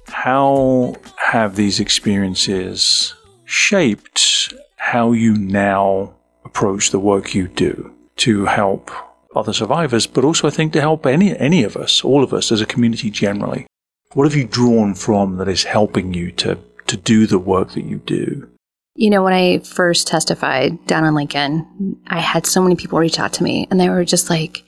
How 0.08 0.96
have 1.16 1.56
these 1.56 1.80
experiences 1.80 3.14
shaped 3.46 4.52
how 4.76 5.12
you 5.12 5.34
now 5.34 6.12
approach 6.44 6.90
the 6.90 6.98
work 6.98 7.34
you 7.34 7.48
do 7.48 7.90
to 8.16 8.44
help 8.44 8.90
other 9.34 9.54
survivors, 9.54 10.06
but 10.06 10.24
also 10.24 10.46
I 10.46 10.50
think 10.50 10.74
to 10.74 10.82
help 10.82 11.06
any 11.06 11.34
any 11.38 11.64
of 11.64 11.74
us, 11.74 12.04
all 12.04 12.22
of 12.22 12.34
us 12.34 12.52
as 12.52 12.60
a 12.60 12.66
community 12.66 13.08
generally? 13.08 13.66
What 14.12 14.24
have 14.24 14.36
you 14.36 14.44
drawn 14.46 14.94
from 14.94 15.38
that 15.38 15.48
is 15.48 15.64
helping 15.64 16.12
you 16.12 16.32
to 16.32 16.58
to 16.88 16.98
do 16.98 17.26
the 17.26 17.38
work 17.38 17.70
that 17.70 17.86
you 17.86 17.96
do? 17.96 18.46
You 18.94 19.08
know, 19.08 19.24
when 19.24 19.32
I 19.32 19.60
first 19.60 20.06
testified 20.06 20.86
down 20.86 21.06
in 21.06 21.14
Lincoln, 21.14 21.96
I 22.08 22.20
had 22.20 22.44
so 22.44 22.60
many 22.60 22.76
people 22.76 22.98
reach 22.98 23.18
out 23.18 23.32
to 23.32 23.42
me 23.42 23.66
and 23.70 23.80
they 23.80 23.88
were 23.88 24.04
just 24.04 24.28
like, 24.28 24.63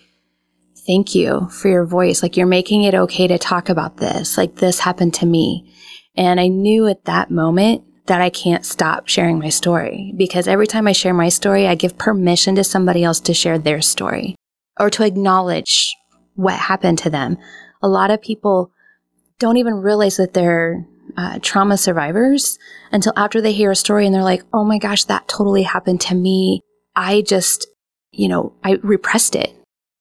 thank 0.86 1.14
you 1.14 1.48
for 1.50 1.68
your 1.68 1.84
voice. 1.84 2.22
Like, 2.22 2.36
you're 2.36 2.46
making 2.46 2.84
it 2.84 2.94
okay 2.94 3.26
to 3.26 3.38
talk 3.38 3.68
about 3.68 3.96
this. 3.96 4.36
Like, 4.36 4.56
this 4.56 4.78
happened 4.78 5.14
to 5.14 5.26
me. 5.26 5.72
And 6.16 6.40
I 6.40 6.48
knew 6.48 6.86
at 6.86 7.04
that 7.04 7.30
moment 7.30 7.84
that 8.06 8.20
I 8.20 8.30
can't 8.30 8.64
stop 8.64 9.08
sharing 9.08 9.38
my 9.38 9.48
story 9.48 10.14
because 10.16 10.48
every 10.48 10.66
time 10.66 10.86
I 10.86 10.92
share 10.92 11.12
my 11.12 11.28
story, 11.28 11.66
I 11.66 11.74
give 11.74 11.98
permission 11.98 12.54
to 12.54 12.64
somebody 12.64 13.04
else 13.04 13.20
to 13.20 13.34
share 13.34 13.58
their 13.58 13.82
story 13.82 14.36
or 14.78 14.90
to 14.90 15.04
acknowledge 15.04 15.94
what 16.34 16.54
happened 16.54 16.98
to 17.00 17.10
them. 17.10 17.36
A 17.82 17.88
lot 17.88 18.10
of 18.10 18.22
people 18.22 18.70
don't 19.38 19.56
even 19.56 19.74
realize 19.74 20.16
that 20.16 20.34
they're 20.34 20.86
uh, 21.16 21.38
trauma 21.42 21.76
survivors 21.76 22.58
until 22.92 23.12
after 23.16 23.40
they 23.40 23.52
hear 23.52 23.70
a 23.70 23.76
story 23.76 24.06
and 24.06 24.14
they're 24.14 24.22
like, 24.22 24.44
oh 24.52 24.64
my 24.64 24.78
gosh, 24.78 25.04
that 25.04 25.28
totally 25.28 25.62
happened 25.62 26.00
to 26.02 26.14
me. 26.14 26.60
I 26.94 27.22
just, 27.22 27.66
you 28.12 28.28
know, 28.28 28.54
I 28.64 28.78
repressed 28.82 29.34
it 29.34 29.55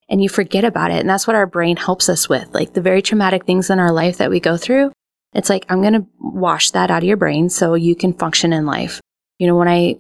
and 0.10 0.22
you 0.22 0.30
forget 0.30 0.64
about 0.64 0.92
it. 0.92 1.00
And 1.00 1.10
that's 1.10 1.28
what 1.28 1.36
our 1.36 1.48
brain 1.48 1.78
helps 1.78 2.10
us 2.10 2.30
with. 2.30 2.54
Like 2.54 2.74
the 2.74 2.82
very 2.82 3.02
traumatic 3.02 3.46
things 3.46 3.70
in 3.70 3.80
our 3.80 3.92
life 3.92 4.18
that 4.18 4.30
we 4.30 4.40
go 4.40 4.58
through, 4.58 4.92
it's 5.34 5.50
like, 5.50 5.66
I'm 5.68 5.82
going 5.82 5.94
to 5.94 6.08
wash 6.20 6.72
that 6.72 6.92
out 6.92 7.04
of 7.04 7.08
your 7.08 7.18
brain 7.18 7.50
so 7.50 7.74
you 7.74 7.96
can 7.96 8.14
function 8.14 8.54
in 8.54 8.66
life. 8.66 9.02
You 9.38 9.48
know, 9.48 9.56
when 9.56 9.68
I 9.68 9.96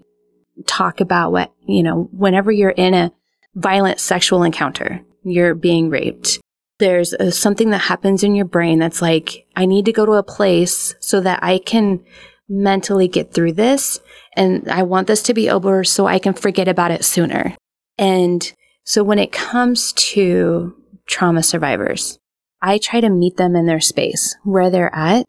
talk 0.67 1.01
about 1.01 1.31
what, 1.31 1.53
you 1.67 1.83
know, 1.83 2.07
whenever 2.11 2.51
you're 2.51 2.69
in 2.69 2.93
a 2.93 3.11
violent 3.55 3.99
sexual 3.99 4.43
encounter, 4.43 5.01
you're 5.23 5.55
being 5.55 5.89
raped. 5.89 6.39
There's 6.77 7.13
a, 7.13 7.31
something 7.31 7.69
that 7.71 7.79
happens 7.79 8.23
in 8.23 8.35
your 8.35 8.45
brain 8.45 8.79
that's 8.79 9.01
like, 9.01 9.45
I 9.55 9.65
need 9.65 9.85
to 9.85 9.93
go 9.93 10.05
to 10.05 10.13
a 10.13 10.23
place 10.23 10.95
so 10.99 11.19
that 11.21 11.39
I 11.41 11.57
can 11.57 12.03
mentally 12.47 13.07
get 13.07 13.33
through 13.33 13.53
this. 13.53 13.99
And 14.37 14.69
I 14.69 14.83
want 14.83 15.07
this 15.07 15.23
to 15.23 15.33
be 15.33 15.49
over 15.49 15.83
so 15.83 16.05
I 16.05 16.19
can 16.19 16.33
forget 16.33 16.67
about 16.67 16.91
it 16.91 17.03
sooner. 17.03 17.55
And 17.97 18.53
so 18.85 19.03
when 19.03 19.19
it 19.19 19.31
comes 19.31 19.91
to 19.93 20.75
trauma 21.07 21.41
survivors, 21.41 22.19
I 22.61 22.77
try 22.77 23.01
to 23.01 23.09
meet 23.09 23.37
them 23.37 23.55
in 23.55 23.65
their 23.65 23.81
space 23.81 24.37
where 24.43 24.69
they're 24.69 24.93
at. 24.93 25.25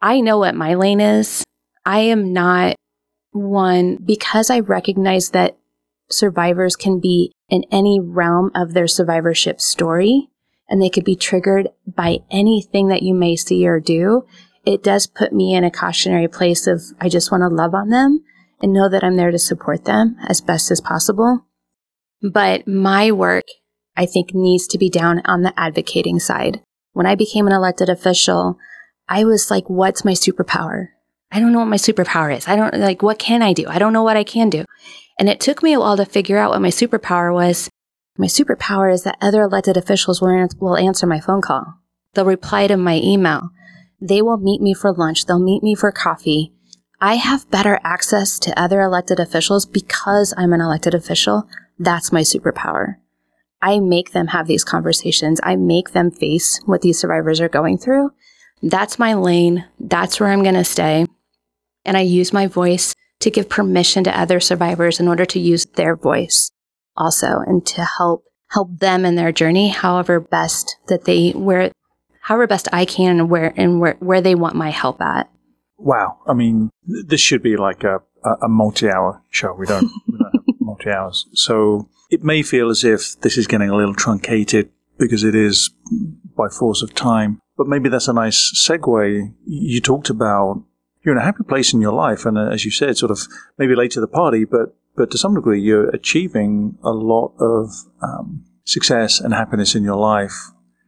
I 0.00 0.20
know 0.20 0.38
what 0.38 0.54
my 0.54 0.74
lane 0.74 1.00
is. 1.00 1.44
I 1.84 2.00
am 2.00 2.32
not 2.32 2.76
one 3.32 3.96
because 3.96 4.48
I 4.48 4.60
recognize 4.60 5.30
that 5.30 5.58
survivors 6.08 6.76
can 6.76 7.00
be 7.00 7.32
in 7.48 7.64
any 7.72 7.98
realm 8.00 8.50
of 8.54 8.74
their 8.74 8.86
survivorship 8.86 9.60
story 9.60 10.28
and 10.68 10.80
they 10.80 10.90
could 10.90 11.04
be 11.04 11.16
triggered 11.16 11.68
by 11.86 12.18
anything 12.30 12.88
that 12.88 13.02
you 13.02 13.14
may 13.14 13.34
see 13.34 13.66
or 13.66 13.80
do. 13.80 14.24
It 14.64 14.84
does 14.84 15.06
put 15.06 15.32
me 15.32 15.54
in 15.54 15.64
a 15.64 15.70
cautionary 15.70 16.28
place 16.28 16.66
of 16.66 16.82
I 17.00 17.08
just 17.08 17.32
want 17.32 17.42
to 17.42 17.48
love 17.48 17.74
on 17.74 17.88
them 17.88 18.22
and 18.60 18.72
know 18.72 18.88
that 18.88 19.02
I'm 19.02 19.16
there 19.16 19.30
to 19.30 19.38
support 19.38 19.84
them 19.84 20.16
as 20.28 20.40
best 20.40 20.70
as 20.70 20.80
possible. 20.80 21.44
But 22.22 22.66
my 22.66 23.12
work, 23.12 23.44
I 23.96 24.06
think, 24.06 24.34
needs 24.34 24.66
to 24.68 24.78
be 24.78 24.90
down 24.90 25.20
on 25.24 25.42
the 25.42 25.58
advocating 25.58 26.18
side. 26.18 26.60
When 26.92 27.06
I 27.06 27.14
became 27.14 27.46
an 27.46 27.52
elected 27.52 27.88
official, 27.88 28.58
I 29.08 29.24
was 29.24 29.50
like, 29.50 29.68
what's 29.68 30.04
my 30.04 30.12
superpower? 30.12 30.88
I 31.30 31.40
don't 31.40 31.52
know 31.52 31.60
what 31.60 31.68
my 31.68 31.76
superpower 31.76 32.34
is. 32.34 32.48
I 32.48 32.56
don't 32.56 32.74
like, 32.74 33.02
what 33.02 33.18
can 33.18 33.42
I 33.42 33.52
do? 33.52 33.66
I 33.68 33.78
don't 33.78 33.92
know 33.92 34.02
what 34.02 34.16
I 34.16 34.24
can 34.24 34.50
do. 34.50 34.64
And 35.18 35.28
it 35.28 35.40
took 35.40 35.62
me 35.62 35.74
a 35.74 35.80
while 35.80 35.96
to 35.96 36.06
figure 36.06 36.38
out 36.38 36.50
what 36.50 36.62
my 36.62 36.70
superpower 36.70 37.32
was. 37.32 37.68
My 38.16 38.26
superpower 38.26 38.92
is 38.92 39.02
that 39.04 39.18
other 39.20 39.42
elected 39.42 39.76
officials 39.76 40.20
will, 40.20 40.48
will 40.58 40.76
answer 40.76 41.06
my 41.06 41.20
phone 41.20 41.40
call. 41.40 41.74
They'll 42.14 42.24
reply 42.24 42.66
to 42.66 42.76
my 42.76 42.96
email. 42.96 43.50
They 44.00 44.22
will 44.22 44.38
meet 44.38 44.60
me 44.60 44.74
for 44.74 44.92
lunch. 44.92 45.26
They'll 45.26 45.38
meet 45.38 45.62
me 45.62 45.74
for 45.74 45.92
coffee. 45.92 46.52
I 47.00 47.14
have 47.14 47.50
better 47.50 47.78
access 47.84 48.38
to 48.40 48.60
other 48.60 48.80
elected 48.80 49.20
officials 49.20 49.66
because 49.66 50.34
I'm 50.36 50.52
an 50.52 50.60
elected 50.60 50.94
official. 50.94 51.48
That's 51.78 52.12
my 52.12 52.22
superpower. 52.22 52.96
I 53.60 53.80
make 53.80 54.12
them 54.12 54.28
have 54.28 54.46
these 54.46 54.64
conversations. 54.64 55.40
I 55.42 55.56
make 55.56 55.90
them 55.92 56.10
face 56.10 56.60
what 56.64 56.82
these 56.82 56.98
survivors 56.98 57.40
are 57.40 57.48
going 57.48 57.78
through. 57.78 58.12
That's 58.62 58.98
my 58.98 59.14
lane. 59.14 59.64
That's 59.78 60.20
where 60.20 60.30
I'm 60.30 60.42
going 60.42 60.54
to 60.54 60.64
stay. 60.64 61.06
And 61.84 61.96
I 61.96 62.00
use 62.00 62.32
my 62.32 62.46
voice 62.46 62.94
to 63.20 63.30
give 63.30 63.48
permission 63.48 64.04
to 64.04 64.18
other 64.18 64.40
survivors 64.40 65.00
in 65.00 65.08
order 65.08 65.24
to 65.26 65.40
use 65.40 65.66
their 65.66 65.96
voice 65.96 66.50
also 66.96 67.40
and 67.46 67.66
to 67.66 67.84
help 67.84 68.24
help 68.50 68.78
them 68.78 69.04
in 69.04 69.14
their 69.14 69.30
journey 69.32 69.68
however 69.68 70.18
best 70.20 70.76
that 70.88 71.04
they 71.04 71.30
where 71.30 71.70
however 72.22 72.46
best 72.46 72.68
I 72.72 72.84
can 72.84 73.20
and 73.20 73.30
where 73.30 73.52
and 73.56 73.80
where, 73.80 73.96
where 74.00 74.20
they 74.20 74.34
want 74.34 74.54
my 74.54 74.70
help 74.70 75.00
at. 75.00 75.30
Wow. 75.78 76.18
I 76.26 76.34
mean, 76.34 76.70
this 76.84 77.20
should 77.20 77.42
be 77.42 77.56
like 77.56 77.84
a, 77.84 78.02
a, 78.24 78.30
a 78.42 78.48
multi-hour 78.48 79.22
show. 79.30 79.54
We 79.54 79.66
don't, 79.66 79.88
we 80.78 80.84
don't 80.84 80.94
have 80.94 81.08
multi-hours. 81.08 81.26
So 81.32 81.88
it 82.10 82.24
may 82.24 82.42
feel 82.42 82.70
as 82.70 82.84
if 82.84 83.20
this 83.20 83.36
is 83.36 83.46
getting 83.46 83.70
a 83.70 83.76
little 83.76 83.94
truncated 83.94 84.70
because 84.98 85.24
it 85.24 85.34
is 85.34 85.70
by 86.36 86.48
force 86.48 86.82
of 86.82 86.94
time. 86.94 87.40
But 87.56 87.66
maybe 87.66 87.88
that's 87.88 88.08
a 88.08 88.12
nice 88.12 88.52
segue. 88.56 89.34
You 89.44 89.80
talked 89.80 90.10
about 90.10 90.64
you're 91.04 91.14
in 91.14 91.20
a 91.20 91.24
happy 91.24 91.44
place 91.44 91.72
in 91.72 91.80
your 91.80 91.92
life, 91.92 92.26
and 92.26 92.36
uh, 92.36 92.50
as 92.50 92.64
you 92.64 92.70
said, 92.70 92.96
sort 92.98 93.10
of 93.10 93.20
maybe 93.56 93.74
late 93.74 93.92
to 93.92 94.00
the 94.00 94.08
party, 94.08 94.44
but 94.44 94.76
but 94.96 95.10
to 95.12 95.18
some 95.18 95.34
degree, 95.34 95.60
you're 95.60 95.88
achieving 95.90 96.76
a 96.82 96.90
lot 96.90 97.32
of 97.38 97.70
um, 98.02 98.44
success 98.64 99.20
and 99.20 99.32
happiness 99.32 99.74
in 99.74 99.84
your 99.84 99.96
life. 99.96 100.34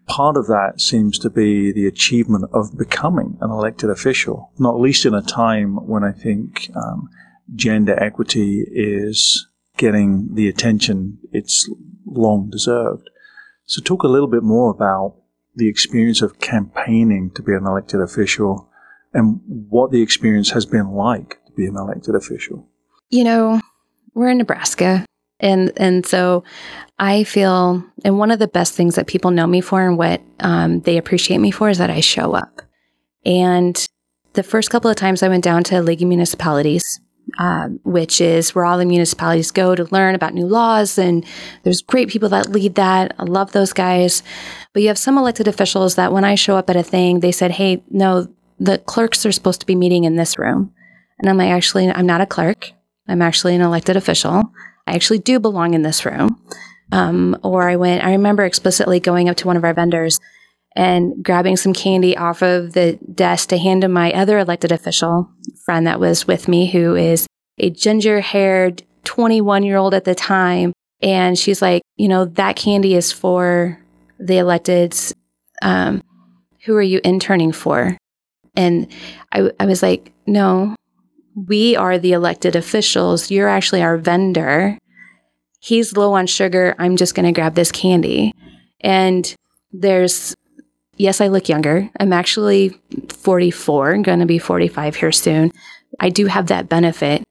Part 0.06 0.36
of 0.36 0.48
that 0.48 0.80
seems 0.80 1.18
to 1.20 1.30
be 1.30 1.70
the 1.72 1.86
achievement 1.86 2.46
of 2.52 2.76
becoming 2.76 3.38
an 3.40 3.50
elected 3.50 3.88
official, 3.88 4.50
not 4.58 4.80
least 4.80 5.06
in 5.06 5.14
a 5.14 5.22
time 5.22 5.86
when 5.86 6.02
I 6.02 6.10
think 6.10 6.70
um, 6.74 7.08
gender 7.54 7.96
equity 8.02 8.64
is 8.68 9.46
getting 9.80 10.34
the 10.34 10.46
attention 10.46 11.18
it's 11.32 11.68
long 12.06 12.50
deserved. 12.50 13.08
So, 13.64 13.80
talk 13.80 14.02
a 14.02 14.08
little 14.08 14.28
bit 14.28 14.42
more 14.42 14.70
about 14.70 15.16
the 15.56 15.68
experience 15.68 16.22
of 16.22 16.38
campaigning 16.38 17.30
to 17.34 17.42
be 17.42 17.54
an 17.54 17.66
elected 17.66 18.00
official 18.00 18.68
and 19.14 19.40
what 19.46 19.90
the 19.90 20.02
experience 20.02 20.50
has 20.50 20.66
been 20.66 20.90
like 20.92 21.38
to 21.46 21.52
be 21.52 21.66
an 21.66 21.76
elected 21.76 22.14
official. 22.14 22.68
You 23.08 23.24
know, 23.24 23.60
we're 24.14 24.28
in 24.28 24.38
Nebraska. 24.38 25.04
And 25.40 25.72
and 25.78 26.04
so 26.04 26.44
I 26.98 27.24
feel 27.24 27.82
and 28.04 28.18
one 28.18 28.30
of 28.30 28.38
the 28.38 28.48
best 28.48 28.74
things 28.74 28.96
that 28.96 29.06
people 29.06 29.30
know 29.30 29.46
me 29.46 29.62
for 29.62 29.80
and 29.86 29.96
what 29.96 30.20
um, 30.40 30.80
they 30.80 30.98
appreciate 30.98 31.38
me 31.38 31.50
for 31.50 31.70
is 31.70 31.78
that 31.78 31.90
I 31.90 32.00
show 32.00 32.34
up. 32.34 32.60
And 33.24 33.82
the 34.34 34.42
first 34.42 34.68
couple 34.68 34.90
of 34.90 34.96
times 34.96 35.22
I 35.22 35.28
went 35.28 35.42
down 35.42 35.64
to 35.64 35.80
League 35.80 36.06
Municipalities, 36.06 37.00
um, 37.38 37.80
which 37.84 38.20
is 38.20 38.54
where 38.54 38.64
all 38.64 38.78
the 38.78 38.84
municipalities 38.84 39.50
go 39.50 39.74
to 39.74 39.88
learn 39.92 40.14
about 40.14 40.34
new 40.34 40.46
laws. 40.46 40.98
And 40.98 41.24
there's 41.62 41.82
great 41.82 42.08
people 42.08 42.28
that 42.30 42.50
lead 42.50 42.74
that. 42.76 43.14
I 43.18 43.24
love 43.24 43.52
those 43.52 43.72
guys. 43.72 44.22
But 44.72 44.82
you 44.82 44.88
have 44.88 44.98
some 44.98 45.18
elected 45.18 45.48
officials 45.48 45.94
that 45.96 46.12
when 46.12 46.24
I 46.24 46.34
show 46.34 46.56
up 46.56 46.70
at 46.70 46.76
a 46.76 46.82
thing, 46.82 47.20
they 47.20 47.32
said, 47.32 47.52
hey, 47.52 47.82
no, 47.90 48.28
the 48.58 48.78
clerks 48.78 49.24
are 49.26 49.32
supposed 49.32 49.60
to 49.60 49.66
be 49.66 49.74
meeting 49.74 50.04
in 50.04 50.16
this 50.16 50.38
room. 50.38 50.72
And 51.18 51.28
I'm 51.28 51.38
like, 51.38 51.50
actually, 51.50 51.90
I'm 51.90 52.06
not 52.06 52.20
a 52.20 52.26
clerk. 52.26 52.72
I'm 53.08 53.22
actually 53.22 53.54
an 53.54 53.60
elected 53.60 53.96
official. 53.96 54.52
I 54.86 54.94
actually 54.94 55.18
do 55.18 55.40
belong 55.40 55.74
in 55.74 55.82
this 55.82 56.04
room. 56.04 56.40
Um, 56.92 57.38
or 57.42 57.68
I 57.68 57.76
went, 57.76 58.04
I 58.04 58.12
remember 58.12 58.44
explicitly 58.44 59.00
going 59.00 59.28
up 59.28 59.36
to 59.38 59.46
one 59.46 59.56
of 59.56 59.64
our 59.64 59.74
vendors 59.74 60.18
and 60.76 61.24
grabbing 61.24 61.56
some 61.56 61.72
candy 61.72 62.16
off 62.16 62.42
of 62.42 62.72
the 62.72 62.98
desk 63.14 63.48
to 63.48 63.58
hand 63.58 63.82
to 63.82 63.88
my 63.88 64.12
other 64.12 64.38
elected 64.38 64.72
official 64.72 65.28
friend 65.64 65.86
that 65.86 66.00
was 66.00 66.26
with 66.26 66.48
me, 66.48 66.70
who 66.70 66.94
is 66.94 67.26
a 67.58 67.70
ginger 67.70 68.20
haired 68.20 68.82
21 69.04 69.62
year 69.62 69.76
old 69.76 69.94
at 69.94 70.04
the 70.04 70.14
time. 70.14 70.72
And 71.02 71.38
she's 71.38 71.62
like, 71.62 71.82
you 71.96 72.08
know, 72.08 72.24
that 72.24 72.56
candy 72.56 72.94
is 72.94 73.12
for 73.12 73.78
the 74.18 74.34
electeds. 74.34 75.12
Um, 75.62 76.02
who 76.64 76.76
are 76.76 76.82
you 76.82 77.00
interning 77.04 77.52
for? 77.52 77.96
And 78.56 78.88
I, 79.32 79.50
I 79.58 79.66
was 79.66 79.82
like, 79.82 80.12
no, 80.26 80.76
we 81.34 81.76
are 81.76 81.98
the 81.98 82.12
elected 82.12 82.56
officials. 82.56 83.30
You're 83.30 83.48
actually 83.48 83.82
our 83.82 83.96
vendor. 83.96 84.78
He's 85.60 85.96
low 85.96 86.14
on 86.14 86.26
sugar. 86.26 86.74
I'm 86.78 86.96
just 86.96 87.14
going 87.14 87.26
to 87.26 87.38
grab 87.38 87.54
this 87.54 87.72
candy. 87.72 88.32
And 88.80 89.34
there's, 89.72 90.34
yes, 91.00 91.20
I 91.20 91.28
look 91.28 91.48
younger. 91.48 91.90
I'm 91.98 92.12
actually 92.12 92.78
44, 93.08 93.98
going 93.98 94.20
to 94.20 94.26
be 94.26 94.38
45 94.38 94.96
here 94.96 95.12
soon. 95.12 95.50
I 95.98 96.10
do 96.10 96.26
have 96.26 96.48
that 96.48 96.68
benefit, 96.68 97.24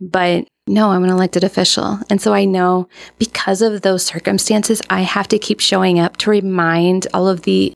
but 0.00 0.46
no, 0.66 0.90
I'm 0.90 1.04
an 1.04 1.10
elected 1.10 1.42
official. 1.42 1.98
And 2.10 2.20
so 2.20 2.34
I 2.34 2.44
know 2.44 2.88
because 3.18 3.62
of 3.62 3.82
those 3.82 4.04
circumstances, 4.04 4.82
I 4.90 5.00
have 5.02 5.28
to 5.28 5.38
keep 5.38 5.60
showing 5.60 5.98
up 5.98 6.16
to 6.18 6.30
remind 6.30 7.06
all 7.14 7.28
of 7.28 7.42
the 7.42 7.72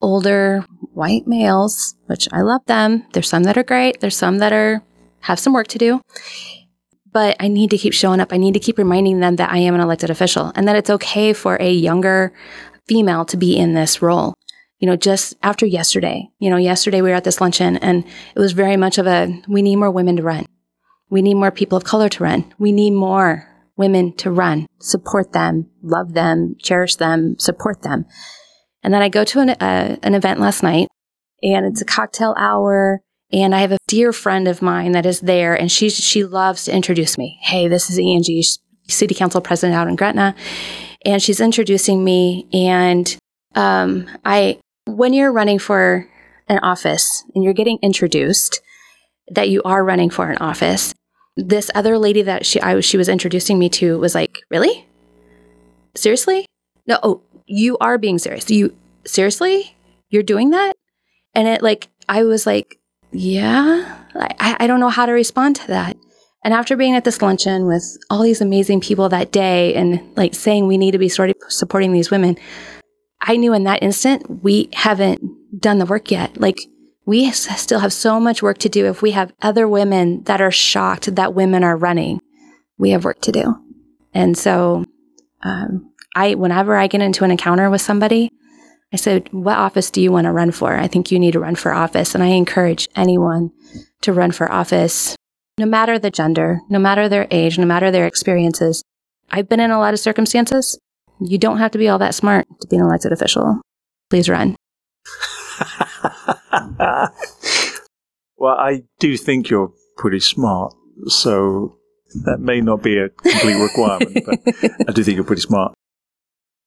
older 0.00 0.64
white 0.94 1.26
males, 1.26 1.94
which 2.06 2.28
I 2.32 2.40
love 2.40 2.62
them. 2.66 3.04
There's 3.12 3.28
some 3.28 3.42
that 3.42 3.58
are 3.58 3.62
great. 3.62 4.00
There's 4.00 4.16
some 4.16 4.38
that 4.38 4.52
are 4.52 4.82
have 5.20 5.38
some 5.38 5.52
work 5.52 5.68
to 5.68 5.78
do. 5.78 6.00
But 7.12 7.36
I 7.40 7.48
need 7.48 7.70
to 7.70 7.78
keep 7.78 7.92
showing 7.92 8.20
up. 8.20 8.32
I 8.32 8.36
need 8.36 8.54
to 8.54 8.60
keep 8.60 8.78
reminding 8.78 9.20
them 9.20 9.36
that 9.36 9.50
I 9.50 9.58
am 9.58 9.74
an 9.74 9.80
elected 9.80 10.10
official 10.10 10.52
and 10.54 10.66
that 10.68 10.76
it's 10.76 10.90
okay 10.90 11.32
for 11.32 11.56
a 11.60 11.70
younger 11.70 12.32
female 12.86 13.24
to 13.26 13.36
be 13.36 13.56
in 13.56 13.74
this 13.74 14.00
role. 14.00 14.34
You 14.80 14.86
know, 14.86 14.96
just 14.96 15.34
after 15.42 15.66
yesterday, 15.66 16.28
you 16.38 16.50
know, 16.50 16.56
yesterday 16.56 17.02
we 17.02 17.10
were 17.10 17.16
at 17.16 17.24
this 17.24 17.40
luncheon 17.40 17.76
and 17.76 18.04
it 18.34 18.38
was 18.38 18.52
very 18.52 18.76
much 18.76 18.98
of 18.98 19.06
a 19.06 19.40
we 19.46 19.62
need 19.62 19.76
more 19.76 19.90
women 19.90 20.16
to 20.16 20.22
run. 20.22 20.46
We 21.10 21.22
need 21.22 21.34
more 21.34 21.50
people 21.50 21.76
of 21.76 21.84
color 21.84 22.08
to 22.08 22.24
run. 22.24 22.52
We 22.58 22.72
need 22.72 22.92
more 22.92 23.46
women 23.76 24.14
to 24.16 24.30
run, 24.30 24.66
support 24.78 25.32
them, 25.32 25.70
love 25.82 26.12
them, 26.12 26.54
cherish 26.58 26.96
them, 26.96 27.38
support 27.38 27.82
them. 27.82 28.04
And 28.82 28.94
then 28.94 29.02
I 29.02 29.08
go 29.08 29.24
to 29.24 29.40
an, 29.40 29.50
uh, 29.50 29.96
an 30.02 30.14
event 30.14 30.40
last 30.40 30.62
night 30.62 30.88
and 31.42 31.66
it's 31.66 31.80
a 31.80 31.86
cocktail 31.86 32.34
hour. 32.38 33.00
And 33.32 33.54
I 33.54 33.60
have 33.60 33.72
a 33.72 33.78
dear 33.86 34.12
friend 34.12 34.48
of 34.48 34.60
mine 34.62 34.92
that 34.92 35.06
is 35.06 35.20
there 35.20 35.54
and 35.54 35.70
she, 35.70 35.88
she 35.90 36.24
loves 36.24 36.64
to 36.64 36.74
introduce 36.74 37.16
me. 37.16 37.38
Hey, 37.42 37.68
this 37.68 37.90
is 37.90 37.98
Angie, 37.98 38.44
city 38.88 39.14
council 39.14 39.40
president 39.40 39.76
out 39.76 39.88
in 39.88 39.96
Gretna. 39.96 40.34
And 41.04 41.22
she's 41.22 41.40
introducing 41.40 42.04
me. 42.04 42.48
And, 42.52 43.16
um, 43.54 44.08
I, 44.24 44.58
when 44.90 45.12
you're 45.12 45.32
running 45.32 45.58
for 45.58 46.08
an 46.48 46.58
office 46.58 47.24
and 47.34 47.44
you're 47.44 47.52
getting 47.52 47.78
introduced 47.82 48.60
that 49.30 49.48
you 49.48 49.62
are 49.62 49.84
running 49.84 50.10
for 50.10 50.30
an 50.30 50.38
office, 50.38 50.94
this 51.36 51.70
other 51.74 51.98
lady 51.98 52.22
that 52.22 52.44
she, 52.44 52.60
I 52.60 52.74
was, 52.74 52.84
she 52.84 52.96
was 52.96 53.08
introducing 53.08 53.58
me 53.58 53.68
to 53.70 53.98
was 53.98 54.14
like, 54.14 54.38
really? 54.50 54.86
Seriously? 55.96 56.46
No, 56.86 56.98
oh, 57.02 57.22
you 57.46 57.78
are 57.78 57.98
being 57.98 58.18
serious. 58.18 58.50
You 58.50 58.76
seriously? 59.06 59.76
You're 60.08 60.22
doing 60.22 60.50
that? 60.50 60.76
And 61.34 61.46
it 61.46 61.62
like, 61.62 61.88
I 62.08 62.24
was 62.24 62.46
like, 62.46 62.78
yeah, 63.12 64.04
I, 64.14 64.56
I 64.60 64.66
don't 64.66 64.80
know 64.80 64.88
how 64.88 65.06
to 65.06 65.12
respond 65.12 65.56
to 65.56 65.66
that. 65.68 65.96
And 66.42 66.54
after 66.54 66.76
being 66.76 66.94
at 66.94 67.04
this 67.04 67.20
luncheon 67.20 67.66
with 67.66 67.98
all 68.08 68.22
these 68.22 68.40
amazing 68.40 68.80
people 68.80 69.08
that 69.10 69.30
day 69.30 69.74
and 69.74 70.00
like 70.16 70.34
saying 70.34 70.66
we 70.66 70.78
need 70.78 70.92
to 70.92 70.98
be 70.98 71.08
sort 71.08 71.30
of 71.30 71.36
supporting 71.48 71.92
these 71.92 72.10
women, 72.10 72.38
I 73.20 73.36
knew 73.36 73.52
in 73.52 73.64
that 73.64 73.82
instant 73.82 74.42
we 74.42 74.68
haven't 74.72 75.20
done 75.60 75.78
the 75.78 75.86
work 75.86 76.10
yet. 76.10 76.40
Like 76.40 76.58
we 77.04 77.30
still 77.30 77.80
have 77.80 77.92
so 77.92 78.20
much 78.20 78.42
work 78.42 78.58
to 78.58 78.68
do. 78.68 78.86
If 78.86 79.02
we 79.02 79.10
have 79.12 79.32
other 79.42 79.66
women 79.68 80.22
that 80.24 80.40
are 80.40 80.50
shocked 80.50 81.14
that 81.16 81.34
women 81.34 81.64
are 81.64 81.76
running, 81.76 82.20
we 82.78 82.90
have 82.90 83.04
work 83.04 83.20
to 83.22 83.32
do. 83.32 83.56
And 84.14 84.36
so, 84.36 84.84
um, 85.42 85.92
I, 86.14 86.34
whenever 86.34 86.76
I 86.76 86.88
get 86.88 87.02
into 87.02 87.24
an 87.24 87.30
encounter 87.30 87.70
with 87.70 87.80
somebody, 87.80 88.30
I 88.92 88.96
said, 88.96 89.28
what 89.32 89.56
office 89.56 89.90
do 89.90 90.00
you 90.00 90.10
want 90.10 90.24
to 90.24 90.32
run 90.32 90.50
for? 90.50 90.74
I 90.74 90.88
think 90.88 91.12
you 91.12 91.18
need 91.18 91.32
to 91.32 91.40
run 91.40 91.54
for 91.54 91.72
office. 91.72 92.14
And 92.14 92.24
I 92.24 92.28
encourage 92.28 92.88
anyone 92.96 93.52
to 94.00 94.12
run 94.12 94.32
for 94.32 94.50
office, 94.50 95.14
no 95.58 95.66
matter 95.66 95.98
the 95.98 96.10
gender, 96.10 96.60
no 96.68 96.80
matter 96.80 97.08
their 97.08 97.28
age, 97.30 97.58
no 97.58 97.66
matter 97.66 97.90
their 97.90 98.06
experiences. 98.06 98.82
I've 99.30 99.48
been 99.48 99.60
in 99.60 99.70
a 99.70 99.78
lot 99.78 99.94
of 99.94 100.00
circumstances. 100.00 100.76
You 101.20 101.38
don't 101.38 101.58
have 101.58 101.72
to 101.72 101.78
be 101.78 101.88
all 101.88 101.98
that 101.98 102.14
smart 102.14 102.46
to 102.60 102.66
be 102.68 102.76
an 102.76 102.82
elected 102.82 103.12
official. 103.12 103.60
Please 104.08 104.28
run. 104.28 104.56
well, 108.36 108.56
I 108.56 108.84
do 108.98 109.16
think 109.16 109.50
you're 109.50 109.72
pretty 109.96 110.20
smart, 110.20 110.74
so 111.06 111.76
that 112.24 112.40
may 112.40 112.60
not 112.60 112.82
be 112.82 112.98
a 112.98 113.10
complete 113.10 113.60
requirement, 113.60 114.18
but 114.24 114.40
I 114.88 114.92
do 114.92 115.04
think 115.04 115.16
you're 115.16 115.24
pretty 115.24 115.42
smart. 115.42 115.74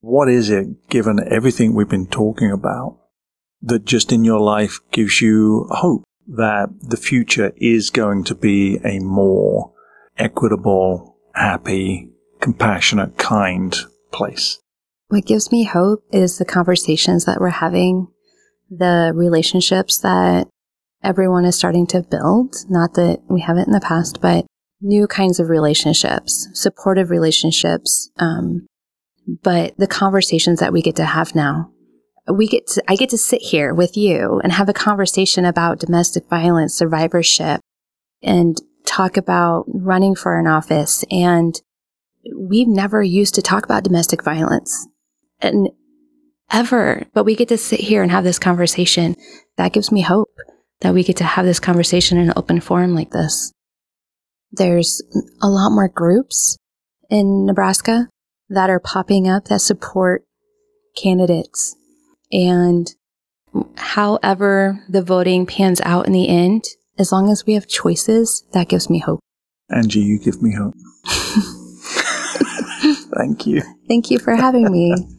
What 0.01 0.29
is 0.29 0.49
it, 0.49 0.89
given 0.89 1.19
everything 1.31 1.73
we've 1.73 1.89
been 1.89 2.07
talking 2.07 2.51
about, 2.51 2.99
that 3.61 3.85
just 3.85 4.11
in 4.11 4.23
your 4.23 4.39
life 4.39 4.79
gives 4.91 5.21
you 5.21 5.67
hope 5.71 6.03
that 6.27 6.69
the 6.81 6.97
future 6.97 7.53
is 7.57 7.89
going 7.89 8.23
to 8.25 8.35
be 8.35 8.77
a 8.83 8.99
more 8.99 9.73
equitable, 10.17 11.17
happy, 11.33 12.09
compassionate, 12.39 13.17
kind 13.17 13.75
place? 14.13 14.59
What 15.09 15.25
gives 15.25 15.51
me 15.51 15.63
hope 15.63 16.03
is 16.11 16.37
the 16.37 16.45
conversations 16.45 17.25
that 17.25 17.39
we're 17.39 17.49
having, 17.49 18.07
the 18.69 19.11
relationships 19.13 19.99
that 19.99 20.47
everyone 21.03 21.45
is 21.45 21.55
starting 21.55 21.85
to 21.87 22.01
build. 22.01 22.55
Not 22.69 22.93
that 22.93 23.21
we 23.29 23.41
haven't 23.41 23.67
in 23.67 23.73
the 23.73 23.81
past, 23.81 24.21
but 24.21 24.45
new 24.81 25.07
kinds 25.07 25.39
of 25.39 25.49
relationships, 25.49 26.47
supportive 26.53 27.09
relationships. 27.09 28.09
Um, 28.17 28.65
but 29.43 29.77
the 29.77 29.87
conversations 29.87 30.59
that 30.59 30.73
we 30.73 30.81
get 30.81 30.95
to 30.97 31.05
have 31.05 31.35
now, 31.35 31.71
we 32.31 32.47
get 32.47 32.67
to, 32.67 32.83
I 32.87 32.95
get 32.95 33.09
to 33.09 33.17
sit 33.17 33.41
here 33.41 33.73
with 33.73 33.95
you 33.97 34.39
and 34.43 34.51
have 34.51 34.69
a 34.69 34.73
conversation 34.73 35.45
about 35.45 35.79
domestic 35.79 36.29
violence 36.29 36.73
survivorship 36.73 37.61
and 38.21 38.57
talk 38.85 39.17
about 39.17 39.65
running 39.67 40.15
for 40.15 40.37
an 40.37 40.47
office. 40.47 41.03
And 41.11 41.59
we've 42.35 42.67
never 42.67 43.01
used 43.01 43.35
to 43.35 43.41
talk 43.41 43.65
about 43.65 43.83
domestic 43.83 44.23
violence 44.23 44.87
and 45.39 45.69
ever, 46.51 47.05
but 47.13 47.25
we 47.25 47.35
get 47.35 47.49
to 47.49 47.57
sit 47.57 47.79
here 47.79 48.01
and 48.01 48.11
have 48.11 48.23
this 48.23 48.39
conversation. 48.39 49.15
That 49.57 49.73
gives 49.73 49.91
me 49.91 50.01
hope 50.01 50.33
that 50.81 50.93
we 50.93 51.03
get 51.03 51.17
to 51.17 51.23
have 51.23 51.45
this 51.45 51.59
conversation 51.59 52.17
in 52.17 52.29
an 52.29 52.33
open 52.35 52.59
forum 52.61 52.95
like 52.95 53.11
this. 53.11 53.51
There's 54.51 55.01
a 55.41 55.47
lot 55.47 55.71
more 55.71 55.87
groups 55.87 56.57
in 57.09 57.45
Nebraska 57.45 58.07
that 58.49 58.69
are 58.69 58.79
popping 58.79 59.27
up 59.27 59.45
that 59.45 59.61
support 59.61 60.23
candidates. 60.95 61.75
And 62.31 62.87
however 63.75 64.83
the 64.89 65.01
voting 65.01 65.45
pans 65.45 65.81
out 65.81 66.05
in 66.05 66.13
the 66.13 66.27
end, 66.27 66.65
as 66.97 67.11
long 67.11 67.31
as 67.31 67.45
we 67.45 67.53
have 67.53 67.67
choices, 67.67 68.43
that 68.53 68.69
gives 68.69 68.89
me 68.89 68.99
hope. 68.99 69.19
Angie, 69.69 70.01
you 70.01 70.19
give 70.19 70.41
me 70.41 70.53
hope. 70.53 70.75
Thank 73.17 73.47
you. 73.47 73.61
Thank 73.87 74.11
you 74.11 74.19
for 74.19 74.35
having 74.35 74.71
me. 74.71 74.95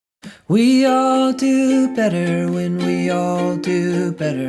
We 0.49 0.87
all 0.87 1.35
do 1.35 1.95
better 1.95 2.51
when 2.51 2.79
we 2.79 3.11
all 3.11 3.57
do 3.57 4.11
better. 4.13 4.49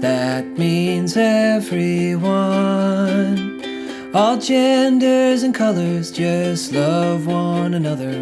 That 0.00 0.58
means 0.58 1.16
everyone. 1.16 2.28
All 4.14 4.36
genders 4.36 5.42
and 5.42 5.54
colors 5.54 6.10
just 6.10 6.72
love 6.72 7.26
one 7.26 7.72
another. 7.72 8.12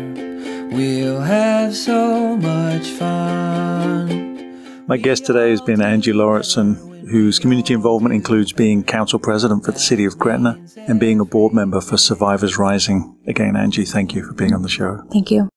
We'll 0.70 1.20
have 1.20 1.74
so 1.74 2.36
much 2.36 2.86
fun. 2.86 4.86
My 4.86 4.96
guest 4.96 5.26
today 5.26 5.50
has 5.50 5.60
been 5.60 5.82
Angie 5.82 6.12
Lauritsen, 6.12 6.76
whose 7.10 7.40
community 7.40 7.74
involvement 7.74 8.14
includes 8.14 8.52
being 8.52 8.84
council 8.84 9.18
president 9.18 9.64
for 9.64 9.72
the 9.72 9.80
city 9.80 10.04
of 10.04 10.16
Gretna 10.18 10.64
and 10.76 11.00
being 11.00 11.18
a 11.18 11.24
board 11.24 11.52
member 11.52 11.80
for 11.80 11.96
Survivors 11.96 12.56
Rising. 12.56 13.16
Again, 13.26 13.56
Angie, 13.56 13.84
thank 13.84 14.14
you 14.14 14.24
for 14.24 14.32
being 14.32 14.54
on 14.54 14.62
the 14.62 14.68
show. 14.68 15.02
Thank 15.12 15.30
you. 15.30 15.48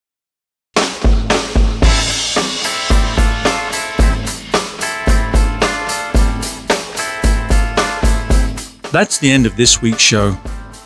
That's 8.92 9.18
the 9.18 9.32
end 9.32 9.46
of 9.46 9.56
this 9.56 9.82
week's 9.82 10.02
show. 10.02 10.38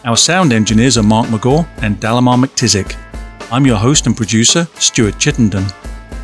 Our 0.05 0.15
sound 0.15 0.53
engineers 0.53 0.97
are 0.97 1.03
Mark 1.03 1.27
McGaw 1.27 1.67
and 1.81 1.97
Dalamar 1.97 2.41
McTizik. 2.41 2.95
I'm 3.51 3.65
your 3.65 3.77
host 3.77 4.05
and 4.05 4.15
producer, 4.15 4.67
Stuart 4.75 5.17
Chittenden. 5.17 5.65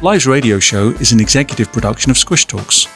Live's 0.01 0.27
radio 0.27 0.59
show 0.59 0.89
is 0.89 1.13
an 1.13 1.19
executive 1.21 1.71
production 1.71 2.11
of 2.11 2.17
Squish 2.17 2.45
Talks. 2.45 2.87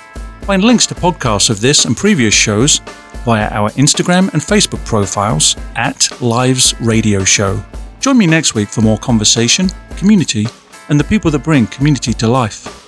Find 0.47 0.63
links 0.63 0.87
to 0.87 0.95
podcasts 0.95 1.49
of 1.49 1.59
this 1.59 1.83
and 1.83 1.97
previous 1.97 2.33
shows 2.33 2.79
via 3.25 3.49
our 3.49 3.69
Instagram 3.71 4.31
and 4.31 4.41
Facebook 4.41 4.83
profiles 4.85 5.57
at 5.75 6.09
Lives 6.21 6.73
Radio 6.79 7.25
Show. 7.25 7.61
Join 7.99 8.17
me 8.17 8.27
next 8.27 8.55
week 8.55 8.69
for 8.69 8.79
more 8.79 8.97
conversation, 8.97 9.67
community, 9.97 10.47
and 10.87 10.97
the 10.97 11.03
people 11.03 11.31
that 11.31 11.43
bring 11.43 11.67
community 11.67 12.13
to 12.13 12.29
life. 12.29 12.86